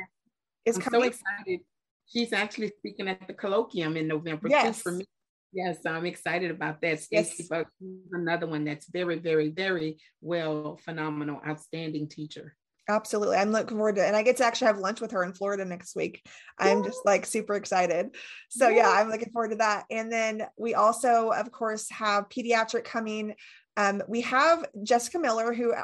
is 0.65 0.77
I'm 0.77 0.83
coming. 0.83 1.01
so 1.03 1.07
excited. 1.07 1.61
She's 2.07 2.33
actually 2.33 2.73
speaking 2.79 3.09
at 3.09 3.27
the 3.27 3.35
colloquium 3.35 3.97
in 3.97 4.07
november 4.07 4.49
yes. 4.49 4.83
for 4.83 4.93
me. 4.93 5.05
Yes 5.53 5.79
i'm 5.87 6.07
excited 6.07 6.51
about 6.51 6.81
that. 6.83 7.01
Stacy 7.01 7.35
yes. 7.39 7.49
buck 7.49 7.69
another 8.13 8.47
one 8.47 8.65
that's 8.65 8.89
very 8.89 9.19
very 9.19 9.51
very 9.51 9.99
well 10.21 10.79
phenomenal 10.85 11.41
outstanding 11.47 12.09
teacher 12.09 12.57
Absolutely. 12.89 13.37
I'm 13.37 13.51
looking 13.51 13.77
forward 13.77 13.97
to 13.97 14.05
it. 14.05 14.09
And 14.09 14.17
I 14.17 14.23
get 14.23 14.37
to 14.39 14.45
actually 14.45 14.67
have 14.67 14.79
lunch 14.79 15.01
with 15.01 15.13
her 15.13 15.25
in 15.25 15.33
Florida 15.33 15.65
next 15.65 15.97
week. 15.97 16.23
I'm 16.59 16.85
just 16.85 17.01
like 17.05 17.25
super 17.25 17.55
excited. 17.55 18.15
So 18.51 18.69
yeah, 18.69 18.91
I'm 18.91 19.09
looking 19.09 19.31
forward 19.33 19.51
to 19.51 19.57
that. 19.57 19.85
And 19.91 20.13
then 20.13 20.47
we 20.59 20.75
also, 20.75 21.31
of 21.31 21.51
course, 21.51 21.91
have 21.91 22.29
pediatric 22.29 22.85
coming. 22.85 23.35
Um, 23.77 24.03
we 24.07 24.21
have 24.23 24.67
Jessica 24.83 25.19
Miller, 25.19 25.55
who 25.55 25.75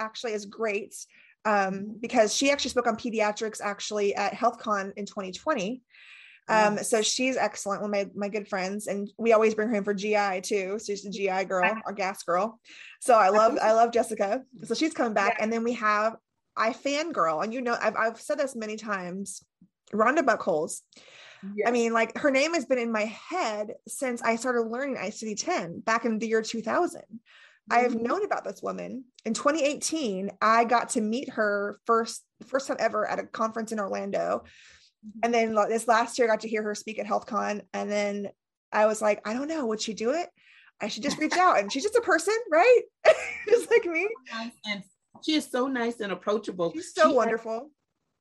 actually 0.00 0.32
is 0.32 0.46
great 0.46 0.94
um, 1.44 1.96
because 2.00 2.34
she 2.34 2.50
actually 2.50 2.70
spoke 2.70 2.86
on 2.86 2.96
pediatrics 2.96 3.60
actually 3.60 4.14
at 4.14 4.32
HealthCon 4.32 4.92
in 4.96 5.06
2020. 5.06 5.82
Um, 6.48 6.78
so 6.78 7.00
she's 7.00 7.36
excellent, 7.36 7.80
one 7.80 7.94
of 7.94 8.06
my, 8.08 8.26
my 8.26 8.28
good 8.28 8.48
friends, 8.48 8.88
and 8.88 9.08
we 9.16 9.32
always 9.32 9.54
bring 9.54 9.68
her 9.68 9.76
in 9.76 9.84
for 9.84 9.94
GI 9.94 10.40
too. 10.42 10.80
So 10.80 10.92
she's 10.92 11.06
a 11.06 11.10
GI 11.10 11.44
girl, 11.44 11.72
our 11.86 11.92
gas 11.92 12.24
girl. 12.24 12.58
So 13.00 13.14
I 13.14 13.28
love 13.28 13.56
I 13.62 13.70
love 13.70 13.92
Jessica. 13.92 14.42
So 14.64 14.74
she's 14.74 14.92
coming 14.92 15.14
back, 15.14 15.36
and 15.38 15.52
then 15.52 15.62
we 15.62 15.74
have 15.74 16.16
I 16.60 16.72
fangirl, 16.72 17.42
and 17.42 17.52
you 17.52 17.62
know, 17.62 17.76
I've, 17.80 17.96
I've 17.96 18.20
said 18.20 18.38
this 18.38 18.54
many 18.54 18.76
times. 18.76 19.42
Rhonda 19.92 20.24
Buckholtz. 20.24 20.82
Yes. 21.54 21.66
I 21.66 21.70
mean, 21.70 21.92
like 21.92 22.16
her 22.18 22.30
name 22.30 22.54
has 22.54 22.66
been 22.66 22.78
in 22.78 22.92
my 22.92 23.06
head 23.06 23.72
since 23.88 24.22
I 24.22 24.36
started 24.36 24.62
learning 24.62 24.96
ICD 24.96 25.42
10 25.42 25.80
back 25.80 26.04
in 26.04 26.18
the 26.18 26.28
year 26.28 26.42
2000. 26.42 27.00
Mm-hmm. 27.00 27.16
I 27.70 27.80
have 27.80 27.92
mm-hmm. 27.92 28.04
known 28.04 28.24
about 28.24 28.44
this 28.44 28.62
woman. 28.62 29.04
In 29.24 29.34
2018, 29.34 30.30
I 30.42 30.64
got 30.64 30.90
to 30.90 31.00
meet 31.00 31.30
her 31.30 31.80
first 31.86 32.24
first 32.46 32.68
time 32.68 32.76
ever 32.78 33.08
at 33.08 33.18
a 33.18 33.24
conference 33.24 33.72
in 33.72 33.80
Orlando. 33.80 34.44
Mm-hmm. 35.06 35.20
And 35.22 35.34
then 35.34 35.54
this 35.68 35.88
last 35.88 36.18
year, 36.18 36.28
I 36.28 36.30
got 36.30 36.40
to 36.40 36.48
hear 36.48 36.62
her 36.62 36.74
speak 36.74 36.98
at 36.98 37.06
HealthCon. 37.06 37.62
And 37.72 37.90
then 37.90 38.28
I 38.72 38.86
was 38.86 39.00
like, 39.00 39.26
I 39.26 39.32
don't 39.32 39.48
know, 39.48 39.66
would 39.66 39.80
she 39.80 39.94
do 39.94 40.10
it? 40.10 40.28
I 40.80 40.88
should 40.88 41.02
just 41.02 41.18
reach 41.18 41.36
out. 41.36 41.58
And 41.58 41.72
she's 41.72 41.82
just 41.82 41.96
a 41.96 42.00
person, 42.00 42.34
right? 42.50 42.80
just 43.48 43.70
like 43.70 43.84
me. 43.84 44.08
And 44.66 44.82
she 45.22 45.34
is 45.34 45.50
so 45.50 45.66
nice 45.66 46.00
and 46.00 46.12
approachable. 46.12 46.72
She's 46.72 46.94
so 46.94 47.10
she 47.10 47.14
wonderful. 47.14 47.70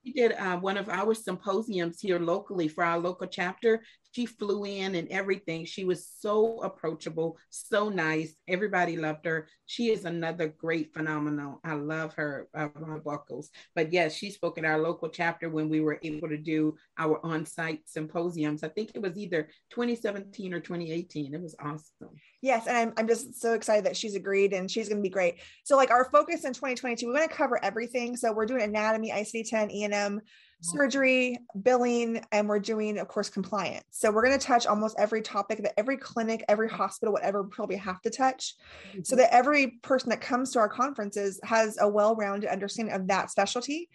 She 0.05 0.13
did 0.13 0.33
uh, 0.33 0.57
one 0.57 0.77
of 0.77 0.89
our 0.89 1.13
symposiums 1.13 1.99
here 1.99 2.19
locally 2.19 2.67
for 2.67 2.83
our 2.83 2.99
local 2.99 3.27
chapter. 3.27 3.83
She 4.11 4.25
flew 4.25 4.65
in 4.65 4.95
and 4.95 5.07
everything. 5.09 5.65
She 5.65 5.85
was 5.85 6.07
so 6.19 6.61
approachable, 6.61 7.37
so 7.49 7.89
nice. 7.89 8.35
Everybody 8.47 8.97
loved 8.97 9.25
her. 9.25 9.47
She 9.65 9.91
is 9.91 10.05
another 10.05 10.47
great 10.47 10.93
phenomenal. 10.93 11.59
I 11.63 11.73
love 11.73 12.13
her, 12.15 12.47
uh, 12.55 12.69
Rhonda 12.69 13.03
Buckholtz. 13.03 13.49
But 13.75 13.93
yes, 13.93 14.15
she 14.15 14.31
spoke 14.31 14.57
at 14.57 14.65
our 14.65 14.79
local 14.79 15.09
chapter 15.09 15.49
when 15.49 15.69
we 15.69 15.79
were 15.79 15.99
able 16.03 16.27
to 16.29 16.37
do 16.37 16.75
our 16.97 17.23
on-site 17.23 17.81
symposiums. 17.85 18.63
I 18.63 18.69
think 18.69 18.91
it 18.95 19.01
was 19.01 19.17
either 19.17 19.49
2017 19.69 20.53
or 20.53 20.59
2018. 20.59 21.33
It 21.33 21.41
was 21.41 21.55
awesome. 21.59 22.15
Yes, 22.41 22.67
and 22.67 22.77
I'm, 22.77 22.93
I'm 22.97 23.07
just 23.07 23.39
so 23.39 23.53
excited 23.53 23.85
that 23.85 23.97
she's 23.97 24.15
agreed 24.15 24.53
and 24.53 24.71
she's 24.71 24.89
going 24.89 24.99
to 24.99 25.07
be 25.07 25.13
great. 25.13 25.35
So 25.63 25.75
like 25.75 25.91
our 25.91 26.09
focus 26.11 26.45
in 26.45 26.53
2022, 26.53 27.05
we 27.05 27.13
want 27.13 27.29
to 27.29 27.35
cover 27.35 27.63
everything. 27.63 28.15
So 28.15 28.31
we're 28.31 28.45
doing 28.45 28.63
anatomy, 28.63 29.11
ICD-10, 29.11 29.71
E&M, 29.71 30.21
surgery, 30.61 31.37
billing, 31.61 32.23
and 32.31 32.47
we're 32.47 32.59
doing, 32.59 32.97
of 32.97 33.07
course, 33.07 33.29
compliance. 33.29 33.85
So 33.91 34.11
we're 34.11 34.25
going 34.25 34.37
to 34.37 34.45
touch 34.45 34.65
almost 34.65 34.95
every 34.99 35.21
topic 35.21 35.63
that 35.63 35.73
every 35.77 35.97
clinic, 35.97 36.43
every 36.49 36.69
hospital, 36.69 37.13
whatever, 37.13 37.43
probably 37.43 37.77
have 37.77 38.01
to 38.01 38.09
touch, 38.09 38.55
mm-hmm. 38.89 39.01
so 39.03 39.15
that 39.15 39.33
every 39.33 39.79
person 39.81 40.09
that 40.09 40.21
comes 40.21 40.51
to 40.51 40.59
our 40.59 40.69
conferences 40.69 41.39
has 41.43 41.77
a 41.79 41.87
well-rounded 41.87 42.49
understanding 42.49 42.93
of 42.93 43.07
that 43.07 43.31
specialty. 43.31 43.89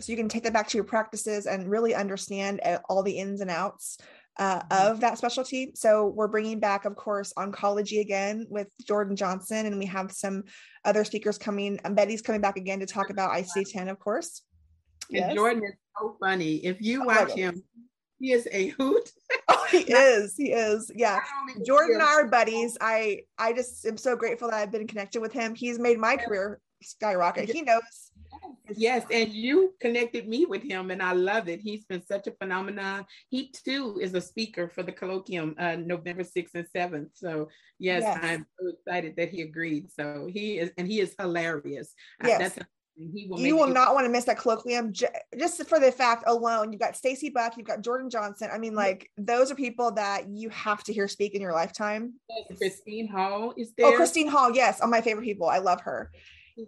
So 0.00 0.12
you 0.12 0.16
can 0.16 0.28
take 0.28 0.44
that 0.44 0.52
back 0.52 0.68
to 0.68 0.78
your 0.78 0.84
practices 0.84 1.46
and 1.46 1.68
really 1.68 1.94
understand 1.94 2.60
uh, 2.64 2.78
all 2.88 3.02
the 3.02 3.18
ins 3.18 3.40
and 3.40 3.50
outs 3.50 3.98
uh, 4.38 4.60
mm-hmm. 4.60 4.92
of 4.92 5.00
that 5.00 5.18
specialty. 5.18 5.72
So 5.74 6.06
we're 6.06 6.28
bringing 6.28 6.60
back, 6.60 6.84
of 6.84 6.96
course, 6.96 7.32
oncology 7.36 8.00
again 8.00 8.46
with 8.48 8.68
Jordan 8.86 9.16
Johnson, 9.16 9.66
and 9.66 9.78
we 9.78 9.86
have 9.86 10.12
some 10.12 10.44
other 10.84 11.04
speakers 11.04 11.38
coming. 11.38 11.78
Um, 11.84 11.94
Betty's 11.94 12.22
coming 12.22 12.40
back 12.40 12.56
again 12.56 12.80
to 12.80 12.86
talk 12.86 13.10
about 13.10 13.32
ICD-10, 13.32 13.90
of 13.90 13.98
course. 13.98 14.42
And 15.10 15.18
yes. 15.18 15.34
Jordan 15.34 15.64
is 15.64 15.74
so 15.98 16.16
funny. 16.20 16.56
If 16.56 16.80
you 16.80 17.02
oh 17.02 17.06
watch 17.06 17.32
him, 17.32 17.62
he 18.18 18.32
is 18.32 18.48
a 18.50 18.68
hoot. 18.68 19.10
oh, 19.48 19.66
he 19.70 19.78
is. 19.78 20.36
He 20.36 20.52
is. 20.52 20.90
Yeah. 20.94 21.20
Jordan 21.64 21.94
and 21.94 22.02
I 22.02 22.14
are 22.14 22.28
buddies. 22.28 22.76
I 22.80 23.22
I 23.38 23.52
just 23.52 23.86
am 23.86 23.96
so 23.96 24.16
grateful 24.16 24.50
that 24.50 24.56
I've 24.56 24.72
been 24.72 24.86
connected 24.86 25.20
with 25.20 25.32
him. 25.32 25.54
He's 25.54 25.78
made 25.78 25.98
my 25.98 26.16
career 26.16 26.60
skyrocket. 26.82 27.48
He 27.48 27.62
knows. 27.62 28.12
Yes, 28.76 29.04
and 29.10 29.32
you 29.32 29.74
connected 29.80 30.28
me 30.28 30.44
with 30.44 30.62
him, 30.62 30.90
and 30.90 31.02
I 31.02 31.12
love 31.12 31.48
it. 31.48 31.60
He's 31.60 31.84
been 31.86 32.04
such 32.04 32.26
a 32.26 32.32
phenomenon. 32.32 33.06
He 33.30 33.50
too 33.64 33.98
is 34.00 34.14
a 34.14 34.20
speaker 34.20 34.68
for 34.68 34.82
the 34.82 34.92
colloquium 34.92 35.54
uh, 35.58 35.76
November 35.76 36.22
6th 36.22 36.54
and 36.54 36.66
7th. 36.74 37.08
So 37.14 37.48
yes, 37.78 38.02
yes, 38.02 38.18
I'm 38.22 38.46
so 38.60 38.68
excited 38.68 39.16
that 39.16 39.30
he 39.30 39.42
agreed. 39.42 39.90
So 39.90 40.28
he 40.30 40.58
is, 40.58 40.70
and 40.76 40.86
he 40.86 41.00
is 41.00 41.14
hilarious. 41.18 41.94
Yes. 42.22 42.34
Uh, 42.34 42.38
that's 42.38 42.58
Will 42.98 43.38
you 43.38 43.56
will 43.56 43.68
not 43.68 43.94
want 43.94 44.06
to 44.06 44.10
miss 44.10 44.24
that 44.24 44.38
colloquium 44.38 44.92
just 45.38 45.64
for 45.68 45.78
the 45.78 45.92
fact 45.92 46.24
alone. 46.26 46.72
You've 46.72 46.80
got 46.80 46.96
Stacy 46.96 47.30
Buck, 47.30 47.56
you've 47.56 47.66
got 47.66 47.80
Jordan 47.80 48.10
Johnson. 48.10 48.50
I 48.52 48.58
mean, 48.58 48.74
like 48.74 49.10
those 49.16 49.52
are 49.52 49.54
people 49.54 49.92
that 49.92 50.28
you 50.28 50.48
have 50.50 50.82
to 50.84 50.92
hear 50.92 51.06
speak 51.06 51.34
in 51.34 51.40
your 51.40 51.52
lifetime. 51.52 52.14
Christine 52.56 53.06
Hall 53.06 53.54
is 53.56 53.68
oh, 53.68 53.72
there. 53.76 53.86
Oh, 53.86 53.96
Christine 53.96 54.26
Hall, 54.26 54.52
yes, 54.52 54.80
on 54.80 54.90
my 54.90 55.00
favorite 55.00 55.24
people. 55.24 55.48
I 55.48 55.58
love 55.58 55.80
her. 55.82 56.10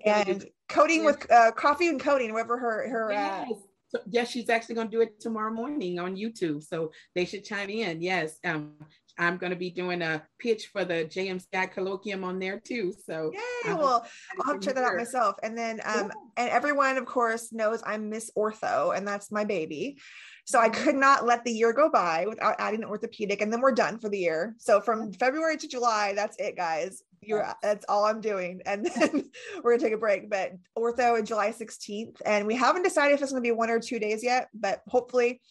And 0.04 0.46
coding 0.68 1.04
with 1.04 1.30
uh, 1.32 1.50
coffee 1.50 1.88
and 1.88 1.98
coding, 1.98 2.30
whoever 2.30 2.56
her 2.58 2.88
her. 2.88 3.10
Uh, 3.10 3.14
yes. 3.14 3.52
So, 3.88 3.98
yes, 4.08 4.30
she's 4.30 4.48
actually 4.48 4.76
going 4.76 4.86
to 4.88 4.96
do 4.96 5.00
it 5.00 5.18
tomorrow 5.18 5.52
morning 5.52 5.98
on 5.98 6.14
YouTube. 6.14 6.62
So 6.62 6.92
they 7.16 7.24
should 7.24 7.44
chime 7.44 7.70
in. 7.70 8.00
Yes, 8.00 8.38
um, 8.44 8.74
I'm 9.20 9.36
going 9.36 9.50
to 9.50 9.56
be 9.56 9.70
doing 9.70 10.00
a 10.00 10.22
pitch 10.38 10.68
for 10.72 10.84
the 10.84 11.04
JMCI 11.04 11.74
colloquium 11.74 12.24
on 12.24 12.38
there 12.38 12.58
too. 12.58 12.94
So 13.06 13.30
yeah, 13.64 13.74
well, 13.74 14.06
I'll 14.46 14.58
check 14.58 14.74
that 14.74 14.84
out 14.84 14.96
myself. 14.96 15.36
And 15.42 15.56
then, 15.56 15.80
um, 15.84 16.06
yeah. 16.06 16.12
and 16.38 16.48
everyone, 16.48 16.96
of 16.96 17.04
course, 17.04 17.52
knows 17.52 17.82
I'm 17.84 18.08
Miss 18.08 18.30
Ortho, 18.36 18.96
and 18.96 19.06
that's 19.06 19.30
my 19.30 19.44
baby. 19.44 19.98
So 20.46 20.58
I 20.58 20.70
could 20.70 20.94
not 20.94 21.26
let 21.26 21.44
the 21.44 21.52
year 21.52 21.72
go 21.74 21.90
by 21.90 22.24
without 22.26 22.56
adding 22.58 22.82
an 22.82 22.88
orthopedic, 22.88 23.42
and 23.42 23.52
then 23.52 23.60
we're 23.60 23.72
done 23.72 23.98
for 23.98 24.08
the 24.08 24.18
year. 24.18 24.56
So 24.58 24.80
from 24.80 25.12
February 25.12 25.58
to 25.58 25.68
July, 25.68 26.14
that's 26.16 26.36
it, 26.38 26.56
guys. 26.56 27.02
You're 27.20 27.46
that's 27.62 27.84
all 27.90 28.06
I'm 28.06 28.22
doing, 28.22 28.62
and 28.66 28.86
then 28.86 29.30
we're 29.62 29.76
gonna 29.76 29.82
take 29.82 29.92
a 29.92 29.98
break. 29.98 30.30
But 30.30 30.52
ortho 30.76 31.18
in 31.18 31.26
July 31.26 31.52
16th, 31.52 32.16
and 32.24 32.46
we 32.46 32.56
haven't 32.56 32.84
decided 32.84 33.14
if 33.14 33.22
it's 33.22 33.32
gonna 33.32 33.42
be 33.42 33.52
one 33.52 33.68
or 33.68 33.80
two 33.80 33.98
days 33.98 34.24
yet, 34.24 34.48
but 34.54 34.80
hopefully 34.88 35.42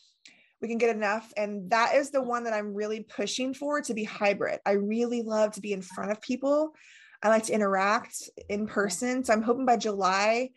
we 0.61 0.67
can 0.67 0.77
get 0.77 0.95
enough. 0.95 1.31
And 1.37 1.69
that 1.71 1.95
is 1.95 2.11
the 2.11 2.21
one 2.21 2.43
that 2.43 2.53
I'm 2.53 2.73
really 2.73 3.01
pushing 3.01 3.53
for 3.53 3.81
to 3.81 3.93
be 3.93 4.03
hybrid. 4.03 4.59
I 4.65 4.73
really 4.73 5.21
love 5.21 5.53
to 5.53 5.61
be 5.61 5.73
in 5.73 5.81
front 5.81 6.11
of 6.11 6.21
people. 6.21 6.75
I 7.21 7.29
like 7.29 7.45
to 7.45 7.53
interact 7.53 8.29
in 8.49 8.67
person. 8.67 9.23
So 9.23 9.33
I'm 9.33 9.41
hoping 9.41 9.65
by 9.65 9.77
July 9.77 10.51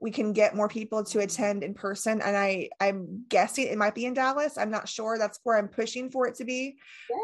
we 0.00 0.10
can 0.12 0.32
get 0.32 0.54
more 0.54 0.68
people 0.68 1.02
to 1.02 1.18
attend 1.20 1.64
in 1.64 1.74
person. 1.74 2.20
And 2.22 2.36
I, 2.36 2.68
I'm 2.80 3.24
guessing 3.28 3.66
it 3.66 3.78
might 3.78 3.96
be 3.96 4.06
in 4.06 4.14
Dallas. 4.14 4.56
I'm 4.56 4.70
not 4.70 4.88
sure. 4.88 5.18
That's 5.18 5.40
where 5.42 5.58
I'm 5.58 5.68
pushing 5.68 6.08
for 6.10 6.28
it 6.28 6.36
to 6.36 6.44
be. 6.44 6.76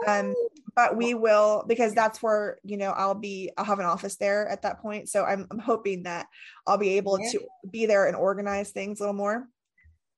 Um, 0.08 0.34
but 0.74 0.96
we 0.96 1.14
will 1.14 1.64
because 1.68 1.94
that's 1.94 2.20
where 2.20 2.58
you 2.64 2.76
know 2.76 2.90
I'll 2.90 3.14
be. 3.14 3.52
I'll 3.56 3.64
have 3.64 3.78
an 3.78 3.86
office 3.86 4.16
there 4.16 4.48
at 4.48 4.62
that 4.62 4.80
point. 4.80 5.08
So 5.08 5.24
I'm, 5.24 5.46
I'm 5.50 5.60
hoping 5.60 6.02
that 6.02 6.26
I'll 6.66 6.78
be 6.78 6.96
able 6.96 7.18
to 7.18 7.46
be 7.70 7.86
there 7.86 8.06
and 8.06 8.16
organize 8.16 8.70
things 8.70 8.98
a 8.98 9.04
little 9.04 9.14
more. 9.14 9.48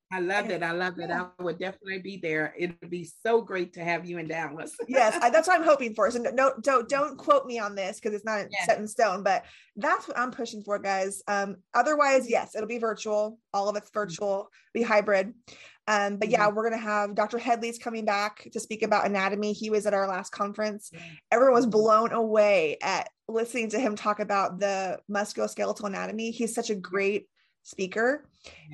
I 0.09 0.21
love 0.21 0.49
it. 0.49 0.63
I 0.63 0.71
love 0.71 0.99
it. 0.99 1.11
I 1.11 1.25
would 1.39 1.59
definitely 1.59 1.99
be 1.99 2.17
there. 2.17 2.53
It 2.57 2.77
would 2.81 2.89
be 2.89 3.03
so 3.25 3.41
great 3.41 3.73
to 3.73 3.83
have 3.83 4.05
you 4.05 4.19
in 4.19 4.27
Dallas. 4.27 4.73
yes, 4.87 5.17
I, 5.21 5.29
that's 5.29 5.49
what 5.49 5.59
I'm 5.59 5.65
hoping 5.65 5.93
for. 5.93 6.09
So 6.11 6.19
no, 6.19 6.53
don't 6.61 6.87
don't 6.87 7.17
quote 7.17 7.45
me 7.45 7.59
on 7.59 7.75
this 7.75 7.99
because 7.99 8.15
it's 8.15 8.23
not 8.23 8.47
yes. 8.49 8.65
set 8.65 8.79
in 8.79 8.87
stone. 8.87 9.21
But 9.21 9.43
that's 9.75 10.07
what 10.07 10.17
I'm 10.17 10.31
pushing 10.31 10.63
for, 10.63 10.79
guys. 10.79 11.21
Um, 11.27 11.57
otherwise, 11.73 12.29
yes, 12.29 12.55
it'll 12.55 12.67
be 12.67 12.77
virtual. 12.77 13.37
All 13.53 13.67
of 13.67 13.75
it's 13.75 13.89
mm-hmm. 13.89 13.99
virtual, 13.99 14.49
be 14.73 14.81
hybrid. 14.81 15.33
Um, 15.89 16.17
but 16.17 16.29
yeah, 16.29 16.45
mm-hmm. 16.45 16.55
we're 16.55 16.69
gonna 16.69 16.81
have 16.81 17.13
Dr. 17.13 17.37
Headley's 17.37 17.77
coming 17.77 18.05
back 18.05 18.47
to 18.53 18.59
speak 18.61 18.83
about 18.83 19.05
anatomy. 19.05 19.51
He 19.51 19.69
was 19.69 19.85
at 19.85 19.93
our 19.93 20.07
last 20.07 20.31
conference. 20.31 20.89
Everyone 21.31 21.55
was 21.55 21.65
blown 21.65 22.13
away 22.13 22.77
at 22.81 23.09
listening 23.27 23.69
to 23.71 23.79
him 23.79 23.95
talk 23.95 24.21
about 24.21 24.59
the 24.59 24.99
musculoskeletal 25.11 25.83
anatomy. 25.83 26.31
He's 26.31 26.55
such 26.55 26.69
a 26.69 26.75
great 26.75 27.27
speaker 27.67 28.23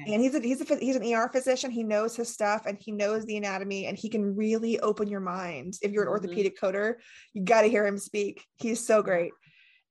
and 0.06 0.22
he's 0.22 0.36
a 0.36 0.39
he's 0.39 0.62
a 0.62 0.76
he's 0.76 0.96
an 0.96 1.14
ER 1.14 1.28
physician 1.30 1.72
he 1.72 1.82
knows 1.82 2.16
his 2.16 2.32
stuff 2.32 2.68
and 2.68 2.78
he 2.80 2.91
knows 2.91 3.26
the 3.26 3.38
anatomy 3.38 3.88
and 3.88 3.98
he 3.98 4.08
can 4.08 4.36
really 4.36 4.80
open 4.82 5.08
your 5.08 5.20
mind. 5.20 5.74
If 5.82 5.91
you're 5.91 6.04
an 6.04 6.10
mm-hmm. 6.10 6.26
orthopedic 6.26 6.60
coder 6.60 6.96
you 7.34 7.44
got 7.44 7.64
to 7.64 7.70
hear 7.70 7.88
him 7.88 7.98
speak. 7.98 8.46
He's 8.58 8.86
so 8.86 9.02
great. 9.02 9.32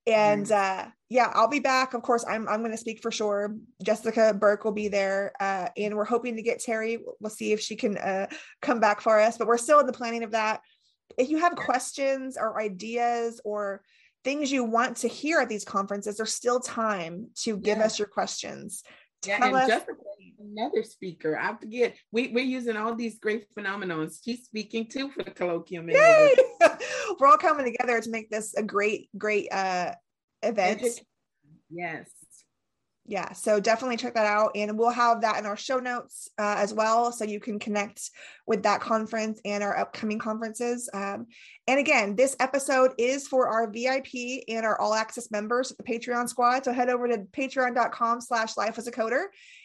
And 0.07 0.51
uh 0.53 0.87
yeah 1.09 1.33
i'll 1.35 1.49
be 1.49 1.59
back. 1.59 1.95
Of 1.95 2.03
course 2.03 2.25
i'm 2.29 2.49
i'm 2.49 2.61
going 2.61 2.71
to 2.71 2.79
speak 2.79 3.03
for 3.03 3.11
sure. 3.11 3.57
Jessica 3.83 4.33
burke 4.33 4.65
will 4.65 4.71
be 4.73 4.87
there 4.87 5.33
uh 5.41 5.69
and 5.77 5.97
we're 5.97 6.05
hoping 6.05 6.37
to 6.37 6.43
get 6.43 6.61
terry. 6.61 7.01
We'll 7.19 7.31
see 7.31 7.53
if 7.53 7.61
she 7.61 7.75
can 7.75 7.99
uh 7.99 8.29
come 8.61 8.79
back 8.79 9.01
for 9.01 9.19
us 9.19 9.37
but 9.37 9.49
we're 9.49 9.59
still 9.59 9.81
in 9.81 9.87
the 9.87 9.93
planning 9.93 10.23
of 10.23 10.31
that. 10.31 10.61
If 11.19 11.29
you 11.29 11.39
have 11.39 11.57
questions 11.57 12.39
or 12.39 12.61
ideas 12.61 13.41
or 13.45 13.83
things 14.25 14.53
you 14.53 14.64
want 14.64 14.99
to 14.99 15.09
hear 15.09 15.41
at 15.41 15.49
these 15.49 15.64
conferences, 15.64 16.16
there's 16.16 16.33
still 16.33 16.61
time 16.61 17.29
to 17.43 17.57
give 17.57 17.79
us 17.79 17.99
your 17.99 18.09
questions. 18.09 18.83
Yeah, 19.27 19.39
Tell 19.39 19.49
and 19.49 19.57
us- 19.57 19.68
Jessica, 19.68 19.93
another 20.41 20.83
speaker. 20.83 21.39
I 21.39 21.57
forget. 21.57 21.97
We, 22.11 22.29
we're 22.29 22.45
using 22.45 22.77
all 22.77 22.95
these 22.95 23.18
great 23.18 23.47
phenomenons. 23.55 24.18
She's 24.25 24.45
speaking 24.45 24.87
too 24.87 25.11
for 25.11 25.23
the 25.23 25.31
colloquium. 25.31 25.93
Yay! 25.93 26.35
we're 27.20 27.27
all 27.29 27.39
coming 27.39 27.64
together 27.64 28.01
to 28.01 28.11
make 28.11 28.31
this 28.31 28.55
a 28.55 28.62
great, 28.62 29.09
great 29.16 29.53
uh, 29.53 29.93
event. 30.43 30.83
Yes 31.70 32.09
yeah 33.05 33.33
so 33.33 33.59
definitely 33.59 33.97
check 33.97 34.15
that 34.15 34.27
out 34.27 34.53
and 34.55 34.79
we'll 34.79 34.91
have 34.91 35.21
that 35.21 35.39
in 35.39 35.47
our 35.47 35.57
show 35.57 35.79
notes 35.79 36.29
uh, 36.39 36.55
as 36.59 36.73
well 36.73 37.11
so 37.11 37.25
you 37.25 37.41
can 37.41 37.59
connect 37.59 38.11
with 38.47 38.63
that 38.63 38.81
conference 38.81 39.41
and 39.45 39.63
our 39.63 39.77
upcoming 39.77 40.19
conferences 40.19 40.89
um, 40.95 41.27
and 41.67 41.81
again 41.81 42.15
this 42.15 42.37
episode 42.39 42.93
is 42.99 43.27
for 43.27 43.49
our 43.49 43.71
vip 43.71 44.07
and 44.49 44.65
our 44.65 44.81
all 44.81 44.95
access 44.95 45.31
members 45.31 45.73
the 45.77 45.83
patreon 45.83 46.29
squad 46.29 46.65
so 46.65 46.73
head 46.73 46.89
over 46.89 47.09
to 47.09 47.19
patreon.com 47.37 48.21
slash 48.21 48.57
life 48.57 48.79
as 48.79 48.87
a 48.87 48.93
coder 48.93 49.25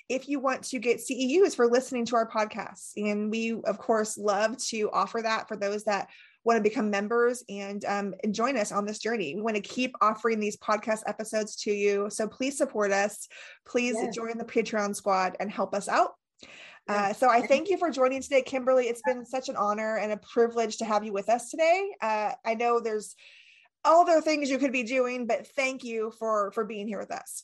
if 0.09 0.27
you 0.27 0.39
want 0.39 0.63
to 0.63 0.79
get 0.79 0.99
ceus 0.99 1.55
for 1.55 1.67
listening 1.67 2.05
to 2.05 2.15
our 2.15 2.27
podcasts 2.27 2.93
and 2.95 3.29
we 3.29 3.51
of 3.65 3.77
course 3.77 4.17
love 4.17 4.57
to 4.57 4.89
offer 4.91 5.21
that 5.21 5.47
for 5.47 5.55
those 5.55 5.83
that 5.83 6.07
want 6.43 6.57
to 6.57 6.63
become 6.63 6.89
members 6.89 7.43
and, 7.49 7.83
um, 7.85 8.13
and 8.23 8.33
join 8.33 8.57
us 8.57 8.71
on 8.71 8.85
this 8.85 8.99
journey. 8.99 9.35
We 9.35 9.41
want 9.41 9.55
to 9.55 9.61
keep 9.61 9.95
offering 10.01 10.39
these 10.39 10.57
podcast 10.57 11.01
episodes 11.05 11.55
to 11.63 11.71
you. 11.71 12.09
So 12.09 12.27
please 12.27 12.57
support 12.57 12.91
us. 12.91 13.27
Please 13.65 13.95
yes. 13.97 14.15
join 14.15 14.37
the 14.37 14.45
Patreon 14.45 14.95
squad 14.95 15.35
and 15.39 15.51
help 15.51 15.73
us 15.73 15.87
out. 15.89 16.11
Uh, 16.87 17.11
so 17.11 17.29
I 17.29 17.41
thank 17.41 17.69
you 17.69 17.77
for 17.77 17.89
joining 17.89 18.21
today, 18.21 18.41
Kimberly. 18.41 18.85
It's 18.85 19.01
been 19.05 19.25
such 19.25 19.49
an 19.49 19.57
honor 19.57 19.97
and 19.97 20.13
a 20.13 20.17
privilege 20.17 20.77
to 20.77 20.85
have 20.85 21.03
you 21.03 21.11
with 21.11 21.27
us 21.27 21.49
today. 21.49 21.89
Uh, 22.01 22.31
I 22.45 22.53
know 22.53 22.79
there's 22.79 23.13
other 23.83 24.21
things 24.21 24.49
you 24.49 24.57
could 24.57 24.71
be 24.71 24.83
doing, 24.83 25.27
but 25.27 25.47
thank 25.47 25.83
you 25.83 26.13
for 26.17 26.51
for 26.51 26.63
being 26.63 26.87
here 26.87 26.99
with 26.99 27.11
us. 27.11 27.43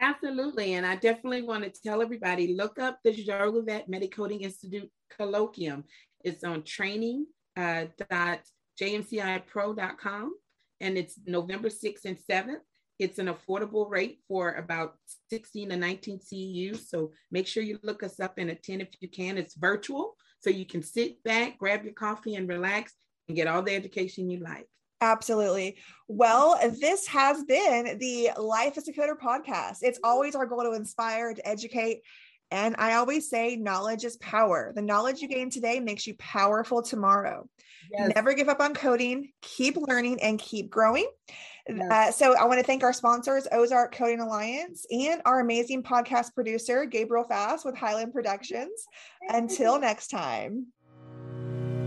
Absolutely, 0.00 0.74
and 0.74 0.86
I 0.86 0.94
definitely 0.94 1.42
want 1.42 1.64
to 1.64 1.82
tell 1.82 2.02
everybody 2.02 2.54
look 2.54 2.78
up 2.78 3.00
the 3.02 3.12
Jolivet 3.12 3.88
Medicoding 3.88 4.42
Institute 4.42 4.90
Colloquium. 5.18 5.82
It's 6.22 6.44
on 6.44 6.62
training 6.62 7.26
uh, 7.58 7.86
jmcipro.com 8.80 10.34
and 10.80 10.96
it's 10.96 11.18
November 11.26 11.68
6th 11.68 12.04
and 12.04 12.16
7th. 12.18 12.60
It's 12.98 13.18
an 13.18 13.26
affordable 13.26 13.88
rate 13.88 14.20
for 14.26 14.54
about 14.54 14.94
16 15.30 15.70
to 15.70 15.76
19 15.76 16.18
CEUs. 16.20 16.88
So 16.88 17.12
make 17.30 17.46
sure 17.46 17.62
you 17.62 17.78
look 17.82 18.02
us 18.02 18.18
up 18.20 18.34
and 18.38 18.50
attend 18.50 18.82
if 18.82 18.88
you 19.00 19.08
can. 19.08 19.38
It's 19.38 19.54
virtual, 19.54 20.16
so 20.40 20.50
you 20.50 20.66
can 20.66 20.82
sit 20.82 21.22
back, 21.22 21.58
grab 21.58 21.84
your 21.84 21.94
coffee, 21.94 22.34
and 22.34 22.48
relax 22.48 22.94
and 23.28 23.36
get 23.36 23.46
all 23.46 23.62
the 23.62 23.74
education 23.74 24.30
you 24.30 24.40
like. 24.40 24.66
Absolutely. 25.00 25.78
Well, 26.08 26.58
this 26.80 27.06
has 27.06 27.44
been 27.44 27.98
the 27.98 28.30
Life 28.36 28.76
as 28.78 28.88
a 28.88 28.92
Coder 28.92 29.16
podcast. 29.16 29.78
It's 29.82 30.00
always 30.02 30.34
our 30.34 30.46
goal 30.46 30.64
to 30.64 30.72
inspire, 30.72 31.34
to 31.34 31.48
educate, 31.48 32.00
and 32.50 32.74
I 32.78 32.94
always 32.94 33.28
say 33.28 33.56
knowledge 33.56 34.04
is 34.04 34.16
power. 34.18 34.72
The 34.74 34.82
knowledge 34.82 35.20
you 35.20 35.28
gain 35.28 35.50
today 35.50 35.80
makes 35.80 36.06
you 36.06 36.14
powerful 36.14 36.82
tomorrow. 36.82 37.48
Yes. 37.90 38.12
Never 38.14 38.34
give 38.34 38.48
up 38.48 38.60
on 38.60 38.74
coding, 38.74 39.32
keep 39.40 39.76
learning 39.76 40.22
and 40.22 40.38
keep 40.38 40.70
growing. 40.70 41.08
Yes. 41.68 41.90
Uh, 41.90 42.12
so 42.12 42.36
I 42.36 42.44
want 42.44 42.58
to 42.58 42.64
thank 42.64 42.82
our 42.82 42.92
sponsors, 42.92 43.46
Ozark 43.52 43.94
Coding 43.94 44.20
Alliance, 44.20 44.86
and 44.90 45.20
our 45.24 45.40
amazing 45.40 45.82
podcast 45.82 46.34
producer, 46.34 46.86
Gabriel 46.86 47.24
Fast 47.24 47.64
with 47.64 47.76
Highland 47.76 48.12
Productions. 48.12 48.86
Until 49.28 49.78
next 49.78 50.08
time. 50.08 50.68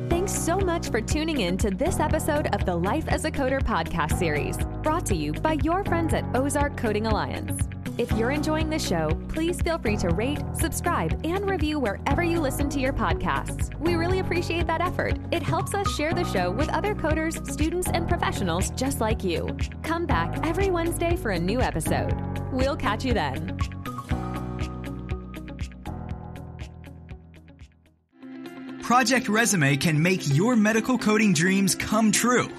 Thanks 0.10 0.34
so 0.34 0.60
much 0.60 0.90
for 0.90 1.02
tuning 1.02 1.42
in 1.42 1.58
to 1.58 1.72
this 1.72 2.00
episode 2.00 2.54
of 2.54 2.66
the 2.66 2.76
Life 2.76 3.08
as 3.08 3.26
a 3.26 3.32
Coder 3.32 3.62
podcast 3.62 4.20
series, 4.20 4.58
brought 4.84 5.06
to 5.08 5.16
you 5.16 5.34
by 5.34 5.58
your 5.64 5.84
friends 5.84 6.14
at 6.14 6.26
Ozark 6.36 6.78
Coding 6.78 7.08
Alliance. 7.08 7.68
If 7.98 8.12
you're 8.14 8.32
enjoying 8.32 8.70
the 8.70 8.80
show, 8.80 9.10
please 9.28 9.62
feel 9.62 9.78
free 9.78 9.98
to 9.98 10.10
rate, 10.10 10.40
subscribe, 10.54 11.20
and 11.26 11.50
review 11.50 11.80
wherever 11.80 12.24
you 12.24 12.40
listen 12.40 12.70
to 12.70 12.80
your 12.80 12.94
podcasts. 12.94 13.78
We 13.80 13.96
really 13.96 14.20
appreciate 14.20 14.66
that 14.68 14.82
effort. 14.82 15.18
It 15.32 15.44
helps 15.44 15.74
us 15.74 15.94
share 15.94 16.14
the 16.14 16.24
show 16.24 16.52
with 16.52 16.70
other 16.70 16.96
coders, 16.96 17.46
students, 17.52 17.90
and 17.90 18.08
professionals 18.08 18.70
just 18.72 19.02
like 19.02 19.24
you. 19.24 19.58
Come 19.84 20.06
back 20.06 20.46
every 20.46 20.72
Wednesday 20.72 21.16
for 21.18 21.32
a 21.32 21.40
new 21.40 21.60
episode. 21.60 22.14
We'll 22.52 22.78
catch 22.78 23.04
you 23.04 23.14
then. 23.14 23.58
Project 28.82 29.30
Resume 29.30 29.78
can 29.78 30.02
make 30.02 30.36
your 30.36 30.56
medical 30.56 30.98
coding 30.98 31.34
dreams 31.34 31.76
come 31.76 32.12
true. 32.12 32.50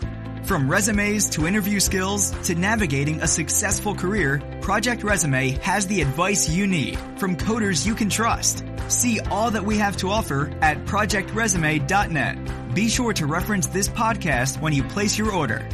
From 0.44 0.68
resumes 0.68 1.30
to 1.30 1.46
interview 1.46 1.78
skills 1.78 2.30
to 2.46 2.54
navigating 2.54 3.22
a 3.22 3.28
successful 3.28 3.94
career, 3.94 4.42
Project 4.62 5.02
Resume 5.02 5.50
has 5.58 5.88
the 5.88 6.00
advice 6.00 6.48
you 6.48 6.68
need 6.68 6.96
from 7.16 7.36
coders 7.36 7.84
you 7.84 7.96
can 7.96 8.08
trust. 8.08 8.64
See 8.86 9.18
all 9.18 9.50
that 9.50 9.64
we 9.64 9.76
have 9.78 9.96
to 9.98 10.08
offer 10.10 10.56
at 10.62 10.84
projectresume.net. 10.84 12.74
Be 12.74 12.88
sure 12.88 13.12
to 13.12 13.26
reference 13.26 13.66
this 13.66 13.88
podcast 13.88 14.60
when 14.60 14.72
you 14.72 14.84
place 14.84 15.18
your 15.18 15.32
order. 15.32 15.68